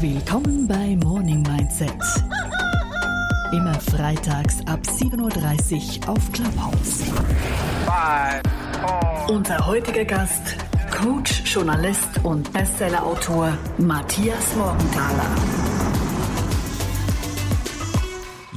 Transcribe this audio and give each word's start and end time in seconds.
Willkommen 0.00 0.66
bei 0.66 0.96
Morning 1.04 1.42
Mindset. 1.42 1.92
Immer 3.52 3.78
freitags 3.78 4.60
ab 4.66 4.80
7.30 4.82 6.00
Uhr 6.00 6.08
auf 6.08 6.32
Clubhouse. 6.32 7.02
Unser 9.28 9.66
heutiger 9.66 10.06
Gast, 10.06 10.56
Coach, 10.90 11.42
Journalist 11.44 12.08
und 12.22 12.50
Bestsellerautor 12.50 13.52
Matthias 13.76 14.56
Morgenthaler. 14.56 15.69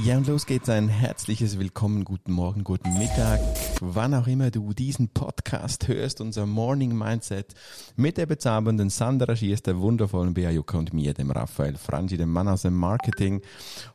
Ja, 0.04 0.18
und 0.18 0.26
los 0.26 0.44
geht's. 0.44 0.68
Ein 0.68 0.90
herzliches 0.90 1.58
Willkommen, 1.58 2.04
guten 2.04 2.30
Morgen, 2.30 2.62
guten 2.62 2.92
Mittag, 2.98 3.40
wann 3.80 4.12
auch 4.12 4.26
immer 4.26 4.50
du 4.50 4.74
diesen 4.74 5.08
Podcast 5.08 5.88
hörst, 5.88 6.20
unser 6.20 6.44
Morning 6.44 6.94
Mindset 6.94 7.54
mit 7.96 8.18
der 8.18 8.26
bezaubernden 8.26 8.90
Sandra 8.90 9.34
Schiers, 9.34 9.62
der 9.62 9.80
wundervollen 9.80 10.34
Bea 10.34 10.50
Jucke 10.50 10.76
und 10.76 10.92
mir, 10.92 11.14
dem 11.14 11.30
Raphael 11.30 11.78
Frangi, 11.78 12.18
dem 12.18 12.30
Mann 12.30 12.48
aus 12.48 12.62
dem 12.62 12.74
Marketing. 12.74 13.40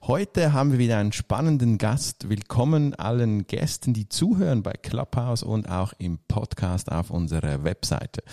Heute 0.01 0.51
haben 0.51 0.71
wir 0.71 0.79
wieder 0.79 0.97
einen 0.97 1.11
spannenden 1.11 1.77
Gast. 1.77 2.27
Willkommen 2.27 2.95
allen 2.95 3.45
Gästen, 3.45 3.93
die 3.93 4.09
zuhören 4.09 4.63
bei 4.63 4.73
Clubhouse 4.73 5.43
und 5.43 5.69
auch 5.69 5.93
im 5.99 6.17
Podcast 6.27 6.91
auf 6.91 7.11
unserer 7.11 7.63
Webseite. 7.63 8.23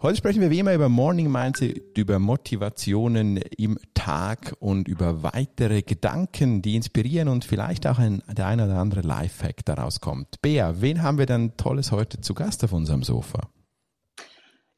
Heute 0.00 0.16
sprechen 0.16 0.40
wir 0.40 0.48
wie 0.48 0.60
immer 0.60 0.72
über 0.72 0.88
Morning 0.88 1.30
Mindset, 1.30 1.98
über 1.98 2.18
Motivationen 2.18 3.36
im 3.58 3.78
Tag 3.92 4.56
und 4.58 4.88
über 4.88 5.22
weitere 5.22 5.82
Gedanken, 5.82 6.62
die 6.62 6.76
inspirieren 6.76 7.09
inspirieren 7.10 7.28
und 7.28 7.44
vielleicht 7.44 7.86
auch 7.86 7.98
ein, 7.98 8.22
der 8.28 8.46
ein 8.46 8.60
oder 8.60 8.76
andere 8.76 9.00
Lifehack 9.00 9.64
daraus 9.64 10.00
kommt. 10.00 10.40
Bea, 10.42 10.80
wen 10.80 11.02
haben 11.02 11.18
wir 11.18 11.26
denn 11.26 11.56
Tolles 11.56 11.90
heute 11.92 12.20
zu 12.20 12.34
Gast 12.34 12.62
auf 12.64 12.72
unserem 12.72 13.02
Sofa? 13.02 13.40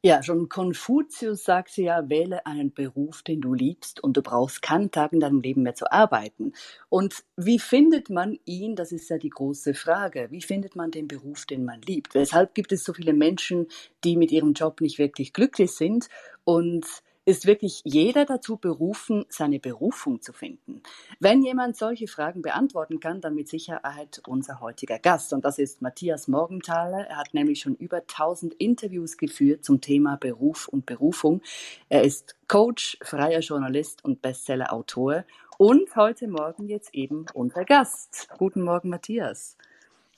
Ja, 0.05 0.21
schon 0.21 0.49
Konfuzius 0.49 1.45
sagte 1.45 1.81
ja, 1.81 2.09
wähle 2.09 2.45
einen 2.45 2.73
Beruf, 2.73 3.23
den 3.23 3.39
du 3.39 3.53
liebst 3.53 4.03
und 4.03 4.17
du 4.17 4.21
brauchst 4.21 4.61
keinen 4.61 4.91
Tag 4.91 5.13
in 5.13 5.21
deinem 5.21 5.39
Leben 5.39 5.63
mehr 5.63 5.75
zu 5.75 5.89
arbeiten. 5.89 6.51
Und 6.89 7.23
wie 7.37 7.57
findet 7.57 8.09
man 8.09 8.37
ihn? 8.43 8.75
Das 8.75 8.91
ist 8.91 9.09
ja 9.09 9.17
die 9.17 9.29
große 9.29 9.73
Frage. 9.73 10.27
Wie 10.29 10.41
findet 10.41 10.75
man 10.75 10.91
den 10.91 11.07
Beruf, 11.07 11.45
den 11.45 11.63
man 11.63 11.81
liebt? 11.81 12.15
Weshalb 12.15 12.53
gibt 12.53 12.73
es 12.73 12.83
so 12.83 12.91
viele 12.91 13.13
Menschen, 13.13 13.67
die 14.03 14.17
mit 14.17 14.33
ihrem 14.33 14.51
Job 14.51 14.81
nicht 14.81 14.99
wirklich 14.99 15.31
glücklich 15.31 15.71
sind 15.71 16.09
und 16.43 16.85
ist 17.25 17.45
wirklich 17.45 17.81
jeder 17.85 18.25
dazu 18.25 18.57
berufen, 18.57 19.25
seine 19.29 19.59
Berufung 19.59 20.21
zu 20.21 20.33
finden? 20.33 20.81
Wenn 21.19 21.43
jemand 21.43 21.77
solche 21.77 22.07
Fragen 22.07 22.41
beantworten 22.41 22.99
kann, 22.99 23.21
dann 23.21 23.35
mit 23.35 23.47
Sicherheit 23.47 24.21
unser 24.27 24.59
heutiger 24.59 24.99
Gast. 24.99 25.33
Und 25.33 25.45
das 25.45 25.57
ist 25.57 25.81
Matthias 25.81 26.27
Morgenthaler. 26.27 27.07
Er 27.07 27.17
hat 27.17 27.33
nämlich 27.33 27.61
schon 27.61 27.75
über 27.75 27.97
1000 27.97 28.53
Interviews 28.55 29.17
geführt 29.17 29.63
zum 29.63 29.79
Thema 29.79 30.17
Beruf 30.17 30.67
und 30.67 30.85
Berufung. 30.85 31.41
Er 31.89 32.03
ist 32.03 32.35
Coach, 32.47 32.97
freier 33.01 33.39
Journalist 33.39 34.03
und 34.03 34.21
Bestsellerautor. 34.21 35.23
Und 35.57 35.95
heute 35.95 36.27
Morgen 36.27 36.67
jetzt 36.67 36.93
eben 36.93 37.25
unser 37.33 37.63
Gast. 37.63 38.27
Guten 38.37 38.61
Morgen, 38.61 38.89
Matthias. 38.89 39.55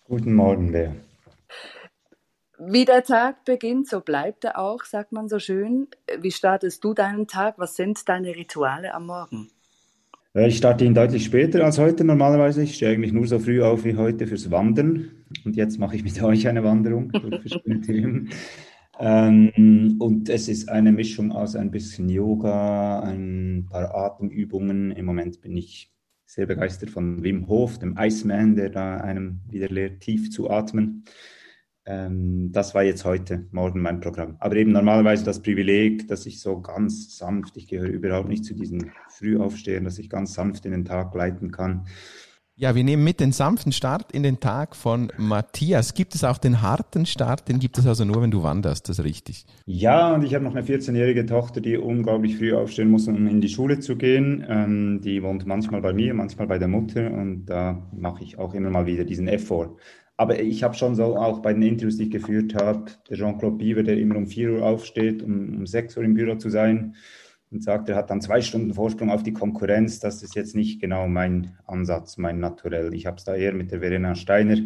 Guten 0.07 0.33
Morgen, 0.33 0.71
Lea. 0.71 0.91
Wie 2.59 2.85
der 2.85 3.03
Tag 3.03 3.43
beginnt, 3.43 3.87
so 3.87 3.99
bleibt 3.99 4.45
er 4.45 4.57
auch, 4.57 4.83
sagt 4.85 5.11
man 5.11 5.27
so 5.27 5.39
schön. 5.39 5.87
Wie 6.19 6.31
startest 6.31 6.83
du 6.83 6.93
deinen 6.93 7.27
Tag? 7.27 7.55
Was 7.57 7.75
sind 7.75 8.07
deine 8.07 8.35
Rituale 8.35 8.93
am 8.93 9.07
Morgen? 9.07 9.49
Ich 10.33 10.57
starte 10.57 10.83
ihn 10.85 10.93
deutlich 10.93 11.25
später 11.25 11.63
als 11.63 11.79
heute 11.79 12.03
normalerweise. 12.03 12.61
Ich 12.63 12.75
stehe 12.75 12.91
eigentlich 12.91 13.13
nur 13.13 13.27
so 13.27 13.39
früh 13.39 13.61
auf 13.61 13.85
wie 13.85 13.95
heute 13.95 14.27
fürs 14.27 14.51
Wandern. 14.51 15.11
Und 15.43 15.55
jetzt 15.55 15.79
mache 15.79 15.95
ich 15.95 16.03
mit 16.03 16.21
euch 16.23 16.47
eine 16.47 16.63
Wanderung 16.63 17.09
durch 17.11 17.41
verschiedene 17.41 17.81
Themen. 17.81 18.29
Ähm, 18.99 19.95
und 19.99 20.29
es 20.29 20.47
ist 20.47 20.69
eine 20.69 20.91
Mischung 20.91 21.31
aus 21.31 21.55
ein 21.55 21.71
bisschen 21.71 22.07
Yoga, 22.09 23.01
ein 23.01 23.67
paar 23.69 23.93
Atemübungen. 23.93 24.91
Im 24.91 25.05
Moment 25.05 25.41
bin 25.41 25.57
ich 25.57 25.91
sehr 26.25 26.45
begeistert 26.45 26.89
von 26.89 27.23
Wim 27.23 27.47
Hof, 27.47 27.79
dem 27.79 27.95
Iceman, 27.97 28.55
der 28.55 28.69
da 28.69 28.97
einem 28.97 29.41
wieder 29.49 29.69
lehrt, 29.69 30.01
tief 30.01 30.31
zu 30.31 30.49
atmen. 30.49 31.05
Ähm, 31.85 32.51
das 32.51 32.73
war 32.73 32.83
jetzt 32.83 33.05
heute 33.05 33.45
Morgen 33.51 33.81
mein 33.81 33.99
Programm. 33.99 34.37
Aber 34.39 34.55
eben 34.55 34.71
normalerweise 34.71 35.23
das 35.23 35.41
Privileg, 35.41 36.07
dass 36.07 36.25
ich 36.25 36.39
so 36.39 36.59
ganz 36.61 37.17
sanft, 37.17 37.57
ich 37.57 37.67
gehöre 37.67 37.89
überhaupt 37.89 38.29
nicht 38.29 38.45
zu 38.45 38.55
diesen 38.55 38.91
Frühaufstehern, 39.09 39.83
dass 39.83 39.99
ich 39.99 40.09
ganz 40.09 40.33
sanft 40.33 40.65
in 40.65 40.71
den 40.71 40.85
Tag 40.85 41.13
leiten 41.13 41.51
kann. 41.51 41.85
Ja, 42.57 42.73
wir 42.73 42.85
nehmen 42.85 43.03
mit 43.03 43.19
den 43.19 43.33
sanften 43.33 43.73
Start 43.73 44.13
in 44.13 44.23
den 44.23 44.39
Tag 44.39 44.77
von 44.77 45.11
Matthias. 45.17 45.93
Gibt 45.93 46.15
es 46.15 46.23
auch 46.23 46.37
den 46.37 46.61
harten 46.61 47.05
Start? 47.05 47.49
Den 47.49 47.59
gibt 47.59 47.77
es 47.77 47.85
also 47.85 48.05
nur, 48.05 48.21
wenn 48.21 48.31
du 48.31 48.43
wanderst, 48.43 48.87
das 48.87 48.99
ist 48.99 49.03
richtig? 49.03 49.45
Ja, 49.65 50.13
und 50.13 50.23
ich 50.23 50.33
habe 50.33 50.45
noch 50.45 50.55
eine 50.55 50.65
14-jährige 50.65 51.25
Tochter, 51.25 51.59
die 51.59 51.75
unglaublich 51.75 52.37
früh 52.37 52.53
aufstehen 52.53 52.89
muss, 52.89 53.09
um 53.09 53.27
in 53.27 53.41
die 53.41 53.49
Schule 53.49 53.81
zu 53.81 53.97
gehen. 53.97 54.45
Ähm, 54.47 55.01
die 55.01 55.21
wohnt 55.21 55.45
manchmal 55.45 55.81
bei 55.81 55.91
mir, 55.91 56.13
manchmal 56.13 56.47
bei 56.47 56.57
der 56.57 56.69
Mutter 56.69 57.11
und 57.11 57.45
da 57.45 57.89
mache 57.91 58.23
ich 58.23 58.39
auch 58.39 58.53
immer 58.53 58.69
mal 58.69 58.85
wieder 58.85 59.03
diesen 59.03 59.27
Effort. 59.27 59.75
Aber 60.17 60.39
ich 60.39 60.63
habe 60.63 60.75
schon 60.75 60.95
so 60.95 61.17
auch 61.17 61.39
bei 61.39 61.53
den 61.53 61.61
Interviews, 61.61 61.97
die 61.97 62.03
ich 62.03 62.11
geführt 62.11 62.55
habe, 62.55 62.85
der 63.09 63.17
Jean-Claude 63.17 63.57
Bieber, 63.57 63.83
der 63.83 63.97
immer 63.97 64.15
um 64.15 64.27
4 64.27 64.53
Uhr 64.53 64.63
aufsteht, 64.65 65.21
um, 65.21 65.57
um 65.57 65.67
6 65.67 65.97
Uhr 65.97 66.03
im 66.03 66.13
Büro 66.13 66.35
zu 66.35 66.49
sein 66.49 66.95
und 67.51 67.63
sagt, 67.63 67.89
er 67.89 67.95
hat 67.95 68.09
dann 68.09 68.21
zwei 68.21 68.41
Stunden 68.41 68.73
Vorsprung 68.73 69.09
auf 69.09 69.23
die 69.23 69.33
Konkurrenz. 69.33 69.99
Das 69.99 70.23
ist 70.23 70.35
jetzt 70.35 70.55
nicht 70.55 70.79
genau 70.79 71.07
mein 71.07 71.57
Ansatz, 71.65 72.17
mein 72.17 72.39
Naturell. 72.39 72.93
Ich 72.93 73.05
habe 73.05 73.17
es 73.17 73.23
da 73.23 73.35
eher 73.35 73.53
mit 73.53 73.71
der 73.71 73.79
Verena 73.79 74.15
Steiner, 74.15 74.57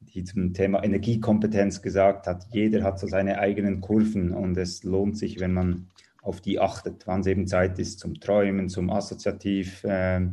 die 0.00 0.24
zum 0.24 0.52
Thema 0.52 0.84
Energiekompetenz 0.84 1.80
gesagt 1.80 2.26
hat, 2.26 2.46
jeder 2.52 2.82
hat 2.82 2.98
so 2.98 3.06
seine 3.06 3.38
eigenen 3.38 3.80
Kurven 3.80 4.32
und 4.32 4.56
es 4.56 4.84
lohnt 4.84 5.16
sich, 5.16 5.40
wenn 5.40 5.52
man 5.52 5.88
auf 6.22 6.40
die 6.40 6.60
achtet, 6.60 7.06
wann 7.06 7.20
es 7.20 7.26
eben 7.26 7.46
Zeit 7.46 7.78
ist 7.78 7.98
zum 7.98 8.20
Träumen, 8.20 8.68
zum 8.68 8.90
Assoziativ. 8.90 9.82
Äh, 9.84 10.28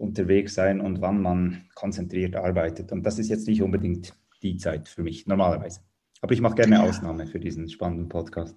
unterwegs 0.00 0.54
sein 0.54 0.80
und 0.80 1.00
wann 1.00 1.20
man 1.20 1.68
konzentriert 1.74 2.34
arbeitet. 2.34 2.90
Und 2.90 3.04
das 3.04 3.18
ist 3.18 3.28
jetzt 3.28 3.46
nicht 3.46 3.62
unbedingt 3.62 4.14
die 4.42 4.56
Zeit 4.56 4.88
für 4.88 5.02
mich 5.02 5.26
normalerweise. 5.26 5.80
Aber 6.22 6.32
ich 6.32 6.40
mache 6.40 6.54
gerne 6.54 6.82
Ausnahme 6.82 7.26
für 7.26 7.38
diesen 7.38 7.68
spannenden 7.68 8.08
Podcast. 8.08 8.56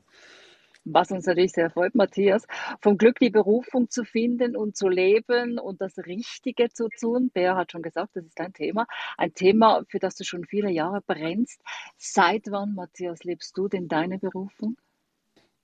Was 0.86 1.12
uns 1.12 1.26
natürlich 1.26 1.54
sehr 1.54 1.70
freut, 1.70 1.96
Matthias, 1.96 2.46
vom 2.82 2.98
Glück 2.98 3.18
die 3.20 3.30
Berufung 3.30 3.90
zu 3.90 4.04
finden 4.04 4.58
und 4.58 4.76
zu 4.76 4.90
leben 4.90 5.58
und 5.58 5.80
das 5.80 5.98
Richtige 5.98 6.70
zu 6.70 6.90
tun. 6.90 7.32
Bär 7.34 7.56
hat 7.56 7.72
schon 7.72 7.82
gesagt, 7.82 8.16
das 8.16 8.26
ist 8.26 8.38
dein 8.38 8.52
Thema. 8.52 8.86
Ein 9.18 9.34
Thema, 9.34 9.84
für 9.88 10.00
das 10.00 10.16
du 10.16 10.26
schon 10.26 10.44
viele 10.44 10.70
Jahre 10.70 11.02
brennst. 11.02 11.62
Seit 11.98 12.52
wann, 12.52 12.76
Matthias, 12.76 13.24
lebst 13.24 13.58
du 13.58 13.70
denn 13.70 13.88
deine 13.88 14.20
Berufung? 14.20 14.76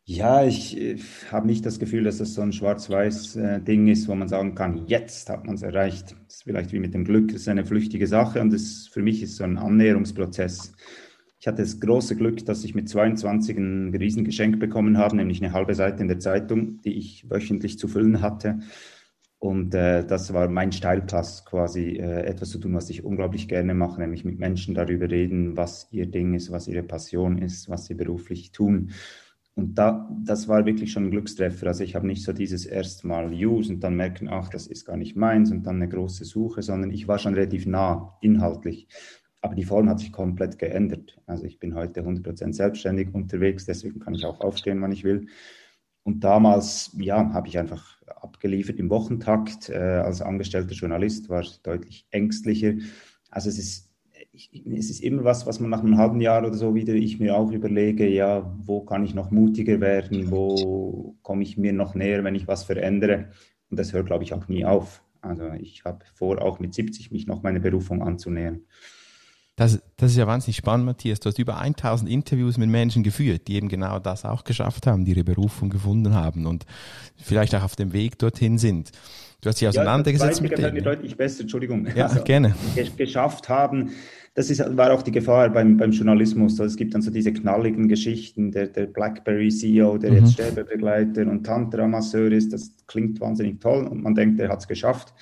Ja, 0.09 0.43
ich, 0.43 0.75
äh, 0.75 0.97
habe 1.31 1.45
nicht 1.45 1.63
das 1.67 1.77
Gefühl, 1.77 2.03
dass 2.03 2.17
das 2.17 2.33
so 2.33 2.41
ein 2.41 2.51
Schwarz-Weiß-Ding 2.51 3.87
äh, 3.87 3.91
ist, 3.91 4.07
wo 4.07 4.15
man 4.15 4.27
sagen 4.27 4.55
kann, 4.55 4.87
jetzt 4.87 5.29
hat 5.29 5.45
man 5.45 5.53
es 5.53 5.61
erreicht. 5.61 6.15
Das 6.25 6.37
ist 6.37 6.43
vielleicht 6.45 6.73
wie 6.73 6.79
mit 6.79 6.95
dem 6.95 7.05
Glück, 7.05 7.27
das 7.27 7.41
ist 7.41 7.47
eine 7.47 7.63
flüchtige 7.63 8.07
Sache 8.07 8.41
und 8.41 8.51
das, 8.51 8.89
für 8.91 9.03
mich 9.03 9.21
ist 9.21 9.35
so 9.35 9.43
ein 9.43 9.59
Annäherungsprozess. 9.59 10.73
Ich 11.39 11.45
hatte 11.45 11.61
das 11.61 11.79
große 11.79 12.15
Glück, 12.15 12.43
dass 12.43 12.63
ich 12.63 12.73
mit 12.73 12.89
22 12.89 13.55
ein 13.55 13.93
Riesengeschenk 13.93 14.59
bekommen 14.59 14.97
habe, 14.97 15.15
nämlich 15.15 15.43
eine 15.43 15.53
halbe 15.53 15.75
Seite 15.75 16.01
in 16.01 16.07
der 16.07 16.19
Zeitung, 16.19 16.81
die 16.81 16.97
ich 16.97 17.29
wöchentlich 17.29 17.77
zu 17.77 17.87
füllen 17.87 18.19
hatte. 18.19 18.61
Und 19.37 19.75
äh, 19.75 20.03
das 20.03 20.33
war 20.33 20.49
mein 20.49 20.71
Steilpass, 20.71 21.45
quasi 21.45 21.97
äh, 21.97 22.23
etwas 22.23 22.49
zu 22.49 22.57
tun, 22.57 22.73
was 22.73 22.89
ich 22.89 23.03
unglaublich 23.03 23.47
gerne 23.47 23.75
mache, 23.75 24.01
nämlich 24.01 24.25
mit 24.25 24.39
Menschen 24.39 24.73
darüber 24.73 25.07
reden, 25.07 25.55
was 25.55 25.87
ihr 25.91 26.07
Ding 26.07 26.33
ist, 26.33 26.51
was 26.51 26.67
ihre 26.67 26.81
Passion 26.81 27.37
ist, 27.37 27.69
was 27.69 27.85
sie 27.85 27.93
beruflich 27.93 28.51
tun. 28.51 28.89
Und 29.59 29.75
da, 29.75 30.09
das 30.23 30.47
war 30.47 30.65
wirklich 30.65 30.93
schon 30.93 31.07
ein 31.07 31.11
Glückstreffer. 31.11 31.67
Also 31.67 31.83
ich 31.83 31.93
habe 31.93 32.07
nicht 32.07 32.23
so 32.23 32.31
dieses 32.31 32.65
erstmal 32.65 33.33
Use 33.33 33.73
und 33.73 33.81
dann 33.81 33.97
merken, 33.97 34.29
ach, 34.29 34.47
das 34.47 34.67
ist 34.67 34.85
gar 34.85 34.95
nicht 34.95 35.17
meins 35.17 35.51
und 35.51 35.63
dann 35.63 35.75
eine 35.75 35.89
große 35.89 36.23
Suche, 36.23 36.61
sondern 36.61 36.91
ich 36.91 37.09
war 37.09 37.19
schon 37.19 37.33
relativ 37.33 37.65
nah 37.65 38.17
inhaltlich. 38.21 38.87
Aber 39.41 39.55
die 39.55 39.65
Form 39.65 39.89
hat 39.89 39.99
sich 39.99 40.13
komplett 40.13 40.59
geändert. 40.59 41.19
Also 41.25 41.43
ich 41.43 41.59
bin 41.59 41.75
heute 41.75 42.03
100% 42.03 42.53
selbstständig 42.53 43.13
unterwegs, 43.13 43.65
deswegen 43.65 43.99
kann 43.99 44.15
ich 44.15 44.23
auch 44.23 44.39
aufstehen, 44.39 44.81
wann 44.81 44.93
ich 44.93 45.03
will. 45.03 45.27
Und 46.03 46.23
damals, 46.23 46.95
ja, 46.97 47.33
habe 47.33 47.49
ich 47.49 47.59
einfach 47.59 48.01
abgeliefert 48.07 48.79
im 48.79 48.89
Wochentakt. 48.89 49.67
Äh, 49.67 49.75
als 49.77 50.21
angestellter 50.21 50.73
Journalist 50.73 51.27
war 51.27 51.41
es 51.41 51.61
deutlich 51.61 52.07
ängstlicher. 52.11 52.75
Also 53.29 53.49
es 53.49 53.59
ist 53.59 53.88
ich, 54.39 54.65
es 54.65 54.89
ist 54.89 55.01
immer 55.01 55.23
was, 55.23 55.45
was 55.45 55.59
man 55.59 55.69
nach 55.69 55.81
einem 55.81 55.97
halben 55.97 56.21
Jahr 56.21 56.45
oder 56.45 56.55
so 56.55 56.73
wieder, 56.75 56.93
ich 56.93 57.19
mir 57.19 57.35
auch 57.35 57.51
überlege, 57.51 58.07
ja, 58.07 58.55
wo 58.63 58.81
kann 58.81 59.03
ich 59.03 59.13
noch 59.13 59.31
mutiger 59.31 59.81
werden, 59.81 60.31
wo 60.31 61.15
komme 61.21 61.43
ich 61.43 61.57
mir 61.57 61.73
noch 61.73 61.93
näher, 61.93 62.23
wenn 62.23 62.35
ich 62.35 62.47
was 62.47 62.63
verändere. 62.63 63.29
Und 63.69 63.77
das 63.79 63.93
hört, 63.93 64.07
glaube 64.07 64.23
ich, 64.23 64.33
auch 64.33 64.47
nie 64.47 64.65
auf. 64.65 65.03
Also 65.21 65.51
ich 65.59 65.83
habe 65.83 66.05
vor, 66.13 66.41
auch 66.41 66.59
mit 66.59 66.73
70 66.73 67.11
mich 67.11 67.27
noch 67.27 67.43
meine 67.43 67.59
Berufung 67.59 68.01
anzunähern. 68.01 68.61
Das, 69.57 69.81
das 69.97 70.11
ist 70.11 70.17
ja 70.17 70.25
wahnsinnig 70.25 70.55
spannend, 70.55 70.85
Matthias. 70.85 71.19
Du 71.19 71.27
hast 71.27 71.37
über 71.37 71.57
1000 71.57 72.09
Interviews 72.09 72.57
mit 72.57 72.69
Menschen 72.69 73.03
geführt, 73.03 73.49
die 73.49 73.55
eben 73.55 73.67
genau 73.67 73.99
das 73.99 74.23
auch 74.23 74.45
geschafft 74.45 74.87
haben, 74.87 75.03
die 75.03 75.11
ihre 75.11 75.25
Berufung 75.25 75.69
gefunden 75.69 76.13
haben 76.13 76.45
und 76.45 76.65
vielleicht 77.17 77.53
auch 77.53 77.63
auf 77.63 77.75
dem 77.75 77.91
Weg 77.91 78.17
dorthin 78.17 78.57
sind. 78.57 78.91
Du 79.41 79.49
hast 79.49 79.59
dich 79.59 79.67
auseinandergesetzt 79.67 80.39
ja, 80.39 80.43
mit 80.43 80.57
dem. 80.57 80.73
mir 80.73 80.81
deutlich 80.81 81.15
besser, 81.15 81.41
Entschuldigung. 81.41 81.87
Ja, 81.95 82.07
also, 82.07 82.23
gerne. 82.23 82.55
Geschafft 82.95 83.49
haben, 83.49 83.91
das 84.39 84.49
ist, 84.49 84.77
war 84.77 84.93
auch 84.93 85.01
die 85.01 85.11
Gefahr 85.11 85.49
beim, 85.49 85.75
beim 85.75 85.91
Journalismus. 85.91 86.53
Also 86.53 86.71
es 86.71 86.77
gibt 86.77 86.93
dann 86.95 87.01
so 87.01 87.11
diese 87.11 87.33
knalligen 87.33 87.89
Geschichten, 87.89 88.53
der, 88.53 88.67
der 88.67 88.85
BlackBerry-CEO, 88.85 89.97
der 89.97 90.11
mhm. 90.11 90.17
jetzt 90.19 90.31
Sterbebegleiter 90.31 91.23
und 91.23 91.43
Tantra-Masseur 91.43 92.31
ist, 92.31 92.53
das 92.53 92.73
klingt 92.87 93.19
wahnsinnig 93.19 93.59
toll 93.59 93.85
und 93.85 94.01
man 94.01 94.15
denkt, 94.15 94.39
er 94.39 94.47
hat 94.47 94.59
es 94.59 94.69
geschafft. 94.69 95.13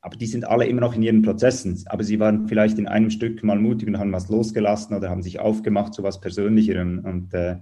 Aber 0.00 0.16
die 0.16 0.26
sind 0.26 0.44
alle 0.44 0.66
immer 0.66 0.80
noch 0.80 0.94
in 0.94 1.02
ihren 1.02 1.22
Prozessen. 1.22 1.82
Aber 1.86 2.04
sie 2.04 2.20
waren 2.20 2.46
vielleicht 2.46 2.78
in 2.78 2.86
einem 2.86 3.10
Stück 3.10 3.42
mal 3.42 3.58
mutig 3.58 3.88
und 3.88 3.98
haben 3.98 4.12
was 4.12 4.28
losgelassen 4.28 4.94
oder 4.94 5.10
haben 5.10 5.24
sich 5.24 5.40
aufgemacht 5.40 5.92
zu 5.92 6.04
was 6.04 6.20
Persönlicherem. 6.20 7.00
Und 7.04 7.34
äh, 7.34 7.56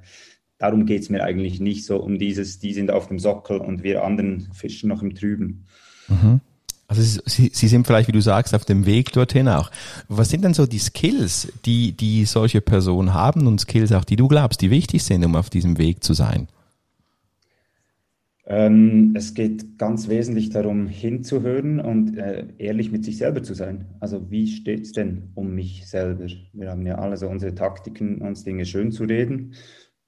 darum 0.58 0.84
geht 0.84 1.00
es 1.00 1.08
mir 1.08 1.24
eigentlich 1.24 1.60
nicht 1.60 1.86
so 1.86 1.96
um 1.96 2.18
dieses, 2.18 2.58
die 2.58 2.74
sind 2.74 2.90
auf 2.90 3.08
dem 3.08 3.18
Sockel 3.18 3.56
und 3.56 3.82
wir 3.82 4.04
anderen 4.04 4.50
fischen 4.52 4.90
noch 4.90 5.02
im 5.02 5.14
Trüben. 5.14 5.64
Mhm. 6.08 6.42
Also 6.90 7.02
Sie, 7.24 7.50
Sie 7.54 7.68
sind 7.68 7.86
vielleicht, 7.86 8.08
wie 8.08 8.12
du 8.12 8.20
sagst, 8.20 8.52
auf 8.52 8.64
dem 8.64 8.84
Weg 8.84 9.12
dorthin 9.12 9.46
auch. 9.46 9.70
Was 10.08 10.28
sind 10.28 10.42
denn 10.42 10.54
so 10.54 10.66
die 10.66 10.80
Skills, 10.80 11.52
die, 11.64 11.92
die 11.92 12.24
solche 12.24 12.60
Personen 12.60 13.14
haben 13.14 13.46
und 13.46 13.60
Skills 13.60 13.92
auch, 13.92 14.04
die 14.04 14.16
du 14.16 14.26
glaubst, 14.26 14.60
die 14.60 14.72
wichtig 14.72 15.04
sind, 15.04 15.24
um 15.24 15.36
auf 15.36 15.50
diesem 15.50 15.78
Weg 15.78 16.02
zu 16.02 16.14
sein? 16.14 16.48
Ähm, 18.44 19.14
es 19.16 19.34
geht 19.34 19.78
ganz 19.78 20.08
wesentlich 20.08 20.50
darum, 20.50 20.88
hinzuhören 20.88 21.78
und 21.78 22.18
äh, 22.18 22.48
ehrlich 22.58 22.90
mit 22.90 23.04
sich 23.04 23.18
selber 23.18 23.44
zu 23.44 23.54
sein. 23.54 23.86
Also 24.00 24.28
wie 24.28 24.48
steht 24.48 24.80
es 24.80 24.90
denn 24.90 25.30
um 25.36 25.54
mich 25.54 25.88
selber? 25.88 26.26
Wir 26.52 26.70
haben 26.70 26.84
ja 26.84 26.96
alle 26.96 27.16
so 27.16 27.28
unsere 27.28 27.54
Taktiken, 27.54 28.20
uns 28.20 28.42
Dinge 28.42 28.66
schön 28.66 28.90
zu 28.90 29.04
reden. 29.04 29.54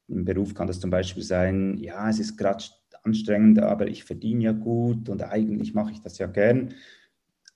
Im 0.08 0.24
Beruf 0.24 0.54
kann 0.54 0.66
das 0.66 0.80
zum 0.80 0.90
Beispiel 0.90 1.22
sein, 1.22 1.78
ja, 1.78 2.10
es 2.10 2.18
ist 2.18 2.36
gerade 2.36 2.64
anstrengend, 3.02 3.60
aber 3.60 3.88
ich 3.88 4.04
verdiene 4.04 4.44
ja 4.44 4.52
gut 4.52 5.08
und 5.08 5.22
eigentlich 5.22 5.74
mache 5.74 5.92
ich 5.92 6.00
das 6.00 6.18
ja 6.18 6.26
gern. 6.26 6.74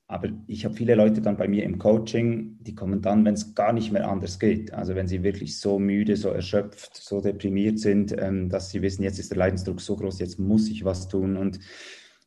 Aber 0.09 0.29
ich 0.47 0.65
habe 0.65 0.75
viele 0.75 0.95
Leute 0.95 1.21
dann 1.21 1.37
bei 1.37 1.49
mir 1.49 1.65
im 1.65 1.79
Coaching, 1.79 2.59
die 2.61 2.77
kommen 2.77 3.03
dann, 3.03 3.25
wenn 3.25 3.35
es 3.35 3.57
gar 3.57 3.73
nicht 3.73 3.91
mehr 3.91 4.09
anders 4.09 4.39
geht. 4.39 4.73
Also 4.73 4.95
wenn 4.95 5.09
sie 5.09 5.25
wirklich 5.25 5.59
so 5.59 5.81
müde, 5.81 6.17
so 6.17 6.29
erschöpft, 6.29 6.95
so 6.95 7.21
deprimiert 7.21 7.81
sind, 7.81 8.15
ähm, 8.17 8.49
dass 8.49 8.71
sie 8.71 8.83
wissen, 8.83 9.03
jetzt 9.03 9.19
ist 9.19 9.33
der 9.33 9.39
Leidensdruck 9.39 9.81
so 9.81 9.97
groß, 9.97 10.21
jetzt 10.21 10.39
muss 10.39 10.69
ich 10.69 10.85
was 10.85 11.09
tun. 11.09 11.37
Und 11.37 11.59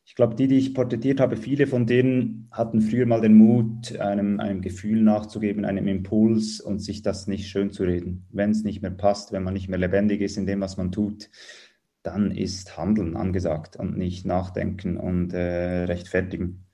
ich 0.03 0.15
glaube, 0.15 0.35
die, 0.35 0.49
die 0.49 0.57
ich 0.57 0.73
porträtiert 0.73 1.21
habe, 1.21 1.37
viele 1.37 1.67
von 1.67 1.85
denen 1.85 2.49
hatten 2.51 2.81
früher 2.81 3.05
mal 3.05 3.21
den 3.21 3.35
Mut, 3.35 3.97
einem, 3.97 4.41
einem 4.41 4.59
Gefühl 4.59 5.01
nachzugeben, 5.01 5.63
einem 5.63 5.87
Impuls 5.87 6.59
und 6.59 6.79
sich 6.79 7.01
das 7.01 7.27
nicht 7.27 7.47
schön 7.47 7.71
zu 7.71 7.83
reden. 7.83 8.25
Wenn 8.29 8.49
es 8.49 8.65
nicht 8.65 8.81
mehr 8.81 8.91
passt, 8.91 9.31
wenn 9.31 9.43
man 9.43 9.53
nicht 9.53 9.69
mehr 9.69 9.79
lebendig 9.79 10.19
ist 10.19 10.35
in 10.35 10.45
dem, 10.45 10.59
was 10.59 10.75
man 10.75 10.91
tut, 10.91 11.29
dann 12.03 12.31
ist 12.31 12.77
Handeln 12.77 13.15
angesagt 13.15 13.75
und 13.75 13.97
nicht 13.97 14.25
Nachdenken 14.25 14.97
und 14.97 15.33
äh, 15.33 15.83
Rechtfertigen. 15.83 16.65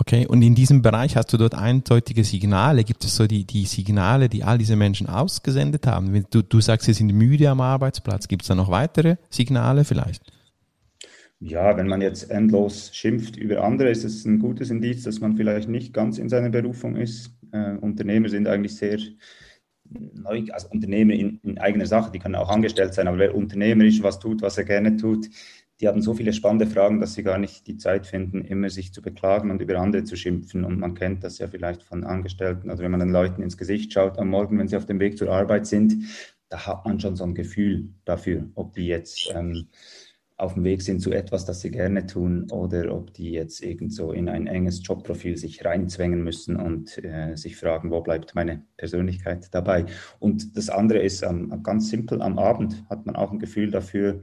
Okay, 0.00 0.26
und 0.26 0.42
in 0.42 0.54
diesem 0.54 0.80
Bereich 0.80 1.16
hast 1.16 1.32
du 1.32 1.36
dort 1.36 1.56
eindeutige 1.56 2.22
Signale. 2.22 2.84
Gibt 2.84 3.04
es 3.04 3.16
so 3.16 3.26
die, 3.26 3.44
die 3.44 3.64
Signale, 3.64 4.28
die 4.28 4.44
all 4.44 4.56
diese 4.56 4.76
Menschen 4.76 5.08
ausgesendet 5.08 5.88
haben? 5.88 6.24
Du, 6.30 6.42
du 6.42 6.60
sagst, 6.60 6.86
sie 6.86 6.92
sind 6.92 7.12
müde 7.12 7.50
am 7.50 7.60
Arbeitsplatz. 7.60 8.28
Gibt 8.28 8.42
es 8.42 8.48
da 8.48 8.54
noch 8.54 8.70
weitere 8.70 9.16
Signale 9.28 9.84
vielleicht? 9.84 10.22
Ja, 11.40 11.76
wenn 11.76 11.88
man 11.88 12.00
jetzt 12.00 12.30
endlos 12.30 12.90
schimpft 12.94 13.36
über 13.36 13.64
andere, 13.64 13.90
ist 13.90 14.04
es 14.04 14.24
ein 14.24 14.38
gutes 14.38 14.70
Indiz, 14.70 15.02
dass 15.02 15.18
man 15.18 15.36
vielleicht 15.36 15.68
nicht 15.68 15.92
ganz 15.92 16.18
in 16.18 16.28
seiner 16.28 16.50
Berufung 16.50 16.94
ist. 16.94 17.32
Äh, 17.50 17.76
Unternehmer 17.76 18.28
sind 18.28 18.46
eigentlich 18.46 18.76
sehr 18.76 18.98
neu, 19.90 20.44
also 20.52 20.68
Unternehmer 20.68 21.14
in, 21.14 21.40
in, 21.42 21.58
eigener 21.58 21.86
Sache, 21.86 22.10
die 22.12 22.18
können 22.18 22.34
auch 22.34 22.50
angestellt 22.50 22.94
sein, 22.94 23.08
aber 23.08 23.18
wer 23.18 23.34
unternehmerisch 23.34 24.02
was 24.02 24.18
tut, 24.18 24.42
was 24.42 24.58
er 24.58 24.64
gerne 24.64 24.96
tut, 24.96 25.28
die 25.80 25.86
haben 25.86 26.02
so 26.02 26.12
viele 26.12 26.32
spannende 26.32 26.66
Fragen, 26.66 27.00
dass 27.00 27.14
sie 27.14 27.22
gar 27.22 27.38
nicht 27.38 27.66
die 27.66 27.76
Zeit 27.76 28.06
finden, 28.06 28.44
immer 28.44 28.68
sich 28.68 28.92
zu 28.92 29.00
beklagen 29.00 29.50
und 29.50 29.62
über 29.62 29.78
andere 29.78 30.02
zu 30.02 30.16
schimpfen. 30.16 30.64
Und 30.64 30.80
man 30.80 30.94
kennt 30.94 31.22
das 31.22 31.38
ja 31.38 31.46
vielleicht 31.46 31.84
von 31.84 32.02
Angestellten 32.02 32.68
oder 32.68 32.80
wenn 32.80 32.90
man 32.90 33.00
den 33.00 33.12
Leuten 33.12 33.42
ins 33.42 33.56
Gesicht 33.56 33.92
schaut 33.92 34.18
am 34.18 34.28
Morgen, 34.28 34.58
wenn 34.58 34.66
sie 34.66 34.76
auf 34.76 34.86
dem 34.86 34.98
Weg 34.98 35.16
zur 35.16 35.30
Arbeit 35.30 35.66
sind, 35.66 35.94
da 36.48 36.66
hat 36.66 36.84
man 36.84 36.98
schon 36.98 37.14
so 37.14 37.24
ein 37.24 37.34
Gefühl 37.34 37.90
dafür, 38.04 38.48
ob 38.54 38.72
die 38.72 38.86
jetzt 38.86 39.30
ähm, 39.34 39.68
auf 40.38 40.54
dem 40.54 40.62
Weg 40.62 40.82
sind 40.82 41.00
zu 41.00 41.10
etwas, 41.10 41.44
das 41.44 41.60
sie 41.60 41.72
gerne 41.72 42.06
tun 42.06 42.48
oder 42.52 42.94
ob 42.94 43.12
die 43.12 43.32
jetzt 43.32 43.60
irgendwo 43.60 44.12
in 44.12 44.28
ein 44.28 44.46
enges 44.46 44.80
Jobprofil 44.86 45.36
sich 45.36 45.64
reinzwängen 45.64 46.22
müssen 46.22 46.54
und 46.54 46.96
äh, 47.04 47.34
sich 47.36 47.56
fragen, 47.56 47.90
wo 47.90 48.00
bleibt 48.02 48.36
meine 48.36 48.62
Persönlichkeit 48.76 49.52
dabei. 49.52 49.86
Und 50.20 50.56
das 50.56 50.70
andere 50.70 51.00
ist 51.00 51.22
ähm, 51.22 51.60
ganz 51.64 51.90
simpel, 51.90 52.22
am 52.22 52.38
Abend 52.38 52.84
hat 52.88 53.04
man 53.04 53.16
auch 53.16 53.32
ein 53.32 53.40
Gefühl 53.40 53.72
dafür, 53.72 54.22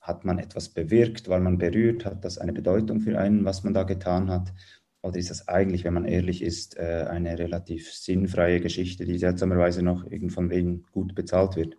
hat 0.00 0.24
man 0.24 0.38
etwas 0.38 0.70
bewirkt, 0.70 1.28
weil 1.28 1.40
man 1.40 1.58
berührt, 1.58 2.06
hat 2.06 2.24
das 2.24 2.38
eine 2.38 2.54
Bedeutung 2.54 3.00
für 3.00 3.18
einen, 3.18 3.44
was 3.44 3.62
man 3.62 3.74
da 3.74 3.82
getan 3.82 4.30
hat? 4.30 4.54
Oder 5.02 5.18
ist 5.18 5.30
das 5.30 5.48
eigentlich, 5.48 5.84
wenn 5.84 5.94
man 5.94 6.06
ehrlich 6.06 6.42
ist, 6.42 6.78
äh, 6.78 7.06
eine 7.10 7.38
relativ 7.38 7.92
sinnfreie 7.92 8.60
Geschichte, 8.60 9.04
die 9.04 9.18
seltsamerweise 9.18 9.82
noch 9.82 10.10
irgend 10.10 10.34
wem 10.48 10.84
gut 10.92 11.14
bezahlt 11.14 11.56
wird? 11.56 11.76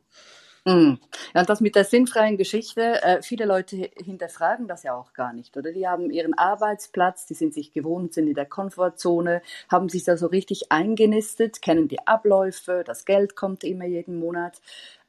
Mm. 0.65 0.93
Ja, 1.33 1.41
und 1.41 1.49
das 1.49 1.59
mit 1.59 1.75
der 1.75 1.83
sinnfreien 1.83 2.37
Geschichte, 2.37 3.03
äh, 3.03 3.21
viele 3.21 3.43
Leute 3.45 3.91
hinterfragen 3.97 4.65
das 4.65 4.83
ja 4.83 4.95
auch 4.95 5.11
gar 5.11 5.33
nicht, 5.33 5.57
oder? 5.57 5.73
Die 5.73 5.87
haben 5.87 6.09
ihren 6.09 6.33
Arbeitsplatz, 6.35 7.25
die 7.25 7.33
sind 7.33 7.53
sich 7.53 7.73
gewohnt, 7.73 8.13
sind 8.13 8.27
in 8.27 8.33
der 8.33 8.45
Komfortzone, 8.45 9.41
haben 9.69 9.89
sich 9.89 10.05
da 10.05 10.15
so 10.15 10.27
richtig 10.27 10.71
eingenistet, 10.71 11.61
kennen 11.61 11.89
die 11.89 12.07
Abläufe, 12.07 12.83
das 12.85 13.03
Geld 13.03 13.35
kommt 13.35 13.65
immer 13.65 13.85
jeden 13.85 14.17
Monat. 14.17 14.61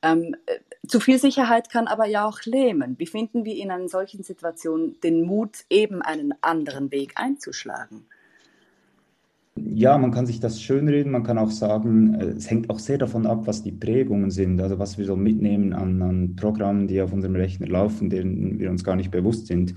Ähm, 0.02 0.34
äh, 0.46 0.58
zu 0.88 0.98
viel 0.98 1.20
Sicherheit 1.20 1.70
kann 1.70 1.86
aber 1.86 2.06
ja 2.06 2.26
auch 2.26 2.42
lähmen. 2.44 2.98
Wie 2.98 3.06
finden 3.06 3.44
wir 3.44 3.54
in 3.56 3.70
einer 3.70 3.88
solchen 3.88 4.24
Situation 4.24 4.96
den 5.04 5.22
Mut, 5.22 5.58
eben 5.70 6.02
einen 6.02 6.34
anderen 6.42 6.90
Weg 6.90 7.12
einzuschlagen? 7.14 8.06
Ja, 9.56 9.98
man 9.98 10.10
kann 10.10 10.26
sich 10.26 10.40
das 10.40 10.60
schönreden, 10.60 11.12
man 11.12 11.22
kann 11.22 11.38
auch 11.38 11.50
sagen, 11.50 12.14
äh, 12.14 12.24
es 12.30 12.50
hängt 12.50 12.70
auch 12.70 12.80
sehr 12.80 12.98
davon 12.98 13.24
ab, 13.24 13.46
was 13.46 13.62
die 13.62 13.70
Prägungen 13.70 14.30
sind, 14.32 14.60
also 14.60 14.80
was 14.80 14.98
wir 14.98 15.04
so 15.04 15.14
mitnehmen 15.14 15.72
an, 15.72 16.02
an 16.02 16.36
Programmen, 16.36 16.88
die 16.88 17.00
auf 17.00 17.12
unserem 17.12 17.36
Rechner 17.36 17.68
laufen, 17.68 18.10
denen 18.10 18.58
wir 18.58 18.70
uns 18.70 18.82
gar 18.82 18.96
nicht 18.96 19.12
bewusst 19.12 19.46
sind, 19.46 19.74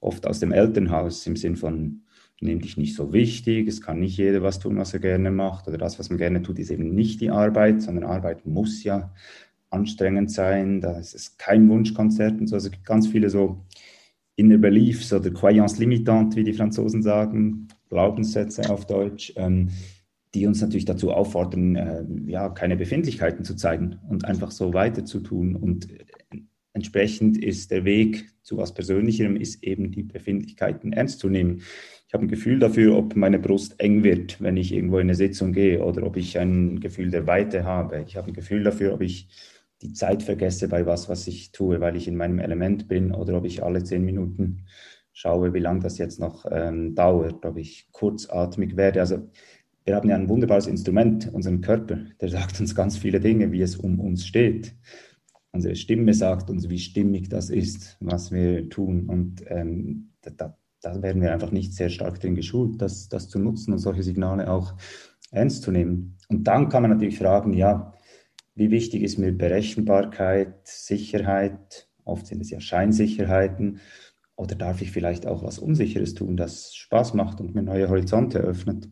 oft 0.00 0.26
aus 0.26 0.40
dem 0.40 0.52
Elternhaus 0.52 1.26
im 1.26 1.36
Sinn 1.36 1.56
von, 1.56 2.02
nimm 2.40 2.60
dich 2.60 2.78
nicht 2.78 2.94
so 2.94 3.12
wichtig, 3.12 3.68
es 3.68 3.82
kann 3.82 4.00
nicht 4.00 4.16
jeder 4.16 4.42
was 4.42 4.60
tun, 4.60 4.78
was 4.78 4.94
er 4.94 5.00
gerne 5.00 5.30
macht, 5.30 5.68
oder 5.68 5.76
das, 5.76 5.98
was 5.98 6.08
man 6.08 6.18
gerne 6.18 6.42
tut, 6.42 6.58
ist 6.58 6.70
eben 6.70 6.94
nicht 6.94 7.20
die 7.20 7.30
Arbeit, 7.30 7.82
sondern 7.82 8.04
Arbeit 8.04 8.46
muss 8.46 8.82
ja 8.82 9.12
anstrengend 9.68 10.30
sein, 10.30 10.80
da 10.80 10.98
ist 10.98 11.14
es 11.14 11.36
kein 11.36 11.68
Wunschkonzert 11.68 12.40
und 12.40 12.46
so, 12.46 12.54
also 12.56 12.68
es 12.68 12.72
gibt 12.72 12.86
ganz 12.86 13.06
viele 13.08 13.28
so 13.28 13.66
Inner 14.36 14.56
Beliefs 14.56 15.12
oder 15.12 15.30
Croyance 15.30 15.78
limitante, 15.78 16.36
wie 16.36 16.44
die 16.44 16.54
Franzosen 16.54 17.02
sagen, 17.02 17.68
Glaubenssätze 17.88 18.70
auf 18.70 18.86
Deutsch, 18.86 19.32
ähm, 19.36 19.70
die 20.34 20.46
uns 20.46 20.60
natürlich 20.60 20.84
dazu 20.84 21.12
auffordern, 21.12 21.76
äh, 21.76 22.04
ja, 22.26 22.48
keine 22.50 22.76
Befindlichkeiten 22.76 23.44
zu 23.44 23.56
zeigen 23.56 23.98
und 24.08 24.24
einfach 24.24 24.50
so 24.50 24.74
weiter 24.74 25.04
zu 25.04 25.20
tun. 25.20 25.56
Und 25.56 25.88
entsprechend 26.74 27.42
ist 27.42 27.70
der 27.70 27.84
Weg 27.84 28.26
zu 28.42 28.56
was 28.56 28.74
Persönlicherem, 28.74 29.36
ist 29.36 29.62
eben 29.62 29.90
die 29.90 30.02
Befindlichkeiten 30.02 30.92
ernst 30.92 31.20
zu 31.20 31.28
nehmen. 31.28 31.62
Ich 32.06 32.14
habe 32.14 32.24
ein 32.24 32.28
Gefühl 32.28 32.58
dafür, 32.58 32.96
ob 32.96 33.16
meine 33.16 33.38
Brust 33.38 33.78
eng 33.80 34.02
wird, 34.02 34.40
wenn 34.40 34.56
ich 34.56 34.72
irgendwo 34.72 34.96
in 34.96 35.02
eine 35.02 35.14
Sitzung 35.14 35.52
gehe 35.52 35.84
oder 35.84 36.04
ob 36.04 36.16
ich 36.16 36.38
ein 36.38 36.80
Gefühl 36.80 37.10
der 37.10 37.26
Weite 37.26 37.64
habe. 37.64 38.02
Ich 38.06 38.16
habe 38.16 38.28
ein 38.28 38.34
Gefühl 38.34 38.62
dafür, 38.62 38.94
ob 38.94 39.02
ich 39.02 39.28
die 39.82 39.92
Zeit 39.92 40.22
vergesse 40.22 40.68
bei 40.68 40.86
was, 40.86 41.08
was 41.08 41.26
ich 41.26 41.52
tue, 41.52 41.80
weil 41.80 41.96
ich 41.96 42.08
in 42.08 42.16
meinem 42.16 42.38
Element 42.38 42.88
bin 42.88 43.12
oder 43.12 43.36
ob 43.36 43.44
ich 43.44 43.62
alle 43.62 43.84
zehn 43.84 44.04
Minuten 44.04 44.64
schaue, 45.18 45.52
wie 45.52 45.58
lange 45.58 45.80
das 45.80 45.98
jetzt 45.98 46.20
noch 46.20 46.46
ähm, 46.48 46.94
dauert, 46.94 47.44
ob 47.44 47.56
ich 47.56 47.88
kurzatmig 47.90 48.76
werde. 48.76 49.00
Also 49.00 49.28
wir 49.84 49.96
haben 49.96 50.08
ja 50.08 50.14
ein 50.14 50.28
wunderbares 50.28 50.68
Instrument, 50.68 51.32
unseren 51.32 51.60
Körper, 51.60 51.98
der 52.20 52.28
sagt 52.28 52.60
uns 52.60 52.72
ganz 52.72 52.96
viele 52.96 53.18
Dinge, 53.18 53.50
wie 53.50 53.62
es 53.62 53.74
um 53.74 53.98
uns 53.98 54.24
steht. 54.24 54.76
Unsere 55.50 55.74
Stimme 55.74 56.14
sagt 56.14 56.50
uns, 56.50 56.68
wie 56.68 56.78
stimmig 56.78 57.30
das 57.30 57.50
ist, 57.50 57.96
was 57.98 58.30
wir 58.30 58.68
tun. 58.68 59.08
Und 59.08 59.42
ähm, 59.48 60.10
da, 60.20 60.56
da, 60.82 61.02
werden 61.02 61.20
wir 61.20 61.32
einfach 61.32 61.50
nicht 61.50 61.74
sehr 61.74 61.88
stark 61.88 62.20
drin 62.20 62.36
geschult, 62.36 62.80
das, 62.80 63.08
das 63.08 63.28
zu 63.28 63.40
nutzen 63.40 63.72
und 63.72 63.78
solche 63.78 64.04
Signale 64.04 64.48
auch 64.48 64.74
ernst 65.32 65.64
zu 65.64 65.72
nehmen. 65.72 66.16
Und 66.28 66.44
dann 66.44 66.68
kann 66.68 66.82
man 66.82 66.92
natürlich 66.92 67.18
fragen, 67.18 67.54
ja, 67.54 67.92
wie 68.54 68.70
wichtig 68.70 69.02
ist 69.02 69.18
mir 69.18 69.32
Berechenbarkeit, 69.32 70.68
Sicherheit? 70.68 71.88
Oft 72.04 72.28
sind 72.28 72.40
es 72.40 72.50
ja 72.50 72.60
Scheinsicherheiten. 72.60 73.80
Oder 74.38 74.54
darf 74.54 74.80
ich 74.82 74.92
vielleicht 74.92 75.26
auch 75.26 75.42
was 75.42 75.58
Unsicheres 75.58 76.14
tun, 76.14 76.36
das 76.36 76.72
Spaß 76.74 77.12
macht 77.14 77.40
und 77.40 77.54
mir 77.56 77.62
neue 77.62 77.88
Horizonte 77.90 78.38
öffnet? 78.38 78.88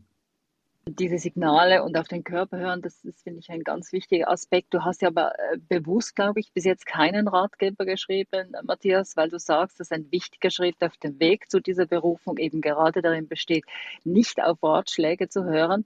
Diese 0.89 1.19
Signale 1.19 1.83
und 1.83 1.97
auf 1.97 2.07
den 2.07 2.23
Körper 2.23 2.59
hören, 2.59 2.81
das 2.81 3.05
ist, 3.05 3.23
finde 3.23 3.41
ich, 3.41 3.51
ein 3.51 3.65
ganz 3.65 3.93
wichtiger 3.93 4.31
Aspekt. 4.31 4.73
Du 4.73 4.85
hast 4.85 5.03
ja 5.03 5.09
aber 5.09 5.33
äh, 5.39 5.59
bewusst, 5.69 6.15
glaube 6.15 6.39
ich, 6.39 6.53
bis 6.53 6.65
jetzt 6.65 6.87
keinen 6.87 7.27
Ratgeber 7.27 7.85
geschrieben, 7.85 8.55
Matthias, 8.63 9.17
weil 9.17 9.29
du 9.29 9.39
sagst, 9.39 9.81
dass 9.81 9.91
ein 9.91 10.11
wichtiger 10.13 10.51
Schritt 10.51 10.77
auf 10.81 10.97
dem 10.99 11.19
Weg 11.19 11.51
zu 11.51 11.61
dieser 11.61 11.87
Berufung 11.87 12.39
eben 12.39 12.61
gerade 12.61 13.03
darin 13.03 13.27
besteht, 13.27 13.65
nicht 14.05 14.41
auf 14.41 14.63
Ratschläge 14.63 15.29
zu 15.29 15.45
hören, 15.45 15.85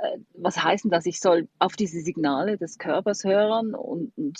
äh, 0.00 0.18
was 0.34 0.62
heißt 0.62 0.84
denn 0.84 0.90
das? 0.90 1.06
Ich 1.06 1.20
soll 1.20 1.48
auf 1.58 1.76
diese 1.76 2.00
Signale 2.00 2.56
des 2.56 2.78
Körpers 2.78 3.24
hören 3.24 3.74
und, 3.74 4.12
und, 4.16 4.38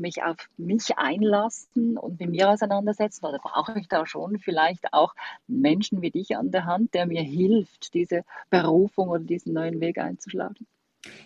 mich 0.00 0.22
auf 0.22 0.36
mich 0.56 0.96
einlassen 0.98 1.96
und 1.96 2.20
mit 2.20 2.30
mir 2.30 2.50
auseinandersetzen? 2.50 3.26
Oder 3.26 3.38
brauche 3.38 3.78
ich 3.78 3.88
da 3.88 4.06
schon 4.06 4.38
vielleicht 4.38 4.92
auch 4.92 5.14
Menschen 5.48 6.00
wie 6.02 6.10
dich 6.10 6.36
an 6.36 6.50
der 6.50 6.64
Hand, 6.64 6.94
der 6.94 7.06
mir 7.06 7.22
hilft, 7.22 7.94
diese 7.94 8.22
Berufung 8.50 9.08
oder 9.08 9.24
diesen 9.40 9.54
neuen 9.54 9.80
Weg 9.80 9.98
einzuschlagen? 9.98 10.66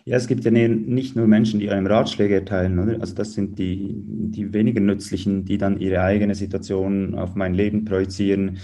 Ja, 0.04 0.16
es 0.16 0.28
gibt 0.28 0.44
ja 0.44 0.52
nicht 0.52 1.16
nur 1.16 1.26
Menschen, 1.26 1.58
die 1.58 1.68
einem 1.68 1.86
Ratschläge 1.86 2.34
erteilen, 2.36 2.78
oder? 2.78 3.00
Also 3.00 3.14
das 3.14 3.32
sind 3.32 3.58
die, 3.58 3.92
die 3.96 4.52
weniger 4.52 4.80
nützlichen, 4.80 5.44
die 5.44 5.58
dann 5.58 5.80
ihre 5.80 6.00
eigene 6.02 6.34
Situation 6.34 7.16
auf 7.16 7.34
mein 7.34 7.54
Leben 7.54 7.84
projizieren 7.84 8.58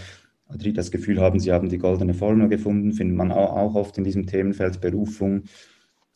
die 0.56 0.72
das 0.72 0.90
Gefühl 0.90 1.20
haben, 1.20 1.38
sie 1.38 1.52
haben 1.52 1.68
die 1.68 1.78
goldene 1.78 2.14
Formel 2.14 2.48
gefunden, 2.48 2.92
findet 2.92 3.16
man 3.16 3.32
auch 3.32 3.74
oft 3.74 3.98
in 3.98 4.04
diesem 4.04 4.26
Themenfeld 4.26 4.80
Berufung. 4.80 5.44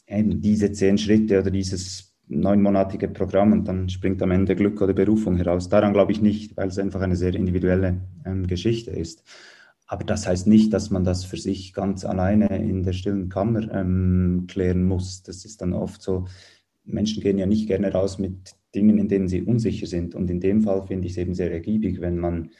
Eben 0.06 0.40
diese 0.40 0.72
zehn 0.72 0.98
Schritte 0.98 1.40
oder 1.40 1.50
dieses 1.50 2.14
neunmonatige 2.26 3.08
Programm 3.08 3.52
und 3.52 3.68
dann 3.68 3.88
springt 3.88 4.22
am 4.22 4.30
Ende 4.30 4.56
Glück 4.56 4.80
oder 4.80 4.92
Berufung 4.92 5.36
heraus. 5.36 5.68
Daran 5.68 5.92
glaube 5.92 6.12
ich 6.12 6.20
nicht, 6.20 6.56
weil 6.56 6.68
es 6.68 6.78
einfach 6.78 7.00
eine 7.00 7.16
sehr 7.16 7.34
individuelle 7.34 8.00
ähm, 8.24 8.46
Geschichte 8.46 8.90
ist. 8.90 9.22
Aber 9.86 10.04
das 10.04 10.26
heißt 10.26 10.46
nicht, 10.46 10.72
dass 10.72 10.90
man 10.90 11.04
das 11.04 11.24
für 11.24 11.36
sich 11.36 11.74
ganz 11.74 12.04
alleine 12.04 12.46
in 12.56 12.82
der 12.82 12.92
stillen 12.92 13.28
Kammer 13.28 13.70
ähm, 13.72 14.46
klären 14.48 14.84
muss. 14.84 15.22
Das 15.22 15.44
ist 15.44 15.60
dann 15.60 15.74
oft 15.74 16.00
so, 16.00 16.26
Menschen 16.84 17.22
gehen 17.22 17.38
ja 17.38 17.46
nicht 17.46 17.66
gerne 17.66 17.92
raus 17.92 18.18
mit 18.18 18.54
Dingen, 18.74 18.98
in 18.98 19.08
denen 19.08 19.28
sie 19.28 19.42
unsicher 19.42 19.86
sind. 19.86 20.14
Und 20.14 20.30
in 20.30 20.40
dem 20.40 20.62
Fall 20.62 20.86
finde 20.86 21.06
ich 21.06 21.12
es 21.12 21.18
eben 21.18 21.34
sehr 21.34 21.52
ergiebig, 21.52 22.00
wenn 22.00 22.18
man 22.18 22.50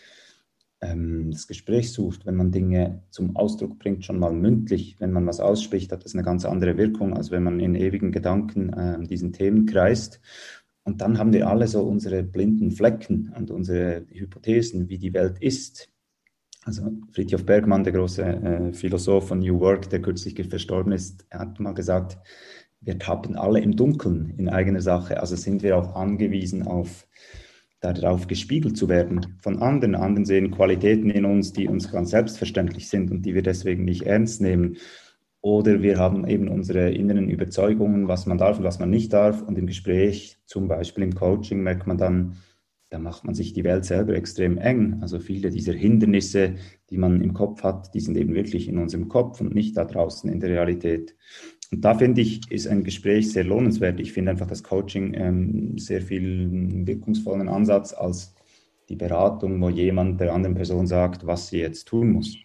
ähm, 0.80 1.30
das 1.30 1.46
Gespräch 1.46 1.92
sucht, 1.92 2.26
wenn 2.26 2.36
man 2.36 2.52
Dinge 2.52 3.02
zum 3.10 3.36
Ausdruck 3.36 3.78
bringt, 3.78 4.04
schon 4.04 4.18
mal 4.18 4.32
mündlich, 4.32 4.96
wenn 4.98 5.12
man 5.12 5.26
was 5.26 5.40
ausspricht, 5.40 5.92
hat 5.92 6.04
das 6.04 6.14
eine 6.14 6.22
ganz 6.22 6.44
andere 6.44 6.76
Wirkung, 6.76 7.14
als 7.16 7.30
wenn 7.30 7.42
man 7.42 7.58
in 7.60 7.74
ewigen 7.74 8.12
Gedanken 8.12 8.72
äh, 8.72 9.02
diesen 9.06 9.32
Themen 9.32 9.66
kreist. 9.66 10.20
Und 10.84 11.00
dann 11.00 11.18
haben 11.18 11.32
wir 11.32 11.48
alle 11.48 11.66
so 11.66 11.82
unsere 11.82 12.22
blinden 12.22 12.70
Flecken 12.70 13.32
und 13.36 13.50
unsere 13.50 14.04
Hypothesen, 14.10 14.88
wie 14.90 14.98
die 14.98 15.14
Welt 15.14 15.38
ist. 15.40 15.88
Also 16.64 16.90
Friedhof 17.12 17.44
Bergmann, 17.44 17.84
der 17.84 17.92
große 17.92 18.22
äh, 18.22 18.72
Philosoph 18.72 19.28
von 19.28 19.40
New 19.40 19.60
Work, 19.60 19.90
der 19.90 20.00
kürzlich 20.00 20.34
verstorben 20.48 20.92
ist, 20.92 21.26
hat 21.30 21.60
mal 21.60 21.74
gesagt, 21.74 22.18
wir 22.80 22.98
tappen 22.98 23.36
alle 23.36 23.60
im 23.60 23.76
Dunkeln 23.76 24.34
in 24.36 24.48
eigener 24.48 24.80
Sache. 24.80 25.20
Also 25.20 25.36
sind 25.36 25.62
wir 25.62 25.76
auch 25.76 25.94
angewiesen 25.94 26.66
auf 26.66 27.06
darauf 27.80 28.26
gespiegelt 28.26 28.78
zu 28.78 28.88
werden 28.88 29.36
von 29.40 29.60
anderen. 29.60 29.94
Anderen 29.94 30.24
sehen 30.24 30.50
Qualitäten 30.50 31.10
in 31.10 31.26
uns, 31.26 31.52
die 31.52 31.68
uns 31.68 31.92
ganz 31.92 32.10
selbstverständlich 32.10 32.88
sind 32.88 33.10
und 33.10 33.22
die 33.26 33.34
wir 33.34 33.42
deswegen 33.42 33.84
nicht 33.84 34.02
ernst 34.02 34.40
nehmen. 34.40 34.78
Oder 35.42 35.82
wir 35.82 35.98
haben 35.98 36.26
eben 36.26 36.48
unsere 36.48 36.90
inneren 36.90 37.28
Überzeugungen, 37.28 38.08
was 38.08 38.24
man 38.24 38.38
darf 38.38 38.58
und 38.58 38.64
was 38.64 38.78
man 38.78 38.88
nicht 38.88 39.12
darf. 39.12 39.42
Und 39.42 39.58
im 39.58 39.66
Gespräch, 39.66 40.38
zum 40.46 40.68
Beispiel 40.68 41.04
im 41.04 41.14
Coaching, 41.14 41.62
merkt 41.62 41.86
man 41.86 41.98
dann, 41.98 42.36
da 42.94 43.00
macht 43.00 43.24
man 43.24 43.34
sich 43.34 43.52
die 43.52 43.64
Welt 43.64 43.84
selber 43.84 44.14
extrem 44.14 44.56
eng. 44.56 44.98
Also 45.02 45.18
viele 45.18 45.50
dieser 45.50 45.72
Hindernisse, 45.72 46.54
die 46.90 46.96
man 46.96 47.22
im 47.22 47.34
Kopf 47.34 47.64
hat, 47.64 47.92
die 47.92 47.98
sind 47.98 48.16
eben 48.16 48.36
wirklich 48.36 48.68
in 48.68 48.78
unserem 48.78 49.08
Kopf 49.08 49.40
und 49.40 49.52
nicht 49.52 49.76
da 49.76 49.84
draußen 49.84 50.30
in 50.30 50.38
der 50.38 50.50
Realität. 50.50 51.16
Und 51.72 51.84
da 51.84 51.94
finde 51.94 52.20
ich, 52.20 52.48
ist 52.52 52.68
ein 52.68 52.84
Gespräch 52.84 53.32
sehr 53.32 53.42
lohnenswert. 53.42 53.98
Ich 53.98 54.12
finde 54.12 54.30
einfach 54.30 54.46
das 54.46 54.62
Coaching 54.62 55.12
ähm, 55.14 55.76
sehr 55.76 56.02
viel 56.02 56.86
wirkungsvollen 56.86 57.48
Ansatz 57.48 57.92
als 57.92 58.32
die 58.88 58.94
Beratung, 58.94 59.60
wo 59.60 59.70
jemand 59.70 60.20
der 60.20 60.32
anderen 60.32 60.54
Person 60.54 60.86
sagt, 60.86 61.26
was 61.26 61.48
sie 61.48 61.58
jetzt 61.58 61.88
tun 61.88 62.12
muss. 62.12 62.36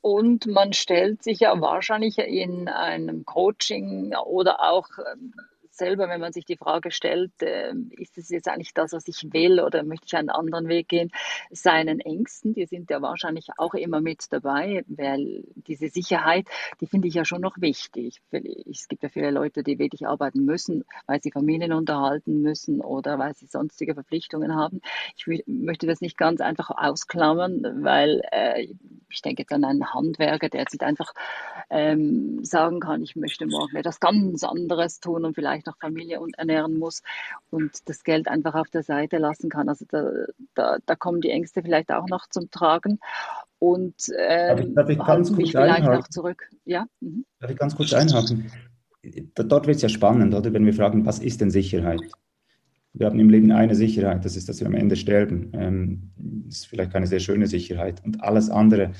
Und 0.00 0.46
man 0.46 0.72
stellt 0.72 1.22
sich 1.22 1.38
ja 1.40 1.60
wahrscheinlich 1.60 2.18
in 2.18 2.66
einem 2.66 3.24
Coaching 3.24 4.16
oder 4.16 4.68
auch 4.68 4.88
ähm, 4.98 5.32
selber, 5.78 6.08
wenn 6.08 6.20
man 6.20 6.32
sich 6.32 6.44
die 6.44 6.56
Frage 6.56 6.90
stellt, 6.90 7.32
äh, 7.42 7.72
ist 7.92 8.18
es 8.18 8.28
jetzt 8.28 8.48
eigentlich 8.48 8.74
das, 8.74 8.92
was 8.92 9.08
ich 9.08 9.32
will 9.32 9.60
oder 9.60 9.82
möchte 9.84 10.06
ich 10.06 10.16
einen 10.16 10.30
anderen 10.30 10.68
Weg 10.68 10.88
gehen, 10.88 11.10
seinen 11.50 12.00
Ängsten, 12.00 12.54
die 12.54 12.66
sind 12.66 12.90
ja 12.90 13.00
wahrscheinlich 13.00 13.48
auch 13.56 13.74
immer 13.74 14.00
mit 14.00 14.26
dabei, 14.30 14.84
weil 14.88 15.44
diese 15.54 15.88
Sicherheit, 15.88 16.46
die 16.80 16.86
finde 16.86 17.08
ich 17.08 17.14
ja 17.14 17.24
schon 17.24 17.40
noch 17.40 17.60
wichtig. 17.60 18.20
Es 18.70 18.88
gibt 18.88 19.02
ja 19.02 19.08
viele 19.08 19.30
Leute, 19.30 19.62
die 19.62 19.78
wirklich 19.78 20.06
arbeiten 20.06 20.44
müssen, 20.44 20.84
weil 21.06 21.22
sie 21.22 21.30
Familien 21.30 21.72
unterhalten 21.72 22.42
müssen 22.42 22.80
oder 22.80 23.18
weil 23.18 23.34
sie 23.34 23.46
sonstige 23.46 23.94
Verpflichtungen 23.94 24.54
haben. 24.54 24.80
Ich 25.16 25.26
möchte 25.46 25.86
das 25.86 26.00
nicht 26.00 26.18
ganz 26.18 26.40
einfach 26.40 26.70
ausklammern, 26.70 27.84
weil 27.84 28.22
äh, 28.32 28.66
ich 29.08 29.22
denke 29.22 29.42
jetzt 29.42 29.52
an 29.52 29.64
einen 29.64 29.92
Handwerker, 29.92 30.48
der 30.48 30.60
jetzt 30.60 30.82
einfach 30.82 31.12
ähm, 31.70 32.44
sagen 32.44 32.80
kann, 32.80 33.02
ich 33.02 33.16
möchte 33.16 33.46
morgen 33.46 33.76
etwas 33.76 34.00
ganz 34.00 34.44
anderes 34.44 35.00
tun 35.00 35.24
und 35.24 35.34
vielleicht 35.34 35.67
noch 35.68 35.78
Familie 35.78 36.20
ernähren 36.36 36.78
muss 36.78 37.02
und 37.50 37.88
das 37.88 38.02
Geld 38.02 38.28
einfach 38.28 38.54
auf 38.54 38.68
der 38.70 38.82
Seite 38.82 39.18
lassen 39.18 39.48
kann. 39.50 39.68
Also 39.68 39.84
da, 39.88 40.10
da, 40.54 40.78
da 40.84 40.94
kommen 40.96 41.20
die 41.20 41.30
Ängste 41.30 41.62
vielleicht 41.62 41.92
auch 41.92 42.08
noch 42.08 42.26
zum 42.28 42.50
Tragen 42.50 42.98
und 43.58 43.94
ähm, 44.16 44.48
darf 44.48 44.60
ich, 44.60 44.74
darf 44.74 44.88
ich 44.88 44.98
ganz 44.98 45.32
kurz 45.32 45.50
vielleicht 45.50 45.78
einhaken? 45.78 46.02
auch 46.02 46.08
zurück. 46.08 46.48
Ja? 46.64 46.86
Mhm. 47.00 47.24
Darf 47.40 47.50
ich 47.50 47.56
ganz 47.58 47.76
kurz 47.76 47.92
einhaken? 47.92 48.50
Dort 49.34 49.66
wird 49.66 49.76
es 49.76 49.82
ja 49.82 49.88
spannend, 49.88 50.34
oder? 50.34 50.52
Wenn 50.52 50.66
wir 50.66 50.74
fragen, 50.74 51.06
was 51.06 51.18
ist 51.18 51.40
denn 51.40 51.50
Sicherheit? 51.50 52.00
Wir 52.92 53.06
haben 53.06 53.18
im 53.18 53.30
Leben 53.30 53.52
eine 53.52 53.74
Sicherheit, 53.74 54.24
das 54.24 54.36
ist, 54.36 54.48
dass 54.48 54.60
wir 54.60 54.66
am 54.66 54.74
Ende 54.74 54.96
sterben. 54.96 55.52
Ähm, 55.54 56.10
das 56.16 56.58
ist 56.58 56.66
vielleicht 56.66 56.92
keine 56.92 57.06
sehr 57.06 57.20
schöne 57.20 57.46
Sicherheit. 57.46 58.02
Und 58.04 58.22
alles 58.22 58.50
andere 58.50 58.92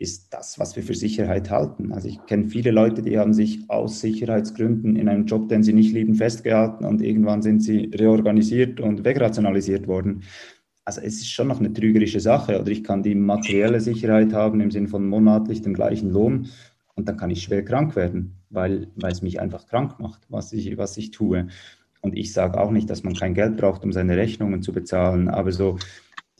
ist 0.00 0.32
das, 0.32 0.58
was 0.58 0.76
wir 0.76 0.82
für 0.82 0.94
Sicherheit 0.94 1.50
halten. 1.50 1.92
Also 1.92 2.08
ich 2.08 2.24
kenne 2.24 2.48
viele 2.48 2.70
Leute, 2.70 3.02
die 3.02 3.18
haben 3.18 3.34
sich 3.34 3.68
aus 3.68 4.00
Sicherheitsgründen 4.00 4.96
in 4.96 5.10
einem 5.10 5.26
Job, 5.26 5.50
den 5.50 5.62
sie 5.62 5.74
nicht 5.74 5.92
lieben, 5.92 6.14
festgehalten 6.14 6.86
und 6.86 7.02
irgendwann 7.02 7.42
sind 7.42 7.62
sie 7.62 7.90
reorganisiert 7.94 8.80
und 8.80 9.04
wegrationalisiert 9.04 9.86
worden. 9.86 10.22
Also 10.86 11.02
es 11.02 11.16
ist 11.16 11.30
schon 11.30 11.48
noch 11.48 11.60
eine 11.60 11.72
trügerische 11.72 12.18
Sache. 12.18 12.58
Oder 12.58 12.70
ich 12.70 12.82
kann 12.82 13.02
die 13.02 13.14
materielle 13.14 13.80
Sicherheit 13.80 14.32
haben 14.32 14.62
im 14.62 14.70
Sinne 14.70 14.88
von 14.88 15.06
monatlich 15.06 15.60
dem 15.60 15.74
gleichen 15.74 16.10
Lohn 16.10 16.48
und 16.94 17.06
dann 17.06 17.18
kann 17.18 17.28
ich 17.28 17.42
schwer 17.42 17.62
krank 17.62 17.94
werden, 17.94 18.36
weil, 18.48 18.88
weil 18.96 19.12
es 19.12 19.20
mich 19.20 19.38
einfach 19.38 19.66
krank 19.66 20.00
macht, 20.00 20.22
was 20.30 20.54
ich, 20.54 20.78
was 20.78 20.96
ich 20.96 21.10
tue. 21.10 21.48
Und 22.00 22.16
ich 22.16 22.32
sage 22.32 22.58
auch 22.58 22.70
nicht, 22.70 22.88
dass 22.88 23.02
man 23.02 23.14
kein 23.14 23.34
Geld 23.34 23.58
braucht, 23.58 23.84
um 23.84 23.92
seine 23.92 24.16
Rechnungen 24.16 24.62
zu 24.62 24.72
bezahlen, 24.72 25.28
aber 25.28 25.52
so 25.52 25.78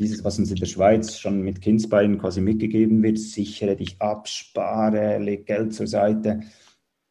dieses, 0.01 0.25
was 0.25 0.39
uns 0.39 0.51
in 0.51 0.57
der 0.57 0.67
Schweiz 0.67 1.19
schon 1.19 1.43
mit 1.43 1.61
Kindsbeinen 1.61 2.19
quasi 2.19 2.41
mitgegeben 2.41 3.03
wird, 3.03 3.19
sichere 3.19 3.77
dich 3.77 4.01
ab, 4.01 4.29
spare, 4.29 5.19
leg 5.19 5.47
Geld 5.47 5.75
zur 5.75 5.87
Seite, 5.87 6.41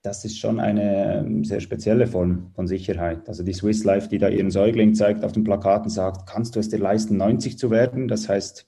das 0.01 0.25
ist 0.25 0.39
schon 0.39 0.59
eine 0.59 1.19
ähm, 1.19 1.43
sehr 1.43 1.59
spezielle 1.59 2.07
Form 2.07 2.51
von 2.55 2.67
Sicherheit. 2.67 3.27
Also 3.27 3.43
die 3.43 3.53
Swiss 3.53 3.83
Life, 3.83 4.07
die 4.07 4.17
da 4.17 4.29
ihren 4.29 4.49
Säugling 4.49 4.95
zeigt 4.95 5.23
auf 5.23 5.33
den 5.33 5.43
Plakaten, 5.43 5.89
sagt, 5.89 6.27
kannst 6.27 6.55
du 6.55 6.59
es 6.59 6.69
dir 6.69 6.79
leisten, 6.79 7.17
90 7.17 7.57
zu 7.57 7.69
werden? 7.69 8.07
Das 8.07 8.29
heißt, 8.29 8.65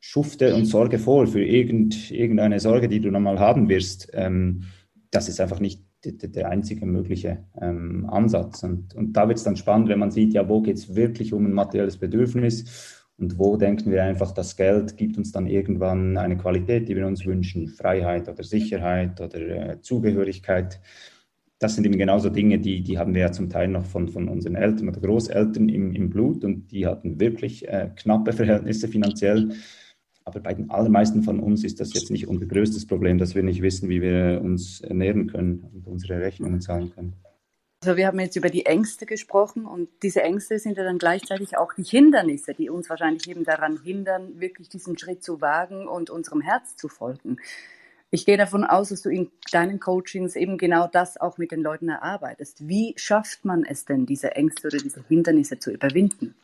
schufte 0.00 0.54
und 0.54 0.64
sorge 0.64 0.98
vor 0.98 1.26
für 1.26 1.44
irgend, 1.44 2.10
irgendeine 2.10 2.60
Sorge, 2.60 2.88
die 2.88 3.00
du 3.00 3.10
nochmal 3.10 3.38
haben 3.38 3.68
wirst. 3.68 4.08
Ähm, 4.14 4.64
das 5.10 5.28
ist 5.28 5.40
einfach 5.40 5.60
nicht 5.60 5.84
der 6.02 6.48
einzige 6.48 6.86
mögliche 6.86 7.44
ähm, 7.60 8.08
Ansatz. 8.08 8.62
Und, 8.62 8.94
und 8.94 9.12
da 9.12 9.28
wird 9.28 9.36
es 9.36 9.44
dann 9.44 9.56
spannend, 9.56 9.90
wenn 9.90 9.98
man 9.98 10.10
sieht, 10.10 10.32
ja, 10.32 10.48
wo 10.48 10.62
geht 10.62 10.78
es 10.78 10.94
wirklich 10.94 11.34
um 11.34 11.44
ein 11.44 11.52
materielles 11.52 11.98
Bedürfnis 11.98 12.99
und 13.20 13.38
wo 13.38 13.56
denken 13.56 13.90
wir 13.90 14.02
einfach, 14.02 14.32
das 14.32 14.56
Geld 14.56 14.96
gibt 14.96 15.18
uns 15.18 15.30
dann 15.30 15.46
irgendwann 15.46 16.16
eine 16.16 16.38
Qualität, 16.38 16.88
die 16.88 16.96
wir 16.96 17.06
uns 17.06 17.26
wünschen, 17.26 17.68
Freiheit 17.68 18.28
oder 18.28 18.42
Sicherheit 18.42 19.20
oder 19.20 19.38
äh, 19.38 19.80
Zugehörigkeit. 19.82 20.80
Das 21.58 21.74
sind 21.74 21.84
eben 21.84 21.98
genauso 21.98 22.30
Dinge, 22.30 22.58
die, 22.58 22.82
die 22.82 22.98
haben 22.98 23.14
wir 23.14 23.20
ja 23.20 23.32
zum 23.32 23.50
Teil 23.50 23.68
noch 23.68 23.84
von, 23.84 24.08
von 24.08 24.28
unseren 24.28 24.54
Eltern 24.54 24.88
oder 24.88 25.00
Großeltern 25.00 25.68
im, 25.68 25.92
im 25.92 26.08
Blut 26.08 26.44
und 26.44 26.72
die 26.72 26.86
hatten 26.86 27.20
wirklich 27.20 27.68
äh, 27.68 27.90
knappe 27.94 28.32
Verhältnisse 28.32 28.88
finanziell. 28.88 29.50
Aber 30.24 30.40
bei 30.40 30.54
den 30.54 30.70
allermeisten 30.70 31.22
von 31.22 31.40
uns 31.40 31.62
ist 31.62 31.78
das 31.80 31.92
jetzt 31.92 32.10
nicht 32.10 32.26
unser 32.26 32.46
größtes 32.46 32.86
Problem, 32.86 33.18
dass 33.18 33.34
wir 33.34 33.42
nicht 33.42 33.60
wissen, 33.60 33.90
wie 33.90 34.00
wir 34.00 34.40
uns 34.42 34.80
ernähren 34.80 35.26
können 35.26 35.68
und 35.74 35.86
unsere 35.86 36.20
Rechnungen 36.20 36.62
zahlen 36.62 36.90
können. 36.94 37.16
Also 37.82 37.96
wir 37.96 38.06
haben 38.06 38.20
jetzt 38.20 38.36
über 38.36 38.50
die 38.50 38.66
Ängste 38.66 39.06
gesprochen 39.06 39.64
und 39.64 39.88
diese 40.02 40.22
Ängste 40.22 40.58
sind 40.58 40.76
ja 40.76 40.84
dann 40.84 40.98
gleichzeitig 40.98 41.56
auch 41.56 41.72
die 41.72 41.82
Hindernisse, 41.82 42.52
die 42.52 42.68
uns 42.68 42.90
wahrscheinlich 42.90 43.26
eben 43.30 43.42
daran 43.42 43.80
hindern, 43.82 44.38
wirklich 44.38 44.68
diesen 44.68 44.98
Schritt 44.98 45.24
zu 45.24 45.40
wagen 45.40 45.88
und 45.88 46.10
unserem 46.10 46.42
Herz 46.42 46.76
zu 46.76 46.88
folgen. 46.88 47.38
Ich 48.10 48.26
gehe 48.26 48.36
davon 48.36 48.64
aus, 48.64 48.90
dass 48.90 49.00
du 49.00 49.08
in 49.08 49.30
deinen 49.50 49.80
Coachings 49.80 50.36
eben 50.36 50.58
genau 50.58 50.88
das 50.88 51.18
auch 51.18 51.38
mit 51.38 51.52
den 51.52 51.62
Leuten 51.62 51.88
erarbeitest. 51.88 52.68
Wie 52.68 52.92
schafft 52.96 53.46
man 53.46 53.64
es 53.64 53.86
denn, 53.86 54.04
diese 54.04 54.32
Ängste 54.36 54.68
oder 54.68 54.76
diese 54.76 55.02
Hindernisse 55.08 55.58
zu 55.58 55.70
überwinden? 55.70 56.34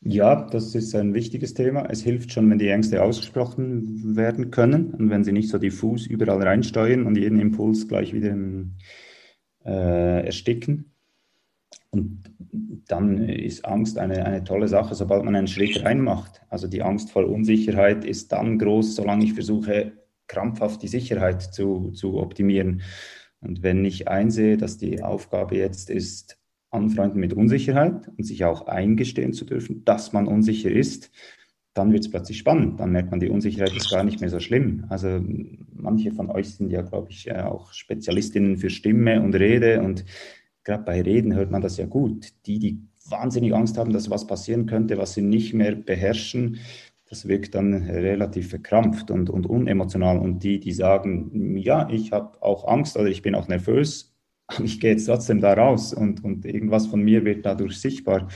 Ja, 0.00 0.48
das 0.48 0.74
ist 0.74 0.94
ein 0.94 1.12
wichtiges 1.12 1.52
Thema. 1.52 1.90
Es 1.90 2.02
hilft 2.02 2.32
schon, 2.32 2.48
wenn 2.48 2.58
die 2.58 2.68
Ängste 2.68 3.02
ausgesprochen 3.02 4.16
werden 4.16 4.50
können 4.50 4.94
und 4.94 5.10
wenn 5.10 5.24
sie 5.24 5.32
nicht 5.32 5.50
so 5.50 5.58
diffus 5.58 6.06
überall 6.06 6.42
reinsteuern 6.42 7.04
und 7.04 7.18
jeden 7.18 7.38
Impuls 7.38 7.86
gleich 7.86 8.14
wieder 8.14 8.34
äh, 9.64 10.26
ersticken. 10.26 10.92
Und 11.90 12.24
dann 12.88 13.28
ist 13.28 13.64
Angst 13.64 13.98
eine, 13.98 14.24
eine 14.24 14.44
tolle 14.44 14.68
Sache, 14.68 14.94
sobald 14.94 15.24
man 15.24 15.36
einen 15.36 15.46
Schritt 15.46 15.84
reinmacht. 15.84 16.42
Also 16.48 16.66
die 16.66 16.82
Angst 16.82 17.10
vor 17.10 17.28
Unsicherheit 17.28 18.04
ist 18.04 18.32
dann 18.32 18.58
groß, 18.58 18.96
solange 18.96 19.24
ich 19.24 19.34
versuche, 19.34 19.92
krampfhaft 20.26 20.82
die 20.82 20.88
Sicherheit 20.88 21.42
zu, 21.42 21.92
zu 21.92 22.18
optimieren. 22.18 22.82
Und 23.40 23.62
wenn 23.62 23.84
ich 23.84 24.08
einsehe, 24.08 24.56
dass 24.56 24.78
die 24.78 25.02
Aufgabe 25.02 25.56
jetzt 25.56 25.90
ist, 25.90 26.38
anfreunden 26.70 27.20
mit 27.20 27.32
Unsicherheit 27.32 28.08
und 28.08 28.24
sich 28.24 28.44
auch 28.44 28.66
eingestehen 28.66 29.32
zu 29.32 29.44
dürfen, 29.44 29.84
dass 29.84 30.12
man 30.12 30.26
unsicher 30.26 30.70
ist, 30.70 31.10
dann 31.74 31.92
wird 31.92 32.04
es 32.04 32.10
plötzlich 32.10 32.38
spannend. 32.38 32.80
Dann 32.80 32.92
merkt 32.92 33.10
man, 33.10 33.20
die 33.20 33.28
Unsicherheit 33.28 33.76
ist 33.76 33.90
gar 33.90 34.04
nicht 34.04 34.20
mehr 34.20 34.30
so 34.30 34.40
schlimm. 34.40 34.84
Also 34.88 35.20
manche 35.72 36.12
von 36.12 36.30
euch 36.30 36.54
sind 36.54 36.70
ja, 36.70 36.82
glaube 36.82 37.10
ich, 37.10 37.28
äh, 37.28 37.42
auch 37.42 37.72
Spezialistinnen 37.72 38.56
für 38.56 38.70
Stimme 38.70 39.20
und 39.20 39.34
Rede 39.34 39.82
und 39.82 40.04
gerade 40.62 40.84
bei 40.84 41.02
Reden 41.02 41.34
hört 41.34 41.50
man 41.50 41.62
das 41.62 41.76
ja 41.76 41.86
gut. 41.86 42.28
Die, 42.46 42.58
die 42.58 42.78
wahnsinnig 43.08 43.54
Angst 43.54 43.76
haben, 43.76 43.92
dass 43.92 44.08
was 44.08 44.26
passieren 44.26 44.66
könnte, 44.66 44.96
was 44.98 45.14
sie 45.14 45.22
nicht 45.22 45.52
mehr 45.52 45.74
beherrschen, 45.74 46.58
das 47.08 47.28
wirkt 47.28 47.54
dann 47.54 47.74
relativ 47.74 48.48
verkrampft 48.48 49.10
und, 49.10 49.28
und 49.28 49.46
unemotional. 49.46 50.18
Und 50.18 50.42
die, 50.42 50.58
die 50.58 50.72
sagen, 50.72 51.56
ja, 51.56 51.88
ich 51.90 52.12
habe 52.12 52.42
auch 52.42 52.66
Angst 52.66 52.96
oder 52.96 53.08
ich 53.08 53.22
bin 53.22 53.34
auch 53.34 53.48
nervös, 53.48 54.14
aber 54.46 54.64
ich 54.64 54.80
gehe 54.80 54.92
jetzt 54.92 55.06
trotzdem 55.06 55.40
da 55.40 55.52
raus 55.54 55.92
und, 55.92 56.24
und 56.24 56.46
irgendwas 56.46 56.86
von 56.86 57.02
mir 57.02 57.24
wird 57.24 57.44
dadurch 57.44 57.80
sichtbar, 57.80 58.28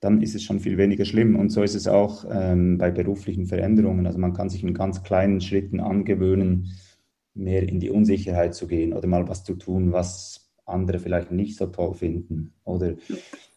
dann 0.00 0.22
ist 0.22 0.34
es 0.34 0.42
schon 0.42 0.60
viel 0.60 0.78
weniger 0.78 1.04
schlimm. 1.04 1.36
Und 1.36 1.50
so 1.50 1.62
ist 1.62 1.74
es 1.74 1.86
auch 1.86 2.24
ähm, 2.30 2.78
bei 2.78 2.90
beruflichen 2.90 3.46
Veränderungen. 3.46 4.06
Also 4.06 4.18
man 4.18 4.32
kann 4.32 4.48
sich 4.48 4.62
in 4.62 4.74
ganz 4.74 5.02
kleinen 5.02 5.40
Schritten 5.40 5.80
angewöhnen, 5.80 6.72
mehr 7.34 7.68
in 7.68 7.80
die 7.80 7.90
Unsicherheit 7.90 8.54
zu 8.54 8.66
gehen 8.66 8.92
oder 8.92 9.06
mal 9.06 9.28
was 9.28 9.44
zu 9.44 9.54
tun, 9.54 9.92
was 9.92 10.50
andere 10.66 10.98
vielleicht 10.98 11.30
nicht 11.30 11.56
so 11.56 11.66
toll 11.66 11.94
finden 11.94 12.54
oder 12.64 12.94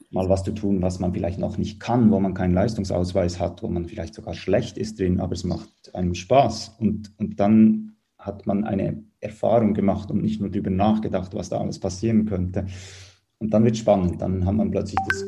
mal 0.09 0.29
was 0.29 0.43
zu 0.43 0.51
tun, 0.51 0.81
was 0.81 0.99
man 0.99 1.13
vielleicht 1.13 1.39
noch 1.39 1.57
nicht 1.57 1.79
kann, 1.79 2.11
wo 2.11 2.19
man 2.19 2.33
keinen 2.33 2.53
Leistungsausweis 2.53 3.39
hat, 3.39 3.63
wo 3.63 3.67
man 3.67 3.85
vielleicht 3.85 4.13
sogar 4.13 4.33
schlecht 4.33 4.77
ist 4.77 4.99
drin, 4.99 5.19
aber 5.19 5.33
es 5.33 5.43
macht 5.43 5.69
einem 5.95 6.13
Spaß. 6.13 6.75
Und, 6.79 7.11
und 7.17 7.39
dann 7.39 7.95
hat 8.19 8.45
man 8.45 8.63
eine 8.63 9.03
Erfahrung 9.19 9.73
gemacht 9.73 10.11
und 10.11 10.21
nicht 10.21 10.39
nur 10.39 10.49
darüber 10.49 10.69
nachgedacht, 10.69 11.33
was 11.33 11.49
da 11.49 11.57
alles 11.57 11.79
passieren 11.79 12.25
könnte. 12.25 12.67
Und 13.39 13.53
dann 13.53 13.63
wird 13.63 13.75
es 13.75 13.81
spannend. 13.81 14.21
Dann 14.21 14.45
hat 14.45 14.53
man 14.53 14.71
plötzlich 14.71 14.99
das, 15.09 15.25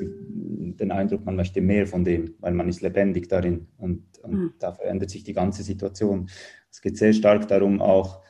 den 0.80 0.92
Eindruck, 0.92 1.26
man 1.26 1.36
möchte 1.36 1.62
mehr 1.62 1.88
von 1.88 2.04
dem, 2.04 2.36
weil 2.40 2.54
man 2.54 2.70
ist 2.70 2.82
lebendig 2.82 3.30
darin. 3.30 3.68
Und, 3.78 4.04
und 4.24 4.34
mhm. 4.34 4.54
da 4.60 4.74
verändert 4.74 5.10
sich 5.10 5.24
die 5.24 5.34
ganze 5.34 5.64
Situation. 5.64 6.30
Es 6.72 6.82
geht 6.82 6.98
sehr 6.98 7.14
stark 7.14 7.48
darum, 7.48 7.82
auch 7.82 8.22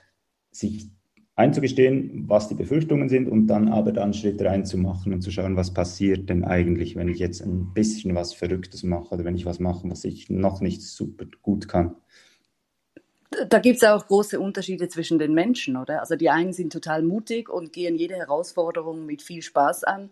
sich 0.51 0.89
einzugestehen, 1.35 2.25
was 2.27 2.47
die 2.47 2.55
Befürchtungen 2.55 3.09
sind 3.09 3.27
und 3.27 3.47
dann 3.47 3.67
aber 3.67 3.91
dann 3.91 4.13
Schritt 4.13 4.41
reinzumachen 4.41 5.11
und 5.11 5.21
zu 5.21 5.31
schauen, 5.31 5.57
was 5.57 5.73
passiert 5.73 6.29
denn 6.29 6.45
eigentlich, 6.45 6.95
wenn 6.95 7.09
ich 7.09 7.19
jetzt 7.19 7.41
ein 7.41 7.73
bisschen 7.73 8.15
was 8.15 8.33
Verrücktes 8.33 8.83
mache 8.83 9.13
oder 9.13 9.25
wenn 9.25 9.35
ich 9.35 9.45
was 9.45 9.59
mache, 9.59 9.89
was 9.89 10.05
ich 10.05 10.29
noch 10.29 10.61
nicht 10.61 10.81
super 10.81 11.25
gut 11.41 11.67
kann 11.67 11.95
da 13.49 13.59
gibt 13.59 13.77
es 13.77 13.83
auch 13.83 14.07
große 14.07 14.39
Unterschiede 14.39 14.87
zwischen 14.87 15.19
den 15.19 15.33
Menschen, 15.33 15.77
oder? 15.77 15.99
Also 15.99 16.15
die 16.15 16.29
einen 16.29 16.53
sind 16.53 16.71
total 16.71 17.01
mutig 17.01 17.49
und 17.49 17.73
gehen 17.73 17.95
jede 17.95 18.15
Herausforderung 18.15 19.05
mit 19.05 19.21
viel 19.21 19.41
Spaß 19.41 19.83
an. 19.83 20.09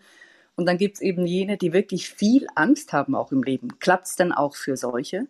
Und 0.55 0.67
dann 0.67 0.77
gibt 0.77 0.95
es 0.95 1.01
eben 1.01 1.25
jene, 1.25 1.57
die 1.57 1.73
wirklich 1.73 2.09
viel 2.09 2.47
Angst 2.55 2.93
haben 2.93 3.15
auch 3.15 3.31
im 3.31 3.43
Leben. 3.43 3.79
Klappt 3.79 4.07
es 4.07 4.15
dann 4.15 4.31
auch 4.31 4.55
für 4.55 4.77
solche? 4.77 5.27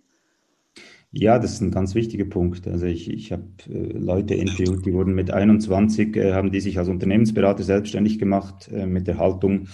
Ja, 1.12 1.38
das 1.38 1.54
ist 1.54 1.62
ein 1.62 1.72
ganz 1.72 1.94
wichtiger 1.94 2.26
Punkt. 2.26 2.68
Also 2.68 2.88
ich, 2.88 3.10
ich 3.10 3.32
habe 3.32 3.46
äh, 3.70 3.98
Leute 3.98 4.34
interviewt, 4.34 4.86
die 4.86 4.94
wurden 4.94 5.14
mit 5.14 5.30
21, 5.30 6.16
äh, 6.18 6.34
haben 6.34 6.52
die 6.52 6.60
sich 6.60 6.80
als 6.80 6.90
Unternehmensberater 6.90 7.64
selbstständig 7.64 8.18
gemacht 8.18 8.70
äh, 8.74 8.88
mit 8.88 9.08
der 9.08 9.20
Haltung, 9.20 9.68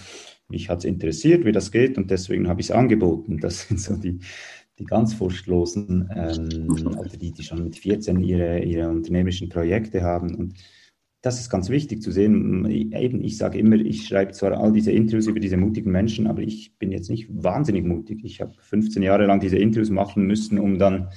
mich 0.50 0.68
hat 0.68 0.80
es 0.80 0.84
interessiert, 0.84 1.44
wie 1.44 1.52
das 1.52 1.70
geht 1.70 1.96
und 1.96 2.10
deswegen 2.10 2.48
habe 2.48 2.60
ich 2.60 2.68
es 2.68 2.76
angeboten. 2.76 3.38
Das 3.38 3.62
sind 3.68 3.80
so 3.80 3.96
die, 3.96 4.18
die 4.78 4.84
ganz 4.84 5.14
Furchtlosen 5.14 6.10
ähm, 6.14 6.96
oder 6.98 7.16
die, 7.16 7.32
die 7.32 7.42
schon 7.42 7.64
mit 7.64 7.76
14 7.76 8.20
ihre, 8.20 8.60
ihre 8.60 8.88
unternehmerischen 8.88 9.48
Projekte 9.48 10.02
haben. 10.02 10.34
Und 10.34 10.54
das 11.22 11.38
ist 11.38 11.50
ganz 11.50 11.68
wichtig 11.68 12.02
zu 12.02 12.10
sehen. 12.10 12.64
Eben, 12.70 13.22
ich 13.22 13.36
sage 13.36 13.58
immer, 13.58 13.76
ich 13.76 14.06
schreibe 14.06 14.32
zwar 14.32 14.58
all 14.58 14.72
diese 14.72 14.92
Interviews 14.92 15.26
über 15.26 15.40
diese 15.40 15.58
mutigen 15.58 15.92
Menschen, 15.92 16.26
aber 16.26 16.40
ich 16.40 16.78
bin 16.78 16.92
jetzt 16.92 17.10
nicht 17.10 17.28
wahnsinnig 17.30 17.84
mutig. 17.84 18.24
Ich 18.24 18.40
habe 18.40 18.54
15 18.58 19.02
Jahre 19.02 19.26
lang 19.26 19.40
diese 19.40 19.58
Interviews 19.58 19.90
machen 19.90 20.26
müssen, 20.26 20.58
um 20.58 20.78
dann 20.78 21.10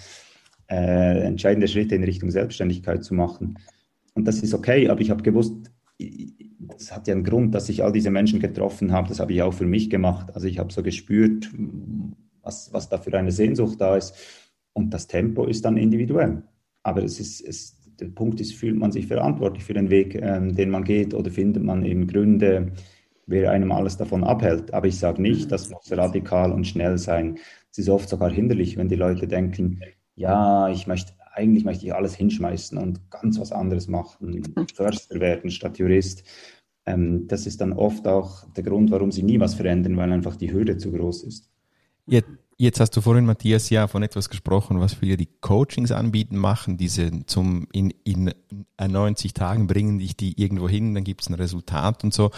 äh, 0.69 1.21
entscheidende 1.21 1.67
Schritte 1.67 1.95
in 1.95 2.03
Richtung 2.03 2.31
Selbstständigkeit 2.31 3.03
zu 3.03 3.13
machen. 3.13 3.59
Und 4.13 4.27
das 4.27 4.43
ist 4.43 4.53
okay, 4.53 4.89
aber 4.89 4.99
ich 5.01 5.09
habe 5.09 5.23
gewusst, 5.23 5.71
das 6.59 6.91
hat 6.93 7.07
ja 7.07 7.13
einen 7.13 7.23
Grund, 7.23 7.55
dass 7.55 7.69
ich 7.69 7.83
all 7.83 7.91
diese 7.91 8.11
Menschen 8.11 8.39
getroffen 8.39 8.91
habe. 8.91 9.07
Das 9.07 9.19
habe 9.19 9.31
ich 9.31 9.41
auch 9.41 9.53
für 9.53 9.65
mich 9.65 9.89
gemacht. 9.89 10.31
Also 10.33 10.47
ich 10.47 10.59
habe 10.59 10.73
so 10.73 10.83
gespürt, 10.83 11.49
was, 12.41 12.73
was 12.73 12.89
da 12.89 12.97
für 12.97 13.17
eine 13.17 13.31
Sehnsucht 13.31 13.79
da 13.79 13.95
ist. 13.95 14.15
Und 14.73 14.93
das 14.93 15.07
Tempo 15.07 15.45
ist 15.45 15.63
dann 15.65 15.77
individuell. 15.77 16.43
Aber 16.83 17.03
es 17.03 17.19
ist, 17.19 17.41
es, 17.41 17.79
der 17.99 18.07
Punkt 18.07 18.39
ist, 18.41 18.53
fühlt 18.53 18.77
man 18.77 18.91
sich 18.91 19.07
verantwortlich 19.07 19.63
für 19.63 19.73
den 19.73 19.89
Weg, 19.89 20.15
ähm, 20.15 20.55
den 20.55 20.69
man 20.69 20.83
geht, 20.83 21.13
oder 21.13 21.31
findet 21.31 21.63
man 21.63 21.85
eben 21.85 22.07
Gründe, 22.07 22.71
wer 23.25 23.51
einem 23.51 23.71
alles 23.71 23.97
davon 23.97 24.23
abhält. 24.23 24.73
Aber 24.73 24.87
ich 24.87 24.97
sage 24.97 25.21
nicht, 25.21 25.51
das 25.51 25.69
muss 25.69 25.91
radikal 25.91 26.51
und 26.51 26.67
schnell 26.67 26.97
sein. 26.97 27.37
Es 27.71 27.77
ist 27.77 27.89
oft 27.89 28.09
sogar 28.09 28.31
hinderlich, 28.31 28.77
wenn 28.77 28.89
die 28.89 28.95
Leute 28.95 29.27
denken, 29.27 29.81
ja, 30.15 30.69
ich 30.69 30.87
möchte, 30.87 31.13
eigentlich 31.33 31.65
möchte 31.65 31.85
ich 31.85 31.93
alles 31.93 32.15
hinschmeißen 32.15 32.77
und 32.77 33.09
ganz 33.09 33.39
was 33.39 33.51
anderes 33.51 33.87
machen, 33.87 34.43
Förster 34.75 35.19
werden 35.19 35.49
statt 35.49 35.77
Jurist. 35.77 36.23
Ähm, 36.85 37.27
das 37.27 37.47
ist 37.47 37.61
dann 37.61 37.73
oft 37.73 38.07
auch 38.07 38.45
der 38.53 38.63
Grund, 38.63 38.91
warum 38.91 39.11
sie 39.11 39.23
nie 39.23 39.39
was 39.39 39.55
verändern, 39.55 39.97
weil 39.97 40.11
einfach 40.11 40.35
die 40.35 40.51
Hürde 40.51 40.77
zu 40.77 40.91
groß 40.91 41.23
ist. 41.23 41.49
Jetzt, 42.05 42.27
jetzt 42.57 42.79
hast 42.79 42.91
du 42.91 43.01
vorhin, 43.01 43.25
Matthias, 43.25 43.69
ja 43.69 43.87
von 43.87 44.03
etwas 44.03 44.29
gesprochen, 44.29 44.79
was 44.79 44.93
viele 44.93 45.17
die 45.17 45.29
Coachings 45.41 45.91
anbieten, 45.91 46.37
machen, 46.37 46.77
diese 46.77 47.25
zum 47.25 47.67
in, 47.71 47.91
in 48.03 48.31
90 48.79 49.33
Tagen 49.33 49.67
bringen 49.67 49.99
dich 49.99 50.15
die 50.15 50.41
irgendwo 50.41 50.69
hin, 50.69 50.93
dann 50.93 51.03
gibt 51.03 51.21
es 51.21 51.29
ein 51.29 51.35
Resultat 51.35 52.03
und 52.03 52.13
so. 52.13 52.31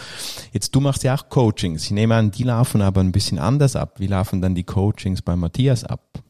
Jetzt, 0.52 0.74
du 0.74 0.80
machst 0.80 1.04
ja 1.04 1.14
auch 1.14 1.28
Coachings. 1.28 1.84
Ich 1.84 1.90
nehme 1.90 2.14
an, 2.14 2.30
die 2.30 2.44
laufen 2.44 2.82
aber 2.82 3.00
ein 3.00 3.12
bisschen 3.12 3.38
anders 3.38 3.76
ab. 3.76 4.00
Wie 4.00 4.06
laufen 4.06 4.40
dann 4.40 4.54
die 4.54 4.64
Coachings 4.64 5.22
bei 5.22 5.36
Matthias 5.36 5.84
ab? 5.84 6.22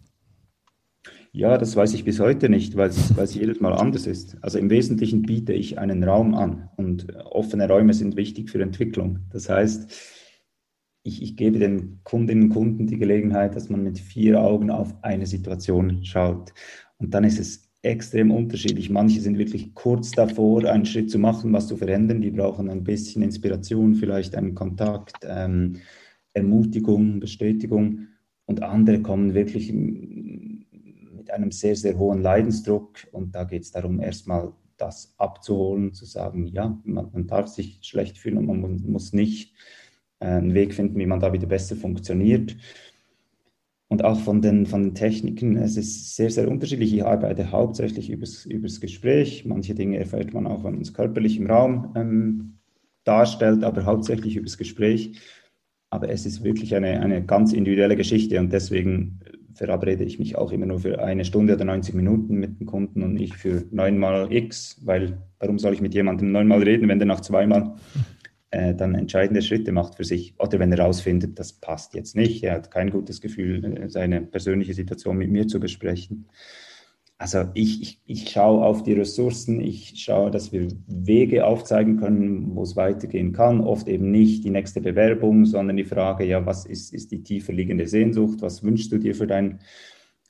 Ja, 1.36 1.58
das 1.58 1.76
weiß 1.76 1.92
ich 1.92 2.04
bis 2.04 2.18
heute 2.18 2.48
nicht, 2.48 2.78
weil 2.78 2.88
es, 2.88 3.14
weil 3.16 3.24
es 3.24 3.34
jedes 3.34 3.60
Mal 3.60 3.74
anders 3.74 4.06
ist. 4.06 4.38
Also 4.40 4.58
im 4.58 4.70
Wesentlichen 4.70 5.20
biete 5.20 5.52
ich 5.52 5.78
einen 5.78 6.02
Raum 6.02 6.34
an 6.34 6.70
und 6.76 7.14
offene 7.26 7.68
Räume 7.68 7.92
sind 7.92 8.16
wichtig 8.16 8.48
für 8.48 8.62
Entwicklung. 8.62 9.18
Das 9.30 9.50
heißt, 9.50 10.15
ich, 11.06 11.22
ich 11.22 11.36
gebe 11.36 11.58
den 11.58 12.00
Kundinnen 12.04 12.44
und 12.44 12.50
Kunden 12.50 12.86
die 12.86 12.98
Gelegenheit, 12.98 13.54
dass 13.54 13.68
man 13.68 13.82
mit 13.82 13.98
vier 13.98 14.40
Augen 14.40 14.70
auf 14.70 14.92
eine 15.02 15.26
Situation 15.26 16.04
schaut. 16.04 16.52
Und 16.98 17.14
dann 17.14 17.24
ist 17.24 17.38
es 17.38 17.70
extrem 17.82 18.30
unterschiedlich. 18.32 18.90
Manche 18.90 19.20
sind 19.20 19.38
wirklich 19.38 19.74
kurz 19.74 20.10
davor, 20.10 20.64
einen 20.64 20.86
Schritt 20.86 21.10
zu 21.10 21.18
machen, 21.18 21.52
was 21.52 21.68
zu 21.68 21.76
verändern. 21.76 22.20
Die 22.20 22.32
brauchen 22.32 22.68
ein 22.68 22.82
bisschen 22.82 23.22
Inspiration, 23.22 23.94
vielleicht 23.94 24.34
einen 24.34 24.54
Kontakt, 24.54 25.18
ähm, 25.22 25.76
Ermutigung, 26.34 27.20
Bestätigung. 27.20 28.08
Und 28.46 28.62
andere 28.62 29.00
kommen 29.00 29.34
wirklich 29.34 29.72
mit 29.72 31.30
einem 31.30 31.52
sehr, 31.52 31.76
sehr 31.76 31.96
hohen 31.96 32.22
Leidensdruck. 32.22 33.06
Und 33.12 33.34
da 33.34 33.44
geht 33.44 33.62
es 33.62 33.70
darum, 33.70 34.00
erstmal 34.00 34.52
das 34.76 35.14
abzuholen, 35.16 35.94
zu 35.94 36.04
sagen, 36.04 36.46
ja, 36.48 36.78
man, 36.84 37.10
man 37.12 37.26
darf 37.26 37.46
sich 37.46 37.78
schlecht 37.82 38.18
fühlen 38.18 38.38
und 38.38 38.46
man 38.46 38.82
muss 38.86 39.12
nicht 39.12 39.54
einen 40.20 40.54
Weg 40.54 40.74
finden, 40.74 40.98
wie 40.98 41.06
man 41.06 41.20
da 41.20 41.32
wieder 41.32 41.46
besser 41.46 41.76
funktioniert. 41.76 42.56
Und 43.88 44.04
auch 44.04 44.18
von 44.18 44.42
den, 44.42 44.66
von 44.66 44.82
den 44.82 44.94
Techniken, 44.94 45.56
es 45.56 45.76
ist 45.76 46.16
sehr, 46.16 46.30
sehr 46.30 46.48
unterschiedlich. 46.48 46.92
Ich 46.92 47.04
arbeite 47.04 47.52
hauptsächlich 47.52 48.10
übers, 48.10 48.44
übers 48.44 48.80
Gespräch. 48.80 49.44
Manche 49.44 49.74
Dinge 49.74 49.98
erfährt 49.98 50.34
man 50.34 50.46
auch, 50.46 50.64
wenn 50.64 50.72
man 50.72 50.82
es 50.82 50.92
körperlich 50.92 51.36
im 51.38 51.48
Raum 51.48 51.92
ähm, 51.94 52.58
darstellt, 53.04 53.62
aber 53.62 53.84
hauptsächlich 53.84 54.36
übers 54.36 54.58
Gespräch. 54.58 55.20
Aber 55.88 56.08
es 56.08 56.26
ist 56.26 56.42
wirklich 56.42 56.74
eine, 56.74 57.00
eine 57.00 57.24
ganz 57.24 57.52
individuelle 57.52 57.96
Geschichte 57.96 58.40
und 58.40 58.52
deswegen 58.52 59.20
verabrede 59.54 60.04
ich 60.04 60.18
mich 60.18 60.36
auch 60.36 60.52
immer 60.52 60.66
nur 60.66 60.80
für 60.80 61.02
eine 61.02 61.24
Stunde 61.24 61.54
oder 61.54 61.64
90 61.64 61.94
Minuten 61.94 62.36
mit 62.36 62.60
dem 62.60 62.66
Kunden 62.66 63.02
und 63.02 63.14
nicht 63.14 63.34
für 63.34 63.64
neunmal 63.70 64.30
X, 64.32 64.80
weil 64.84 65.18
warum 65.38 65.58
soll 65.58 65.72
ich 65.72 65.80
mit 65.80 65.94
jemandem 65.94 66.32
neunmal 66.32 66.62
reden, 66.62 66.88
wenn 66.88 66.98
der 66.98 67.06
nach 67.06 67.20
zweimal 67.20 67.74
äh, 68.56 68.74
dann 68.74 68.94
entscheidende 68.94 69.42
Schritte 69.42 69.70
macht 69.70 69.96
für 69.96 70.04
sich. 70.04 70.34
Oder 70.38 70.58
wenn 70.58 70.72
er 70.72 70.78
herausfindet, 70.78 71.38
das 71.38 71.52
passt 71.52 71.94
jetzt 71.94 72.16
nicht, 72.16 72.42
er 72.42 72.54
hat 72.54 72.70
kein 72.70 72.90
gutes 72.90 73.20
Gefühl, 73.20 73.86
seine 73.88 74.22
persönliche 74.22 74.72
Situation 74.72 75.18
mit 75.18 75.30
mir 75.30 75.46
zu 75.46 75.60
besprechen. 75.60 76.26
also 77.18 77.44
ich, 77.54 77.82
ich, 77.82 78.00
ich 78.06 78.30
schaue 78.30 78.64
auf 78.64 78.82
die 78.82 78.94
Ressourcen, 78.94 79.60
ich 79.60 79.94
schaue, 79.96 80.30
dass 80.30 80.52
wir 80.52 80.68
Wege 80.86 81.46
aufzeigen 81.46 81.98
können, 81.98 82.54
wo 82.54 82.62
es 82.62 82.76
weitergehen 82.76 83.32
kann. 83.32 83.60
Oft 83.60 83.88
eben 83.88 84.10
nicht 84.10 84.44
die 84.44 84.50
nächste 84.50 84.80
Bewerbung, 84.80 85.44
sondern 85.44 85.76
die 85.76 85.84
Frage, 85.84 86.24
ja, 86.24 86.46
was 86.46 86.64
ist, 86.66 86.94
ist 86.94 87.12
die 87.12 87.22
tiefer 87.22 87.52
liegende 87.52 87.86
Sehnsucht? 87.86 88.40
Was 88.40 88.62
wünschst 88.62 88.90
du 88.92 88.98
dir 88.98 89.14
für 89.14 89.26
dein 89.26 89.60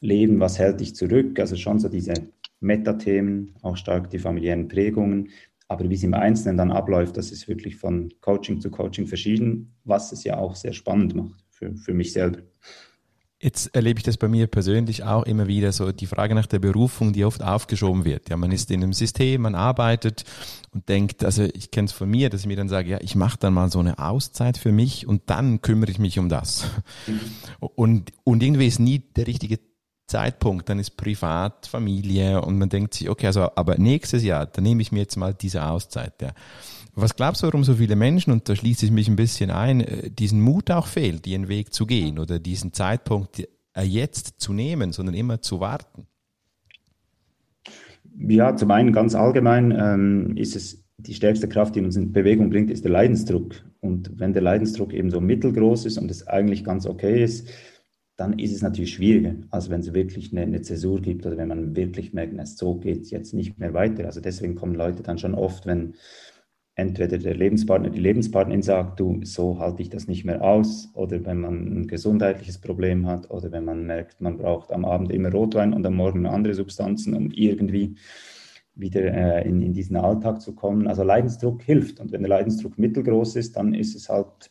Leben? 0.01 0.41
Was 0.41 0.59
hält 0.59 0.81
dich 0.81 0.95
zurück? 0.97 1.39
Also 1.39 1.57
schon 1.57 1.79
so 1.79 1.89
diese 1.89 2.15
Metathemen, 2.61 3.55
auch 3.63 3.77
stark 3.77 4.11
die 4.11 4.19
familiären 4.19 4.69
Prägungen. 4.69 5.29
Aber 5.69 5.89
wie 5.89 5.95
es 5.95 6.03
im 6.03 6.15
Einzelnen 6.15 6.57
dann 6.57 6.71
abläuft, 6.71 7.17
das 7.17 7.33
ist 7.33 7.49
wirklich 7.49 7.77
von 7.77 8.13
Coaching 8.21 8.61
zu 8.61 8.71
Coaching 8.71 9.07
verschieden, 9.07 9.75
was 9.85 10.13
es 10.13 10.23
ja 10.25 10.37
auch 10.37 10.55
sehr 10.55 10.73
spannend 10.73 11.15
macht 11.15 11.45
für, 11.51 11.75
für 11.77 11.93
mich 11.93 12.13
selber. 12.13 12.39
Jetzt 13.39 13.75
erlebe 13.77 13.99
ich 13.99 14.05
das 14.05 14.17
bei 14.17 14.29
mir 14.29 14.47
persönlich 14.47 15.05
auch 15.05 15.25
immer 15.25 15.47
wieder 15.47 15.71
so 15.71 15.93
die 15.93 16.07
Frage 16.07 16.35
nach 16.35 16.47
der 16.47 16.59
Berufung, 16.59 17.13
die 17.13 17.25
oft 17.25 17.43
aufgeschoben 17.43 18.07
wird. 18.07 18.31
Ja, 18.31 18.39
man 18.39 18.51
ist 18.51 18.71
in 18.71 18.83
einem 18.83 18.95
System, 18.95 19.43
man 19.43 19.55
arbeitet 19.55 20.25
und 20.73 20.89
denkt, 20.89 21.23
also 21.23 21.43
ich 21.43 21.71
kenne 21.71 21.85
es 21.85 21.93
von 21.93 22.09
mir, 22.09 22.31
dass 22.31 22.41
ich 22.41 22.47
mir 22.47 22.57
dann 22.57 22.71
sage, 22.71 22.89
ja, 22.89 22.99
ich 23.03 23.15
mache 23.15 23.37
dann 23.39 23.53
mal 23.53 23.71
so 23.71 23.79
eine 23.79 23.99
Auszeit 23.99 24.57
für 24.57 24.73
mich 24.73 25.07
und 25.07 25.25
dann 25.27 25.61
kümmere 25.61 25.91
ich 25.91 25.99
mich 25.99 26.19
um 26.19 26.31
das. 26.31 26.67
Mhm. 27.07 27.21
Und, 27.75 28.13
und 28.25 28.43
irgendwie 28.43 28.69
ist 28.69 28.81
nie 28.81 29.01
der 29.01 29.27
richtige 29.27 29.59
Zeitpunkt, 30.07 30.69
dann 30.69 30.79
ist 30.79 30.97
privat, 30.97 31.67
Familie 31.67 32.41
und 32.41 32.59
man 32.59 32.69
denkt 32.69 32.95
sich, 32.95 33.11
okay, 33.11 33.27
also 33.27 33.51
aber 33.57 33.77
nächstes 33.79 34.23
Jahr, 34.23 34.47
dann 34.47 34.65
nehme 34.65 34.83
ich 34.83 34.93
mir 34.93 35.01
jetzt 35.01 35.17
mal 35.17 35.35
diese 35.35 35.67
Auszeit. 35.67 36.15
Ja. 36.23 36.33
Was 36.95 37.15
glaubst 37.15 37.43
du, 37.43 37.47
warum 37.47 37.65
so 37.65 37.75
viele 37.75 37.97
Menschen, 37.97 38.33
und 38.33 38.49
da 38.49 38.57
schließe 38.57 38.87
ich 38.87 38.93
mich 38.93 39.09
ein 39.09 39.17
bisschen 39.17 39.51
ein, 39.51 39.81
äh, 39.81 40.11
diesen 40.11 40.41
Mut 40.41 40.71
auch 40.71 40.87
fehlt, 40.87 41.27
ihren 41.27 41.49
Weg 41.49 41.75
zu 41.75 41.87
gehen 41.87 42.19
oder 42.19 42.39
diesen 42.39 42.73
Zeitpunkt 42.73 43.47
äh, 43.75 43.83
jetzt 43.83 44.41
zu 44.41 44.53
nehmen, 44.53 44.93
sondern 44.93 45.15
immer 45.15 45.43
zu 45.43 45.61
warten? 45.61 46.07
Ja, 48.19 48.57
zum 48.57 48.71
einen 48.71 48.93
ganz 48.93 49.15
allgemein 49.15 49.75
ähm, 49.79 50.37
ist 50.37 50.57
es 50.57 50.85
die 50.97 51.15
stärkste 51.15 51.49
Kraft, 51.49 51.77
die 51.77 51.81
uns 51.81 51.97
in 51.97 52.13
Bewegung 52.13 52.49
bringt, 52.49 52.71
ist 52.71 52.85
der 52.85 52.93
Leidensdruck. 52.93 53.55
Und 53.81 54.11
wenn 54.19 54.33
der 54.33 54.43
Leidensdruck 54.43 54.95
eben 54.95 55.11
so 55.11 55.21
mittelgroß 55.21 55.85
ist 55.85 55.99
und 55.99 56.11
es 56.11 56.27
eigentlich 56.27 56.65
ganz 56.65 56.87
okay 56.87 57.23
ist, 57.23 57.49
dann 58.17 58.39
ist 58.39 58.55
es 58.55 58.63
natürlich 58.63 58.95
schwieriger, 58.95 59.35
als 59.51 59.69
wenn 59.69 59.81
es 59.81 59.93
wirklich 59.93 60.33
eine, 60.33 60.43
eine 60.43 60.63
Zäsur 60.63 61.01
gibt 61.01 61.27
oder 61.27 61.37
wenn 61.37 61.49
man 61.49 61.77
wirklich 61.77 62.15
merkt, 62.15 62.35
so 62.49 62.77
geht 62.77 63.03
es 63.03 63.11
jetzt 63.11 63.35
nicht 63.35 63.59
mehr 63.59 63.75
weiter. 63.75 64.07
Also 64.07 64.21
deswegen 64.21 64.55
kommen 64.55 64.75
Leute 64.75 65.03
dann 65.03 65.19
schon 65.19 65.35
oft, 65.35 65.67
wenn 65.67 65.95
entweder 66.77 67.19
der 67.19 67.35
Lebenspartner, 67.35 67.91
die 67.91 68.01
Lebenspartnerin 68.01 68.63
sagt, 68.63 69.01
du, 69.01 69.21
so 69.25 69.59
halte 69.59 69.83
ich 69.83 69.91
das 69.91 70.09
nicht 70.09 70.25
mehr 70.25 70.43
aus, 70.43 70.91
oder 70.95 71.25
wenn 71.25 71.41
man 71.41 71.81
ein 71.81 71.87
gesundheitliches 71.89 72.59
Problem 72.59 73.07
hat, 73.07 73.31
oder 73.31 73.51
wenn 73.53 73.65
man 73.65 73.87
merkt, 73.87 74.21
man 74.21 74.37
braucht 74.37 74.73
am 74.73 74.85
Abend 74.85 75.11
immer 75.11 75.31
Rotwein 75.31 75.73
und 75.73 75.87
am 75.87 75.95
Morgen 75.95 76.27
andere 76.27 76.55
Substanzen, 76.55 77.15
um 77.15 77.31
irgendwie 77.31 77.97
wieder 78.75 79.01
äh, 79.01 79.49
in, 79.49 79.63
in 79.63 79.73
diesen 79.73 79.97
Alltag 79.97 80.43
zu 80.43 80.55
kommen. 80.55 80.87
Also 80.87 81.03
Leidensdruck 81.03 81.63
hilft. 81.63 81.99
Und 81.99 82.13
wenn 82.13 82.21
der 82.21 82.29
Leidensdruck 82.29 82.79
mittelgroß 82.79 83.37
ist, 83.37 83.57
dann 83.57 83.73
ist 83.73 83.97
es 83.97 84.11
halt 84.11 84.51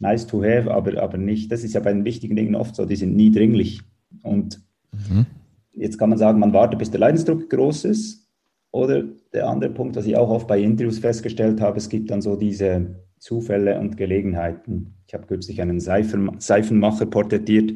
nice 0.00 0.26
to 0.26 0.42
have, 0.42 0.70
aber, 0.70 1.00
aber 1.00 1.18
nicht. 1.18 1.52
Das 1.52 1.62
ist 1.62 1.74
ja 1.74 1.80
bei 1.80 1.92
den 1.92 2.04
wichtigen 2.04 2.36
Dingen 2.36 2.54
oft 2.54 2.74
so, 2.74 2.84
die 2.84 2.96
sind 2.96 3.14
nie 3.14 3.30
dringlich. 3.30 3.80
Und 4.22 4.60
mhm. 4.92 5.26
jetzt 5.74 5.98
kann 5.98 6.10
man 6.10 6.18
sagen, 6.18 6.40
man 6.40 6.52
wartet, 6.52 6.78
bis 6.78 6.90
der 6.90 7.00
Leidensdruck 7.00 7.48
groß 7.48 7.84
ist 7.84 8.28
oder 8.72 9.04
der 9.32 9.48
andere 9.48 9.70
Punkt, 9.70 9.96
was 9.96 10.06
ich 10.06 10.16
auch 10.16 10.30
oft 10.30 10.48
bei 10.48 10.60
Interviews 10.60 10.98
festgestellt 10.98 11.60
habe, 11.60 11.78
es 11.78 11.88
gibt 11.88 12.10
dann 12.10 12.22
so 12.22 12.36
diese 12.36 12.96
Zufälle 13.18 13.78
und 13.78 13.96
Gelegenheiten. 13.96 14.94
Ich 15.06 15.14
habe 15.14 15.26
kürzlich 15.26 15.60
einen 15.60 15.80
Seifen, 15.80 16.30
Seifenmacher 16.38 17.06
porträtiert, 17.06 17.72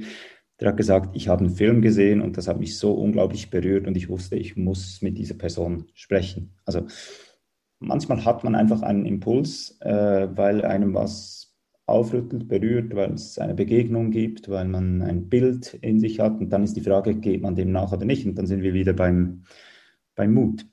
der 0.61 0.69
hat 0.69 0.77
gesagt, 0.77 1.17
ich 1.17 1.29
habe 1.29 1.41
einen 1.41 1.55
Film 1.55 1.83
gesehen 1.83 2.21
und 2.21 2.37
das 2.37 2.47
hat 2.47 2.61
mich 2.61 2.79
so 2.79 2.93
unglaublich 2.93 3.51
berührt 3.51 3.87
und 3.87 3.97
ich 3.97 4.09
wusste, 4.09 4.37
ich 4.37 4.57
muss 4.57 5.03
mit 5.03 5.19
dieser 5.19 5.35
Person 5.35 5.87
sprechen. 5.95 6.55
Also 6.65 6.87
manchmal 7.81 8.25
hat 8.25 8.45
man 8.45 8.55
einfach 8.55 8.83
einen 8.83 9.05
Impuls, 9.05 9.77
äh, 9.81 10.29
weil 10.35 10.65
einem 10.65 10.95
was 10.95 11.44
aufrüttelt, 11.87 12.49
berührt, 12.49 12.95
weil 12.95 13.13
es 13.13 13.39
eine 13.39 13.55
Begegnung 13.55 14.11
gibt, 14.11 14.49
weil 14.49 14.67
man 14.67 15.03
ein 15.03 15.29
Bild 15.29 15.75
in 15.75 16.01
sich 16.01 16.21
hat 16.21 16.41
und 16.41 16.51
dann 16.51 16.65
ist 16.65 16.77
die 16.77 16.81
Frage, 16.81 17.15
geht 17.15 17.43
man 17.43 17.55
dem 17.55 17.73
nach 17.73 17.93
oder 17.93 18.07
nicht? 18.07 18.27
Und 18.27 18.37
dann 18.37 18.47
sind 18.47 18.63
wir 18.63 18.73
wieder 18.73 18.95
beim, 18.95 19.45
beim 20.15 20.33
Mut. 20.33 20.67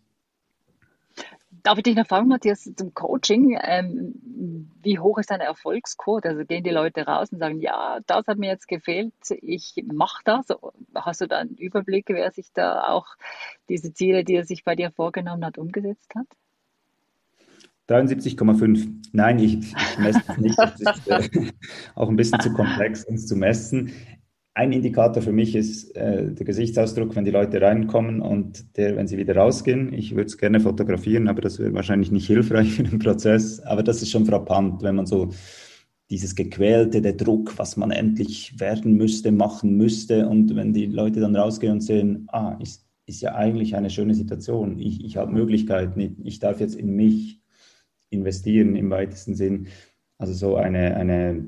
Darf 1.63 1.77
ich 1.77 1.83
dich 1.83 1.95
noch 1.95 2.07
fragen, 2.07 2.27
Matthias, 2.27 2.71
zum 2.75 2.93
Coaching? 2.93 3.59
Ähm, 3.61 4.71
wie 4.81 4.97
hoch 4.97 5.19
ist 5.19 5.29
deine 5.29 5.43
Erfolgsquote? 5.43 6.29
Also 6.29 6.45
gehen 6.45 6.63
die 6.63 6.71
Leute 6.71 7.05
raus 7.05 7.31
und 7.31 7.39
sagen, 7.39 7.59
ja, 7.59 7.99
das 8.07 8.25
hat 8.25 8.39
mir 8.39 8.49
jetzt 8.49 8.67
gefehlt, 8.67 9.13
ich 9.41 9.75
mache 9.85 10.23
das. 10.25 10.47
Hast 10.95 11.21
du 11.21 11.27
da 11.27 11.39
einen 11.39 11.55
Überblick, 11.55 12.05
wer 12.07 12.31
sich 12.31 12.51
da 12.53 12.87
auch 12.87 13.05
diese 13.69 13.93
Ziele, 13.93 14.23
die 14.23 14.35
er 14.35 14.45
sich 14.45 14.63
bei 14.63 14.75
dir 14.75 14.91
vorgenommen 14.91 15.45
hat, 15.45 15.59
umgesetzt 15.59 16.15
hat? 16.15 16.25
73,5. 17.89 18.87
Nein, 19.13 19.39
ich, 19.39 19.59
ich 19.59 19.97
messe 19.99 20.21
das 20.25 20.37
nicht. 20.37 20.57
Das 20.57 20.79
ist 20.79 21.07
äh, 21.07 21.51
auch 21.95 22.09
ein 22.09 22.15
bisschen 22.15 22.39
zu 22.39 22.53
komplex, 22.53 23.03
uns 23.05 23.27
zu 23.27 23.35
messen 23.35 23.91
ein 24.53 24.73
Indikator 24.73 25.23
für 25.23 25.31
mich 25.31 25.55
ist 25.55 25.95
äh, 25.95 26.31
der 26.31 26.45
Gesichtsausdruck, 26.45 27.15
wenn 27.15 27.23
die 27.23 27.31
Leute 27.31 27.61
reinkommen 27.61 28.21
und 28.21 28.77
der, 28.77 28.97
wenn 28.97 29.07
sie 29.07 29.17
wieder 29.17 29.35
rausgehen. 29.35 29.93
Ich 29.93 30.13
würde 30.15 30.27
es 30.27 30.37
gerne 30.37 30.59
fotografieren, 30.59 31.29
aber 31.29 31.41
das 31.41 31.57
wäre 31.59 31.73
wahrscheinlich 31.73 32.11
nicht 32.11 32.27
hilfreich 32.27 32.73
für 32.73 32.83
den 32.83 32.99
Prozess. 32.99 33.61
Aber 33.61 33.81
das 33.81 34.01
ist 34.01 34.11
schon 34.11 34.25
frappant, 34.25 34.83
wenn 34.83 34.95
man 34.95 35.05
so 35.05 35.29
dieses 36.09 36.35
Gequälte, 36.35 37.01
der 37.01 37.13
Druck, 37.13 37.57
was 37.57 37.77
man 37.77 37.91
endlich 37.91 38.59
werden 38.59 38.97
müsste, 38.97 39.31
machen 39.31 39.77
müsste. 39.77 40.27
Und 40.27 40.53
wenn 40.55 40.73
die 40.73 40.87
Leute 40.87 41.21
dann 41.21 41.35
rausgehen 41.37 41.73
und 41.73 41.81
sehen, 41.81 42.27
ah, 42.27 42.57
ist, 42.59 42.85
ist 43.05 43.21
ja 43.21 43.35
eigentlich 43.35 43.77
eine 43.77 43.89
schöne 43.89 44.13
Situation. 44.13 44.77
Ich, 44.79 45.05
ich 45.05 45.15
habe 45.15 45.31
Möglichkeiten. 45.31 46.17
Ich 46.25 46.39
darf 46.39 46.59
jetzt 46.59 46.75
in 46.75 46.93
mich 46.97 47.40
investieren 48.11 48.75
im 48.75 48.91
weitesten 48.91 49.33
Sinn. 49.33 49.67
Also 50.19 50.33
so 50.33 50.55
eine, 50.55 50.95
eine 50.95 51.47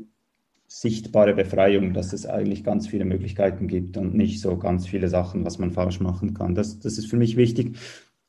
sichtbare 0.68 1.36
Befreiung, 1.36 1.94
dass 1.94 2.14
es 2.14 2.26
eigentlich 2.26 2.64
ganz 2.64 2.88
viele 2.88 3.06
Möglichkeiten 3.06 3.68
gibt 3.68 3.96
und 3.98 4.16
nicht 4.16 4.42
so 4.42 4.58
ganz 4.58 4.88
viele 4.88 5.08
Sachen, 5.08 5.46
was 5.46 5.60
man 5.60 5.72
falsch 5.72 6.00
machen 6.00 6.34
kann. 6.34 6.56
Das, 6.56 6.80
das 6.80 6.98
ist 6.98 7.08
für 7.08 7.18
mich 7.18 7.38
wichtig. 7.38 7.78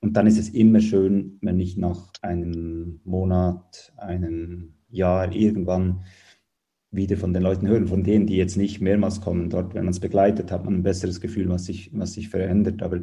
Und 0.00 0.18
dann 0.18 0.26
ist 0.26 0.38
es 0.38 0.50
immer 0.50 0.80
schön, 0.80 1.38
wenn 1.40 1.58
ich 1.58 1.78
nach 1.78 2.12
einem 2.20 3.00
Monat, 3.04 3.94
einem 3.96 4.74
Jahr 4.90 5.32
irgendwann 5.32 6.04
wieder 6.90 7.16
von 7.16 7.32
den 7.32 7.42
Leuten 7.42 7.66
hören, 7.66 7.88
von 7.88 8.04
denen, 8.04 8.26
die 8.26 8.36
jetzt 8.36 8.56
nicht 8.56 8.82
mehrmals 8.82 9.22
kommen. 9.22 9.48
Dort, 9.48 9.74
wenn 9.74 9.86
man 9.86 9.92
es 9.92 10.00
begleitet, 10.00 10.52
hat 10.52 10.66
man 10.66 10.74
ein 10.74 10.82
besseres 10.82 11.22
Gefühl, 11.22 11.48
was 11.48 11.64
sich, 11.64 11.90
was 11.94 12.12
sich 12.12 12.28
verändert. 12.28 12.82
Aber 12.82 13.00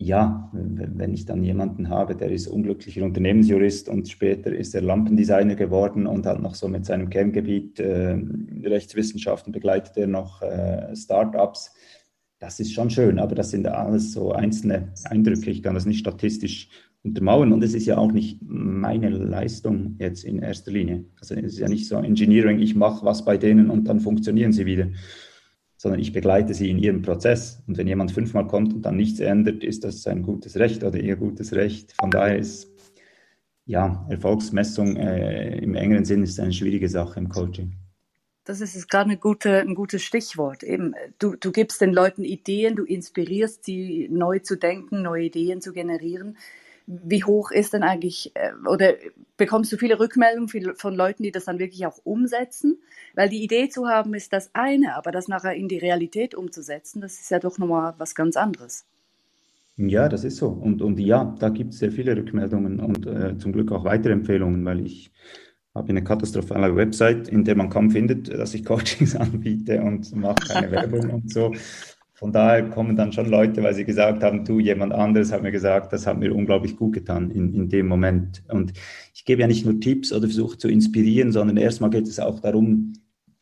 ja, 0.00 0.48
wenn 0.52 1.12
ich 1.12 1.26
dann 1.26 1.42
jemanden 1.42 1.88
habe, 1.88 2.14
der 2.14 2.30
ist 2.30 2.46
unglücklicher 2.46 3.04
Unternehmensjurist 3.04 3.88
und 3.88 4.08
später 4.08 4.54
ist 4.54 4.72
er 4.76 4.80
Lampendesigner 4.80 5.56
geworden 5.56 6.06
und 6.06 6.24
hat 6.24 6.40
noch 6.40 6.54
so 6.54 6.68
mit 6.68 6.86
seinem 6.86 7.10
Kerngebiet 7.10 7.80
äh, 7.80 8.16
Rechtswissenschaften 8.62 9.52
begleitet 9.52 9.96
er 9.96 10.06
noch 10.06 10.40
äh, 10.40 10.94
Startups. 10.94 11.74
Das 12.38 12.60
ist 12.60 12.72
schon 12.72 12.90
schön, 12.90 13.18
aber 13.18 13.34
das 13.34 13.50
sind 13.50 13.66
alles 13.66 14.12
so 14.12 14.30
einzelne 14.30 14.92
Eindrücke. 15.02 15.50
Ich 15.50 15.64
kann 15.64 15.74
das 15.74 15.84
nicht 15.84 15.98
statistisch 15.98 16.68
untermauern 17.02 17.52
und 17.52 17.64
es 17.64 17.74
ist 17.74 17.86
ja 17.86 17.98
auch 17.98 18.12
nicht 18.12 18.38
meine 18.40 19.08
Leistung 19.08 19.96
jetzt 19.98 20.22
in 20.22 20.38
erster 20.38 20.70
Linie. 20.70 21.06
Also 21.20 21.34
es 21.34 21.54
ist 21.54 21.58
ja 21.58 21.68
nicht 21.68 21.88
so 21.88 21.96
Engineering, 21.96 22.60
ich 22.60 22.76
mache 22.76 23.04
was 23.04 23.24
bei 23.24 23.36
denen 23.36 23.68
und 23.68 23.88
dann 23.88 23.98
funktionieren 23.98 24.52
sie 24.52 24.64
wieder 24.64 24.86
sondern 25.78 26.00
ich 26.00 26.12
begleite 26.12 26.52
sie 26.52 26.70
in 26.70 26.78
ihrem 26.78 27.02
Prozess. 27.02 27.62
Und 27.66 27.78
wenn 27.78 27.86
jemand 27.86 28.12
fünfmal 28.12 28.46
kommt 28.46 28.74
und 28.74 28.82
dann 28.82 28.96
nichts 28.96 29.20
ändert, 29.20 29.64
ist 29.64 29.84
das 29.84 30.02
sein 30.02 30.22
gutes 30.22 30.56
Recht 30.56 30.82
oder 30.84 30.98
ihr 30.98 31.16
gutes 31.16 31.52
Recht. 31.54 31.94
Von 31.98 32.10
daher 32.10 32.36
ist 32.36 32.68
ja 33.64 34.04
Erfolgsmessung 34.10 34.96
äh, 34.96 35.58
im 35.58 35.74
engeren 35.74 36.04
Sinn 36.04 36.22
ist 36.22 36.40
eine 36.40 36.52
schwierige 36.52 36.88
Sache 36.88 37.20
im 37.20 37.28
Coaching. 37.28 37.72
Das 38.44 38.60
ist 38.60 38.88
gerade 38.88 39.10
eine 39.10 39.18
gute, 39.18 39.60
ein 39.60 39.74
gutes 39.74 40.02
Stichwort. 40.02 40.62
Eben, 40.62 40.94
du, 41.18 41.36
du 41.36 41.52
gibst 41.52 41.80
den 41.80 41.92
Leuten 41.92 42.24
Ideen, 42.24 42.76
du 42.76 42.84
inspirierst 42.84 43.64
sie, 43.64 44.08
neu 44.10 44.38
zu 44.40 44.56
denken, 44.56 45.02
neue 45.02 45.24
Ideen 45.24 45.60
zu 45.60 45.72
generieren 45.72 46.36
wie 46.88 47.22
hoch 47.22 47.50
ist 47.50 47.74
denn 47.74 47.82
eigentlich, 47.82 48.32
äh, 48.34 48.52
oder 48.66 48.94
bekommst 49.36 49.70
du 49.70 49.76
viele 49.76 50.00
Rückmeldungen 50.00 50.74
von 50.76 50.94
Leuten, 50.94 51.22
die 51.22 51.30
das 51.30 51.44
dann 51.44 51.58
wirklich 51.58 51.84
auch 51.86 51.98
umsetzen? 52.02 52.78
Weil 53.14 53.28
die 53.28 53.42
Idee 53.42 53.68
zu 53.68 53.88
haben 53.88 54.14
ist 54.14 54.32
das 54.32 54.50
eine, 54.54 54.96
aber 54.96 55.10
das 55.10 55.28
nachher 55.28 55.54
in 55.54 55.68
die 55.68 55.78
Realität 55.78 56.34
umzusetzen, 56.34 57.00
das 57.02 57.20
ist 57.20 57.30
ja 57.30 57.38
doch 57.38 57.58
nochmal 57.58 57.94
was 57.98 58.14
ganz 58.14 58.36
anderes. 58.36 58.86
Ja, 59.76 60.08
das 60.08 60.24
ist 60.24 60.36
so. 60.36 60.48
Und, 60.48 60.82
und 60.82 60.98
ja, 60.98 61.36
da 61.38 61.50
gibt 61.50 61.74
es 61.74 61.78
sehr 61.78 61.92
viele 61.92 62.16
Rückmeldungen 62.16 62.80
und 62.80 63.06
äh, 63.06 63.36
zum 63.36 63.52
Glück 63.52 63.70
auch 63.70 63.84
weitere 63.84 64.12
Empfehlungen, 64.12 64.64
weil 64.64 64.84
ich 64.84 65.12
habe 65.74 65.90
eine 65.90 66.02
katastrophale 66.02 66.74
Website, 66.74 67.28
in 67.28 67.44
der 67.44 67.54
man 67.54 67.68
kaum 67.68 67.90
findet, 67.90 68.28
dass 68.32 68.54
ich 68.54 68.64
Coachings 68.64 69.14
anbiete 69.16 69.80
und 69.82 70.16
mache 70.16 70.48
keine 70.48 70.70
Werbung 70.70 71.10
und 71.10 71.32
so. 71.32 71.52
Von 72.18 72.32
daher 72.32 72.68
kommen 72.68 72.96
dann 72.96 73.12
schon 73.12 73.30
Leute, 73.30 73.62
weil 73.62 73.74
sie 73.74 73.84
gesagt 73.84 74.24
haben, 74.24 74.44
du, 74.44 74.58
jemand 74.58 74.92
anderes 74.92 75.30
hat 75.30 75.44
mir 75.44 75.52
gesagt, 75.52 75.92
das 75.92 76.04
hat 76.04 76.18
mir 76.18 76.34
unglaublich 76.34 76.74
gut 76.76 76.94
getan 76.94 77.30
in, 77.30 77.54
in 77.54 77.68
dem 77.68 77.86
Moment. 77.86 78.42
Und 78.48 78.72
ich 79.14 79.24
gebe 79.24 79.42
ja 79.42 79.46
nicht 79.46 79.64
nur 79.64 79.78
Tipps 79.78 80.12
oder 80.12 80.26
versuche 80.26 80.58
zu 80.58 80.66
inspirieren, 80.66 81.30
sondern 81.30 81.56
erstmal 81.56 81.90
geht 81.90 82.08
es 82.08 82.18
auch 82.18 82.40
darum, 82.40 82.94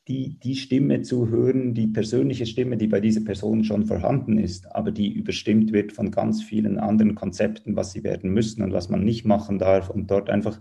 die, 0.09 0.39
die 0.39 0.57
Stimme 0.57 1.01
zu 1.01 1.31
hören, 1.31 1.73
die 1.73 1.87
persönliche 1.87 2.45
Stimme, 2.45 2.77
die 2.77 2.87
bei 2.87 3.01
dieser 3.01 3.23
Person 3.23 3.65
schon 3.65 3.87
vorhanden 3.87 4.37
ist, 4.37 4.71
aber 4.75 4.91
die 4.91 5.11
überstimmt 5.11 5.73
wird 5.73 5.93
von 5.93 6.11
ganz 6.11 6.43
vielen 6.43 6.79
anderen 6.79 7.15
Konzepten, 7.15 7.77
was 7.77 7.93
sie 7.93 8.05
werden 8.05 8.31
müssen 8.31 8.63
und 8.63 8.75
was 8.75 8.91
man 8.91 9.03
nicht 9.03 9.25
machen 9.25 9.59
darf. 9.59 9.89
Und 9.89 10.11
dort 10.11 10.29
einfach, 10.29 10.61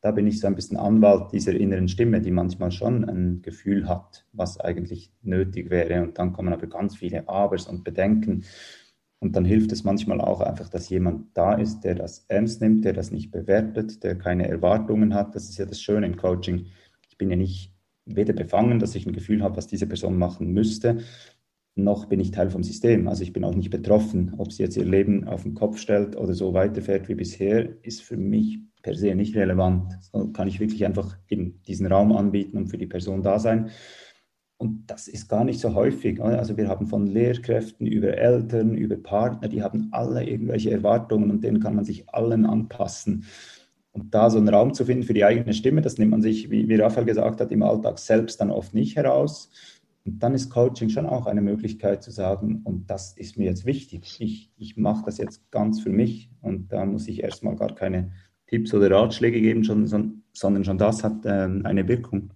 da 0.00 0.10
bin 0.12 0.26
ich 0.26 0.40
so 0.40 0.46
ein 0.46 0.54
bisschen 0.54 0.76
Anwalt 0.76 1.32
dieser 1.32 1.54
inneren 1.54 1.88
Stimme, 1.88 2.20
die 2.20 2.30
manchmal 2.30 2.72
schon 2.72 3.04
ein 3.04 3.42
Gefühl 3.42 3.88
hat, 3.88 4.26
was 4.32 4.58
eigentlich 4.58 5.12
nötig 5.22 5.70
wäre. 5.70 6.02
Und 6.02 6.18
dann 6.18 6.32
kommen 6.32 6.52
aber 6.52 6.66
ganz 6.66 6.96
viele 6.96 7.28
Abers 7.28 7.66
und 7.66 7.84
Bedenken. 7.84 8.44
Und 9.18 9.36
dann 9.36 9.44
hilft 9.44 9.72
es 9.72 9.84
manchmal 9.84 10.20
auch 10.20 10.40
einfach, 10.40 10.70
dass 10.70 10.88
jemand 10.88 11.36
da 11.36 11.54
ist, 11.54 11.80
der 11.80 11.94
das 11.94 12.24
ernst 12.28 12.62
nimmt, 12.62 12.86
der 12.86 12.94
das 12.94 13.10
nicht 13.10 13.30
bewertet, 13.30 14.02
der 14.02 14.16
keine 14.16 14.48
Erwartungen 14.48 15.14
hat. 15.14 15.34
Das 15.34 15.50
ist 15.50 15.58
ja 15.58 15.66
das 15.66 15.82
Schöne 15.82 16.06
im 16.06 16.16
Coaching. 16.16 16.66
Ich 17.10 17.18
bin 17.18 17.28
ja 17.28 17.36
nicht 17.36 17.74
weder 18.06 18.32
befangen, 18.32 18.78
dass 18.78 18.94
ich 18.94 19.04
ein 19.06 19.12
Gefühl 19.12 19.42
habe, 19.42 19.58
was 19.58 19.66
diese 19.66 19.86
Person 19.86 20.16
machen 20.16 20.52
müsste, 20.52 21.00
noch 21.76 22.06
bin 22.06 22.20
ich 22.20 22.30
Teil 22.30 22.50
vom 22.50 22.62
System. 22.62 23.08
Also 23.08 23.22
ich 23.22 23.32
bin 23.32 23.44
auch 23.44 23.54
nicht 23.54 23.70
betroffen. 23.70 24.34
Ob 24.38 24.52
sie 24.52 24.62
jetzt 24.62 24.76
ihr 24.76 24.84
Leben 24.84 25.28
auf 25.28 25.42
den 25.42 25.54
Kopf 25.54 25.78
stellt 25.78 26.16
oder 26.16 26.34
so 26.34 26.52
weiterfährt 26.54 27.08
wie 27.08 27.14
bisher, 27.14 27.84
ist 27.84 28.02
für 28.02 28.16
mich 28.16 28.60
per 28.82 28.94
se 28.94 29.14
nicht 29.14 29.36
relevant. 29.36 29.98
So 30.12 30.28
kann 30.28 30.48
ich 30.48 30.60
wirklich 30.60 30.84
einfach 30.84 31.16
eben 31.28 31.62
diesen 31.62 31.86
Raum 31.86 32.12
anbieten 32.12 32.56
und 32.56 32.68
für 32.68 32.78
die 32.78 32.86
Person 32.86 33.22
da 33.22 33.38
sein. 33.38 33.70
Und 34.60 34.90
das 34.90 35.08
ist 35.08 35.28
gar 35.28 35.44
nicht 35.44 35.58
so 35.58 35.74
häufig. 35.74 36.22
Also 36.22 36.56
wir 36.58 36.68
haben 36.68 36.86
von 36.86 37.06
Lehrkräften 37.06 37.86
über 37.86 38.18
Eltern, 38.18 38.74
über 38.74 38.96
Partner, 38.96 39.48
die 39.48 39.62
haben 39.62 39.88
alle 39.90 40.22
irgendwelche 40.22 40.70
Erwartungen 40.70 41.30
und 41.30 41.42
denen 41.42 41.60
kann 41.60 41.74
man 41.74 41.86
sich 41.86 42.08
allen 42.10 42.44
anpassen. 42.44 43.24
Und 43.92 44.14
da 44.14 44.28
so 44.28 44.36
einen 44.36 44.50
Raum 44.50 44.74
zu 44.74 44.84
finden 44.84 45.04
für 45.04 45.14
die 45.14 45.24
eigene 45.24 45.54
Stimme, 45.54 45.80
das 45.80 45.96
nimmt 45.96 46.10
man 46.10 46.20
sich, 46.20 46.50
wie, 46.50 46.68
wie 46.68 46.76
Raphael 46.76 47.06
gesagt 47.06 47.40
hat, 47.40 47.50
im 47.50 47.62
Alltag 47.62 47.98
selbst 47.98 48.40
dann 48.40 48.50
oft 48.50 48.74
nicht 48.74 48.96
heraus. 48.96 49.50
Und 50.04 50.22
dann 50.22 50.34
ist 50.34 50.50
Coaching 50.50 50.90
schon 50.90 51.06
auch 51.06 51.26
eine 51.26 51.40
Möglichkeit 51.40 52.02
zu 52.02 52.10
sagen, 52.10 52.60
und 52.64 52.90
das 52.90 53.16
ist 53.16 53.38
mir 53.38 53.44
jetzt 53.44 53.64
wichtig. 53.64 54.16
Ich, 54.20 54.50
ich 54.58 54.76
mache 54.76 55.04
das 55.06 55.18
jetzt 55.18 55.50
ganz 55.50 55.80
für 55.80 55.90
mich 55.90 56.30
und 56.42 56.70
da 56.70 56.84
muss 56.84 57.08
ich 57.08 57.22
erstmal 57.22 57.56
gar 57.56 57.74
keine 57.74 58.12
Tipps 58.50 58.74
oder 58.74 58.90
Ratschläge 58.90 59.40
geben, 59.40 59.64
sondern 59.64 60.64
schon 60.64 60.78
das 60.78 61.04
hat 61.04 61.24
äh, 61.24 61.48
eine 61.64 61.88
Wirkung 61.88 62.30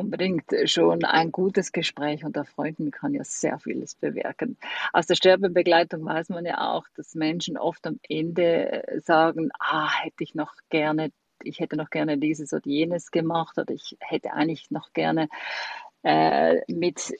unbedingt 0.00 0.44
schon 0.64 1.04
ein 1.04 1.30
gutes 1.30 1.72
Gespräch 1.72 2.24
unter 2.24 2.44
Freunden 2.44 2.90
kann 2.90 3.12
ja 3.12 3.22
sehr 3.22 3.58
vieles 3.58 3.94
bewirken. 3.94 4.56
Aus 4.92 5.06
der 5.06 5.14
Sterbebegleitung 5.14 6.04
weiß 6.04 6.30
man 6.30 6.46
ja 6.46 6.72
auch, 6.72 6.86
dass 6.96 7.14
Menschen 7.14 7.58
oft 7.58 7.86
am 7.86 8.00
Ende 8.08 8.82
sagen, 9.04 9.50
ah, 9.58 9.90
hätte 10.02 10.24
ich 10.24 10.34
noch 10.34 10.54
gerne, 10.70 11.10
ich 11.42 11.60
hätte 11.60 11.76
noch 11.76 11.90
gerne 11.90 12.16
dieses 12.16 12.52
oder 12.52 12.66
jenes 12.66 13.10
gemacht 13.10 13.58
oder 13.58 13.74
ich 13.74 13.96
hätte 14.00 14.32
eigentlich 14.32 14.70
noch 14.70 14.92
gerne 14.94 15.28
äh, 16.02 16.60
mit, 16.72 17.14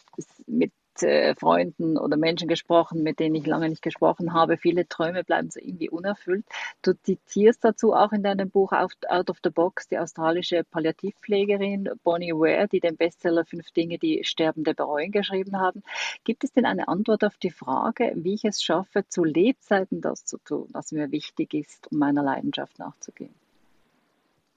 mit 0.46 0.72
äh, 1.02 1.34
Freunden 1.34 1.96
oder 1.96 2.16
Menschen 2.16 2.48
gesprochen, 2.48 3.02
mit 3.02 3.20
denen 3.20 3.34
ich 3.34 3.46
lange 3.46 3.68
nicht 3.68 3.82
gesprochen 3.82 4.32
habe. 4.32 4.56
Viele 4.56 4.88
Träume 4.88 5.24
bleiben 5.24 5.50
so 5.50 5.60
irgendwie 5.60 5.90
unerfüllt. 5.90 6.44
Du 6.82 6.92
zitierst 6.94 7.64
dazu 7.64 7.92
auch 7.92 8.12
in 8.12 8.22
deinem 8.22 8.50
Buch 8.50 8.72
Out 8.72 9.30
of 9.30 9.38
the 9.42 9.50
Box 9.50 9.88
die 9.88 9.98
australische 9.98 10.64
Palliativpflegerin 10.64 11.90
Bonnie 12.04 12.32
Ware, 12.32 12.68
die 12.68 12.80
den 12.80 12.96
Bestseller 12.96 13.44
Fünf 13.44 13.70
Dinge, 13.70 13.98
die 13.98 14.24
Sterbende 14.24 14.74
bereuen 14.74 15.12
geschrieben 15.12 15.58
haben. 15.58 15.82
Gibt 16.24 16.44
es 16.44 16.52
denn 16.52 16.66
eine 16.66 16.88
Antwort 16.88 17.24
auf 17.24 17.36
die 17.36 17.50
Frage, 17.50 18.12
wie 18.16 18.34
ich 18.34 18.44
es 18.44 18.62
schaffe, 18.62 19.04
zu 19.08 19.24
Lebzeiten 19.24 20.00
das 20.00 20.24
zu 20.24 20.38
tun, 20.38 20.68
was 20.72 20.92
mir 20.92 21.10
wichtig 21.10 21.54
ist, 21.54 21.90
um 21.90 21.98
meiner 21.98 22.22
Leidenschaft 22.22 22.78
nachzugehen? 22.78 23.34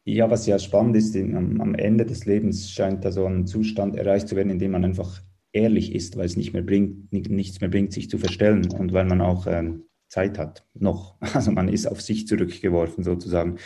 Ja, 0.06 0.30
was 0.30 0.46
ja 0.48 0.60
spannend 0.60 0.98
ist, 0.98 1.16
am 1.16 1.76
Ende 1.76 2.06
des 2.06 2.26
Lebens 2.26 2.70
scheint 2.70 3.06
da 3.06 3.12
so 3.12 3.26
ein 3.26 3.48
Zustand 3.48 3.96
erreicht 3.96 4.28
zu 4.28 4.36
werden, 4.36 4.50
in 4.50 4.60
dem 4.60 4.72
man 4.72 4.84
einfach 4.84 5.22
ehrlich 5.54 5.96
ist, 5.96 6.18
weil 6.18 6.26
es 6.26 6.36
nicht 6.36 6.52
mehr 6.52 6.64
bringt, 6.64 7.14
nichts 7.14 7.62
mehr 7.62 7.70
bringt, 7.70 7.94
sich 7.94 8.10
zu 8.10 8.18
verstellen 8.18 8.72
und 8.72 8.92
weil 8.92 9.06
man 9.06 9.22
auch 9.22 9.48
ähm, 9.48 9.84
Zeit 10.10 10.38
hat, 10.38 10.66
noch. 10.74 11.16
Also 11.34 11.52
man 11.52 11.70
ist 11.70 11.88
auf 11.88 12.02
sich 12.02 12.28
zurückgeworfen 12.28 13.04
sozusagen. 13.04 13.58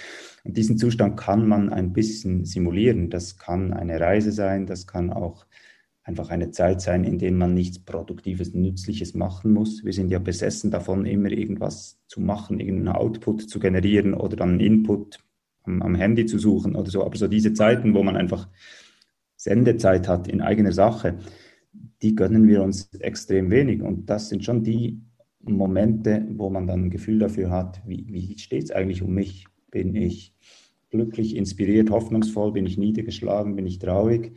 Und 0.43 0.55
diesen 0.55 0.77
Zustand 0.77 1.17
kann 1.17 1.47
man 1.47 1.69
ein 1.69 1.93
bisschen 1.93 2.45
simulieren. 2.45 3.09
Das 3.09 3.37
kann 3.37 3.73
eine 3.73 3.99
Reise 3.99 4.31
sein, 4.31 4.65
das 4.65 4.87
kann 4.87 5.11
auch 5.11 5.45
einfach 6.03 6.29
eine 6.29 6.51
Zeit 6.51 6.79
sein, 6.79 7.03
in 7.03 7.19
der 7.19 7.33
man 7.33 7.53
nichts 7.53 7.79
Produktives, 7.79 8.53
Nützliches 8.53 9.13
machen 9.13 9.51
muss. 9.51 9.83
Wir 9.83 9.91
sind 9.91 10.09
ja 10.09 10.19
besessen 10.19 10.71
davon, 10.71 11.05
immer 11.05 11.31
irgendwas 11.31 11.99
zu 12.07 12.21
machen, 12.21 12.61
irgendeinen 12.61 12.95
Output 12.95 13.49
zu 13.49 13.59
generieren 13.59 14.13
oder 14.13 14.37
dann 14.37 14.51
einen 14.51 14.59
Input 14.61 15.19
am, 15.63 15.81
am 15.81 15.95
Handy 15.95 16.25
zu 16.25 16.39
suchen 16.39 16.75
oder 16.77 16.89
so. 16.89 17.03
Aber 17.03 17.17
so 17.17 17.27
diese 17.27 17.53
Zeiten, 17.53 17.93
wo 17.93 18.03
man 18.03 18.15
einfach 18.15 18.47
Sendezeit 19.35 20.07
hat 20.07 20.29
in 20.29 20.39
eigener 20.39 20.71
Sache, 20.71 21.15
die 22.01 22.15
gönnen 22.15 22.47
wir 22.47 22.63
uns 22.63 22.89
extrem 22.99 23.49
wenig. 23.49 23.81
Und 23.81 24.09
das 24.09 24.29
sind 24.29 24.43
schon 24.43 24.63
die 24.63 25.01
Momente, 25.41 26.25
wo 26.31 26.49
man 26.49 26.67
dann 26.67 26.85
ein 26.85 26.89
Gefühl 26.89 27.19
dafür 27.19 27.49
hat, 27.49 27.81
wie, 27.85 28.05
wie 28.09 28.37
steht 28.37 28.65
es 28.65 28.71
eigentlich 28.71 29.01
um 29.01 29.13
mich? 29.13 29.45
Bin 29.71 29.95
ich 29.95 30.33
glücklich, 30.89 31.35
inspiriert, 31.35 31.89
hoffnungsvoll? 31.89 32.53
Bin 32.53 32.65
ich 32.65 32.77
niedergeschlagen? 32.77 33.55
Bin 33.55 33.65
ich 33.65 33.79
traurig? 33.79 34.33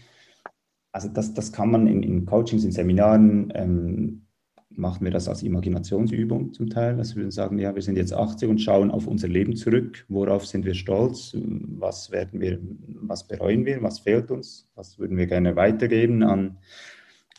Also 0.93 1.09
das, 1.09 1.35
das 1.35 1.53
kann 1.53 1.71
man 1.71 1.87
in, 1.87 2.03
in 2.03 2.27
Coachings, 2.27 2.65
in 2.65 2.73
Seminaren, 2.73 3.53
ähm, 3.55 4.23
machen 4.71 5.05
wir 5.05 5.11
das 5.11 5.29
als 5.29 5.43
Imaginationsübung 5.43 6.53
zum 6.53 6.71
Teil. 6.71 6.97
Also 6.99 7.17
wir 7.17 7.31
sagen, 7.31 7.59
ja, 7.59 7.75
wir 7.75 7.83
sind 7.83 7.97
jetzt 7.97 8.13
80 8.13 8.49
und 8.49 8.61
schauen 8.61 8.91
auf 8.91 9.07
unser 9.07 9.29
Leben 9.29 9.57
zurück. 9.57 10.05
Worauf 10.09 10.47
sind 10.47 10.65
wir 10.65 10.75
stolz? 10.75 11.37
Was 11.37 12.11
werden 12.11 12.41
wir, 12.41 12.61
was 13.03 13.27
bereuen 13.27 13.67
wir? 13.67 13.83
Was 13.83 14.01
fehlt 14.01 14.31
uns? 14.31 14.69
Was 14.75 14.99
würden 14.99 15.17
wir 15.17 15.27
gerne 15.27 15.57
weitergeben 15.57 16.23
an 16.23 16.59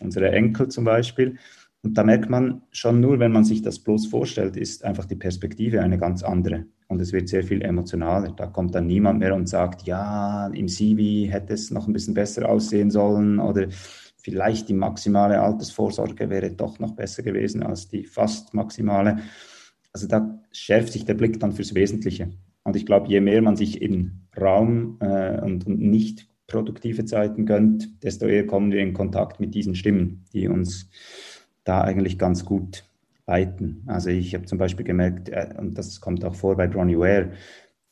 unsere 0.02 0.32
Enkel 0.32 0.68
zum 0.68 0.84
Beispiel. 0.84 1.38
Und 1.84 1.98
da 1.98 2.04
merkt 2.04 2.30
man 2.30 2.62
schon 2.72 3.00
nur, 3.00 3.20
wenn 3.20 3.32
man 3.32 3.44
sich 3.44 3.62
das 3.62 3.80
bloß 3.80 4.08
vorstellt, 4.08 4.56
ist 4.56 4.84
einfach 4.86 5.06
die 5.06 5.16
Perspektive 5.16 5.82
eine 5.82 5.98
ganz 5.98 6.22
andere. 6.24 6.66
Und 6.88 7.02
es 7.02 7.12
wird 7.12 7.30
sehr 7.30 7.44
viel 7.44 7.62
emotionaler. 7.62 8.34
Da 8.34 8.48
kommt 8.48 8.76
dann 8.76 8.86
niemand 8.86 9.20
mehr 9.20 9.34
und 9.34 9.50
sagt, 9.50 9.84
ja, 9.84 10.48
im 10.48 10.68
CV 10.68 11.32
hätte 11.32 11.54
es 11.54 11.72
noch 11.72 11.88
ein 11.88 11.94
bisschen 11.94 12.14
besser 12.14 12.48
aussehen 12.48 12.92
sollen 12.92 13.40
oder 13.40 13.68
vielleicht 14.18 14.70
die 14.70 14.74
maximale 14.74 15.42
Altersvorsorge 15.42 16.30
wäre 16.30 16.52
doch 16.52 16.78
noch 16.80 16.96
besser 16.96 17.24
gewesen 17.24 17.64
als 17.64 17.90
die 17.90 18.04
fast 18.04 18.54
maximale. 18.54 19.20
Also 19.94 20.08
da 20.08 20.40
schärft 20.52 20.94
sich 20.94 21.06
der 21.06 21.16
Blick 21.16 21.40
dann 21.40 21.54
fürs 21.54 21.74
Wesentliche. 21.74 22.30
Und 22.64 22.76
ich 22.76 22.86
glaube, 22.86 23.10
je 23.10 23.22
mehr 23.22 23.42
man 23.42 23.56
sich 23.56 23.82
in 23.82 24.28
Raum 24.40 24.98
äh, 25.00 25.42
und, 25.42 25.66
und 25.66 25.80
nicht 25.80 26.28
produktive 26.52 27.06
Zeiten 27.06 27.46
gönnt, 27.46 28.04
desto 28.04 28.26
eher 28.26 28.46
kommen 28.46 28.72
wir 28.72 28.82
in 28.82 28.94
Kontakt 28.94 29.40
mit 29.40 29.56
diesen 29.56 29.76
Stimmen, 29.76 30.26
die 30.34 30.48
uns 30.48 30.90
da 31.64 31.82
eigentlich 31.82 32.18
ganz 32.18 32.46
gut 32.46 32.84
leiten. 33.28 33.84
Also 33.88 34.10
ich 34.10 34.34
habe 34.36 34.46
zum 34.46 34.58
Beispiel 34.58 34.86
gemerkt, 34.86 35.30
äh, 35.30 35.54
und 35.58 35.78
das 35.78 36.02
kommt 36.02 36.26
auch 36.26 36.36
vor 36.36 36.58
bei 36.58 36.68
Bronnie 36.68 36.98
Ware, 36.98 37.32